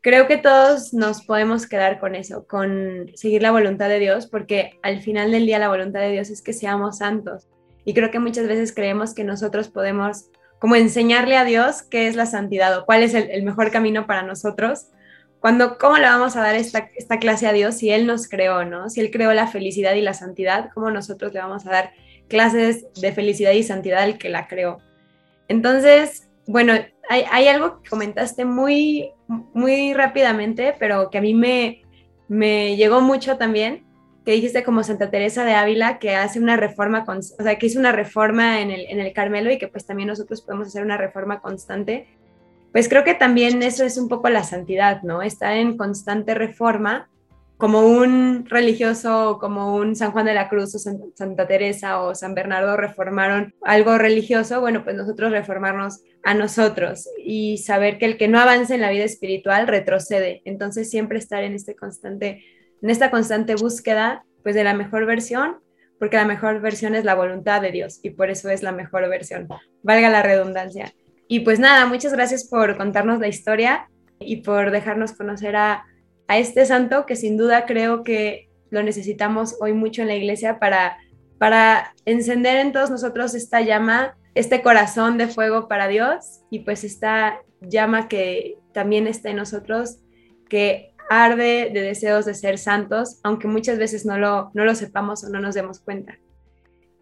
creo 0.03 0.27
que 0.27 0.37
todos 0.37 0.93
nos 0.93 1.23
podemos 1.23 1.65
quedar 1.65 1.99
con 1.99 2.13
eso, 2.13 2.45
con 2.45 3.09
seguir 3.15 3.41
la 3.41 3.51
voluntad 3.51 3.87
de 3.87 3.99
Dios, 3.99 4.27
porque 4.27 4.77
al 4.83 5.01
final 5.01 5.31
del 5.31 5.45
día 5.45 5.59
la 5.59 5.69
voluntad 5.69 6.01
de 6.01 6.11
Dios 6.11 6.29
es 6.29 6.41
que 6.41 6.53
seamos 6.53 6.97
santos. 6.97 7.47
Y 7.85 7.93
creo 7.93 8.11
que 8.11 8.19
muchas 8.19 8.47
veces 8.47 8.73
creemos 8.73 9.13
que 9.13 9.23
nosotros 9.23 9.69
podemos 9.69 10.29
como 10.59 10.75
enseñarle 10.75 11.37
a 11.37 11.45
Dios 11.45 11.83
qué 11.83 12.07
es 12.07 12.15
la 12.15 12.25
santidad 12.25 12.77
o 12.77 12.85
cuál 12.85 13.01
es 13.03 13.13
el, 13.13 13.43
mejor 13.43 13.71
camino 13.71 14.05
para 14.05 14.23
nosotros. 14.23 14.87
Cuando, 15.39 15.77
¿cómo 15.77 15.97
le 15.97 16.05
vamos 16.05 16.35
a 16.35 16.41
dar 16.41 16.55
esta, 16.55 16.89
clase 17.19 17.47
a 17.47 17.53
Dios 17.53 17.75
si 17.75 17.89
Él 17.89 18.05
nos 18.05 18.29
creó, 18.29 18.65
¿no? 18.65 18.89
Si 18.89 18.99
Él 18.99 19.09
creó 19.09 19.33
la 19.33 19.47
felicidad 19.47 19.93
y 19.95 20.01
la 20.01 20.13
santidad, 20.13 20.69
¿cómo 20.73 20.91
nosotros 20.91 21.33
le 21.33 21.39
vamos 21.39 21.65
a 21.65 21.71
dar 21.71 21.91
clases 22.27 22.85
de 22.93 23.11
felicidad 23.13 23.51
y 23.51 23.63
santidad 23.63 24.03
al 24.03 24.17
que 24.17 24.29
la 24.29 24.47
creó? 24.47 24.79
Entonces, 25.47 26.29
bueno, 26.45 26.73
hay, 27.09 27.47
algo 27.47 27.81
que 27.81 27.89
comentaste 27.89 28.45
muy, 28.45 29.11
muy 29.53 29.93
rápidamente, 29.93 30.75
pero 30.79 31.09
que 31.09 31.17
a 31.17 31.21
mí 31.21 31.33
me, 31.33 31.83
me 32.27 32.75
llegó 32.75 33.01
mucho 33.01 33.37
también, 33.37 33.85
que 34.25 34.31
dijiste 34.31 34.63
como 34.63 34.83
Santa 34.83 35.09
Teresa 35.09 35.43
de 35.43 35.53
Ávila, 35.53 35.99
que 35.99 36.15
hace 36.15 36.39
una 36.39 36.55
reforma, 36.55 37.05
o 37.07 37.21
sea, 37.21 37.57
que 37.57 37.65
hizo 37.65 37.79
una 37.79 37.91
reforma 37.91 38.61
en 38.61 38.71
el, 38.71 38.85
en 38.87 38.99
el 38.99 39.13
Carmelo 39.13 39.51
y 39.51 39.57
que 39.57 39.67
pues 39.67 39.85
también 39.85 40.07
nosotros 40.07 40.41
podemos 40.41 40.67
hacer 40.67 40.83
una 40.83 40.97
reforma 40.97 41.41
constante. 41.41 42.07
Pues 42.71 42.89
creo 42.89 43.03
que 43.03 43.13
también 43.13 43.61
eso 43.61 43.83
es 43.83 43.97
un 43.97 44.07
poco 44.07 44.29
la 44.29 44.43
santidad, 44.43 45.03
¿no? 45.03 45.21
Estar 45.21 45.55
en 45.57 45.77
constante 45.77 46.33
reforma 46.33 47.09
como 47.63 47.87
un 47.87 48.45
religioso, 48.45 49.37
como 49.39 49.77
un 49.77 49.95
San 49.95 50.11
Juan 50.11 50.25
de 50.25 50.33
la 50.33 50.49
Cruz 50.49 50.75
o 50.75 50.79
Santa 50.79 51.47
Teresa 51.47 52.01
o 52.01 52.13
San 52.13 52.35
Bernardo 52.35 52.75
reformaron 52.75 53.55
algo 53.61 53.97
religioso, 53.97 54.59
bueno, 54.59 54.83
pues 54.83 54.97
nosotros 54.97 55.31
reformarnos 55.31 56.01
a 56.23 56.33
nosotros 56.33 57.07
y 57.25 57.59
saber 57.59 57.99
que 57.99 58.05
el 58.05 58.17
que 58.17 58.27
no 58.27 58.37
avanza 58.37 58.75
en 58.75 58.81
la 58.81 58.89
vida 58.89 59.05
espiritual 59.05 59.65
retrocede. 59.65 60.41
Entonces 60.43 60.89
siempre 60.89 61.17
estar 61.17 61.41
en 61.45 61.53
este 61.53 61.73
constante, 61.73 62.43
en 62.81 62.89
esta 62.89 63.09
constante 63.09 63.55
búsqueda, 63.55 64.25
pues 64.43 64.55
de 64.55 64.65
la 64.65 64.73
mejor 64.73 65.05
versión, 65.05 65.61
porque 65.99 66.17
la 66.17 66.25
mejor 66.25 66.59
versión 66.59 66.95
es 66.95 67.05
la 67.05 67.15
voluntad 67.15 67.61
de 67.61 67.71
Dios 67.71 68.01
y 68.03 68.09
por 68.09 68.29
eso 68.29 68.49
es 68.49 68.61
la 68.61 68.73
mejor 68.73 69.07
versión. 69.07 69.47
Valga 69.83 70.09
la 70.09 70.21
redundancia. 70.21 70.93
Y 71.29 71.39
pues 71.39 71.59
nada, 71.59 71.85
muchas 71.85 72.11
gracias 72.11 72.43
por 72.45 72.75
contarnos 72.75 73.21
la 73.21 73.29
historia 73.29 73.87
y 74.19 74.41
por 74.41 74.71
dejarnos 74.71 75.13
conocer 75.13 75.55
a 75.55 75.85
a 76.33 76.39
este 76.39 76.65
santo 76.65 77.05
que 77.05 77.15
sin 77.15 77.37
duda 77.37 77.67
creo 77.67 78.03
que 78.03 78.49
lo 78.71 78.81
necesitamos 78.81 79.55
hoy 79.61 79.73
mucho 79.73 80.01
en 80.01 80.07
la 80.07 80.15
iglesia 80.15 80.57
para, 80.57 80.97
para 81.37 81.93
encender 82.05 82.57
en 82.57 82.71
todos 82.71 82.89
nosotros 82.89 83.35
esta 83.35 83.61
llama, 83.61 84.17
este 84.33 84.63
corazón 84.63 85.19
de 85.19 85.27
fuego 85.27 85.67
para 85.67 85.87
Dios 85.87 86.41
y 86.49 86.59
pues 86.59 86.83
esta 86.83 87.39
llama 87.61 88.07
que 88.07 88.57
también 88.71 89.05
está 89.05 89.29
en 89.29 89.35
nosotros, 89.35 89.99
que 90.49 90.95
arde 91.07 91.69
de 91.71 91.81
deseos 91.81 92.25
de 92.25 92.33
ser 92.33 92.57
santos, 92.57 93.19
aunque 93.21 93.47
muchas 93.47 93.77
veces 93.77 94.03
no 94.03 94.17
lo, 94.17 94.49
no 94.55 94.65
lo 94.65 94.73
sepamos 94.73 95.23
o 95.23 95.29
no 95.29 95.39
nos 95.39 95.53
demos 95.53 95.81
cuenta. 95.81 96.17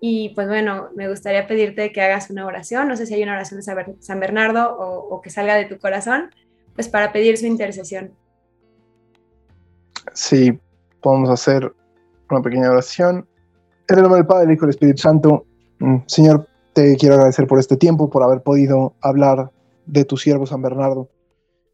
Y 0.01 0.33
pues 0.35 0.49
bueno, 0.49 0.89
me 0.93 1.07
gustaría 1.07 1.47
pedirte 1.47 1.93
que 1.93 2.01
hagas 2.01 2.29
una 2.29 2.45
oración, 2.45 2.89
no 2.89 2.97
sé 2.97 3.05
si 3.05 3.13
hay 3.13 3.23
una 3.23 3.35
oración 3.35 3.61
de 3.61 3.95
San 4.01 4.19
Bernardo 4.19 4.75
o, 4.77 5.15
o 5.15 5.21
que 5.21 5.29
salga 5.29 5.55
de 5.55 5.65
tu 5.65 5.79
corazón, 5.79 6.31
pues 6.75 6.89
para 6.89 7.13
pedir 7.13 7.37
su 7.37 7.45
intercesión. 7.45 8.13
Sí, 10.13 10.59
podamos 11.01 11.29
hacer 11.29 11.73
una 12.29 12.41
pequeña 12.41 12.69
oración. 12.69 13.27
En 13.87 13.97
el 13.97 14.03
nombre 14.03 14.19
del 14.19 14.27
Padre, 14.27 14.45
del 14.45 14.55
Hijo 14.55 14.65
y 14.65 14.67
del 14.67 14.75
Espíritu 14.75 15.01
Santo, 15.01 15.45
mm, 15.79 15.97
Señor, 16.07 16.47
te 16.73 16.95
quiero 16.97 17.15
agradecer 17.15 17.47
por 17.47 17.59
este 17.59 17.77
tiempo, 17.77 18.09
por 18.09 18.23
haber 18.23 18.41
podido 18.41 18.93
hablar 19.01 19.51
de 19.85 20.05
tu 20.05 20.17
siervo 20.17 20.45
San 20.45 20.61
Bernardo. 20.61 21.09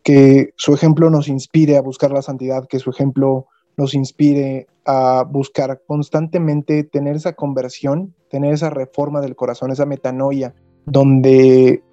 Que 0.03 0.51
su 0.55 0.73
ejemplo 0.73 1.09
nos 1.09 1.27
inspire 1.27 1.77
a 1.77 1.81
buscar 1.81 2.11
la 2.11 2.21
santidad, 2.21 2.67
que 2.67 2.79
su 2.79 2.89
ejemplo 2.89 3.47
nos 3.75 3.93
inspire 3.93 4.67
a 4.85 5.23
buscar 5.29 5.81
constantemente 5.85 6.83
tener 6.83 7.15
esa 7.15 7.33
conversión, 7.33 8.15
tener 8.29 8.53
esa 8.53 8.69
reforma 8.69 9.21
del 9.21 9.35
corazón, 9.35 9.71
esa 9.71 9.85
metanoia, 9.85 10.55
donde 10.85 11.83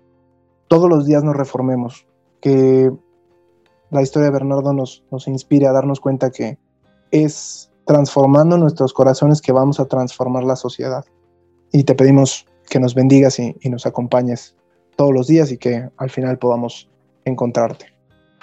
todos 0.68 0.88
los 0.88 1.04
días 1.04 1.24
nos 1.24 1.36
reformemos, 1.36 2.06
que 2.40 2.90
la 3.94 4.02
historia 4.02 4.26
de 4.26 4.32
Bernardo 4.32 4.72
nos, 4.72 5.04
nos 5.10 5.28
inspire 5.28 5.66
a 5.68 5.72
darnos 5.72 6.00
cuenta 6.00 6.30
que 6.30 6.58
es 7.12 7.70
transformando 7.86 8.58
nuestros 8.58 8.92
corazones 8.92 9.40
que 9.40 9.52
vamos 9.52 9.78
a 9.78 9.86
transformar 9.86 10.42
la 10.42 10.56
sociedad. 10.56 11.04
Y 11.70 11.84
te 11.84 11.94
pedimos 11.94 12.46
que 12.68 12.80
nos 12.80 12.94
bendigas 12.94 13.38
y, 13.38 13.56
y 13.60 13.70
nos 13.70 13.86
acompañes 13.86 14.56
todos 14.96 15.12
los 15.12 15.28
días 15.28 15.52
y 15.52 15.58
que 15.58 15.88
al 15.96 16.10
final 16.10 16.38
podamos 16.38 16.90
encontrarte. 17.24 17.86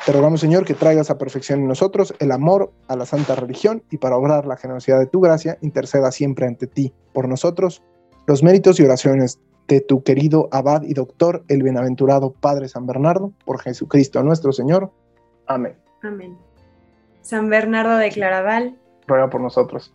Te 0.06 0.14
rogamos, 0.14 0.40
Señor, 0.40 0.66
que 0.66 0.74
traigas 0.74 1.10
a 1.10 1.18
perfección 1.18 1.60
en 1.60 1.68
nosotros 1.68 2.14
el 2.20 2.32
amor 2.32 2.72
a 2.88 2.96
la 2.96 3.06
santa 3.06 3.36
religión 3.36 3.84
y 3.92 3.98
para 3.98 4.18
obrar 4.18 4.46
la 4.46 4.58
generosidad 4.58 5.00
de 5.00 5.06
tu 5.06 5.20
gracia, 5.20 5.58
interceda 5.62 6.12
siempre 6.12 6.48
ante 6.48 6.66
ti 6.66 6.94
por 7.14 7.28
nosotros 7.28 7.84
los 8.26 8.42
méritos 8.42 8.80
y 8.80 8.84
oraciones 8.84 9.40
de 9.68 9.82
tu 9.82 10.04
querido 10.04 10.48
abad 10.52 10.84
y 10.84 10.94
doctor, 10.94 11.44
el 11.48 11.64
bienaventurado 11.64 12.34
Padre 12.34 12.68
San 12.68 12.86
Bernardo, 12.86 13.34
por 13.46 13.60
Jesucristo 13.60 14.24
nuestro 14.24 14.54
Señor. 14.54 14.92
Amén. 15.48 15.78
Amén. 16.04 16.38
San 17.22 17.50
Bernardo 17.50 17.98
de 17.98 18.10
Claraval, 18.10 18.80
ruega 19.08 19.30
por 19.30 19.42
nosotros. 19.42 19.94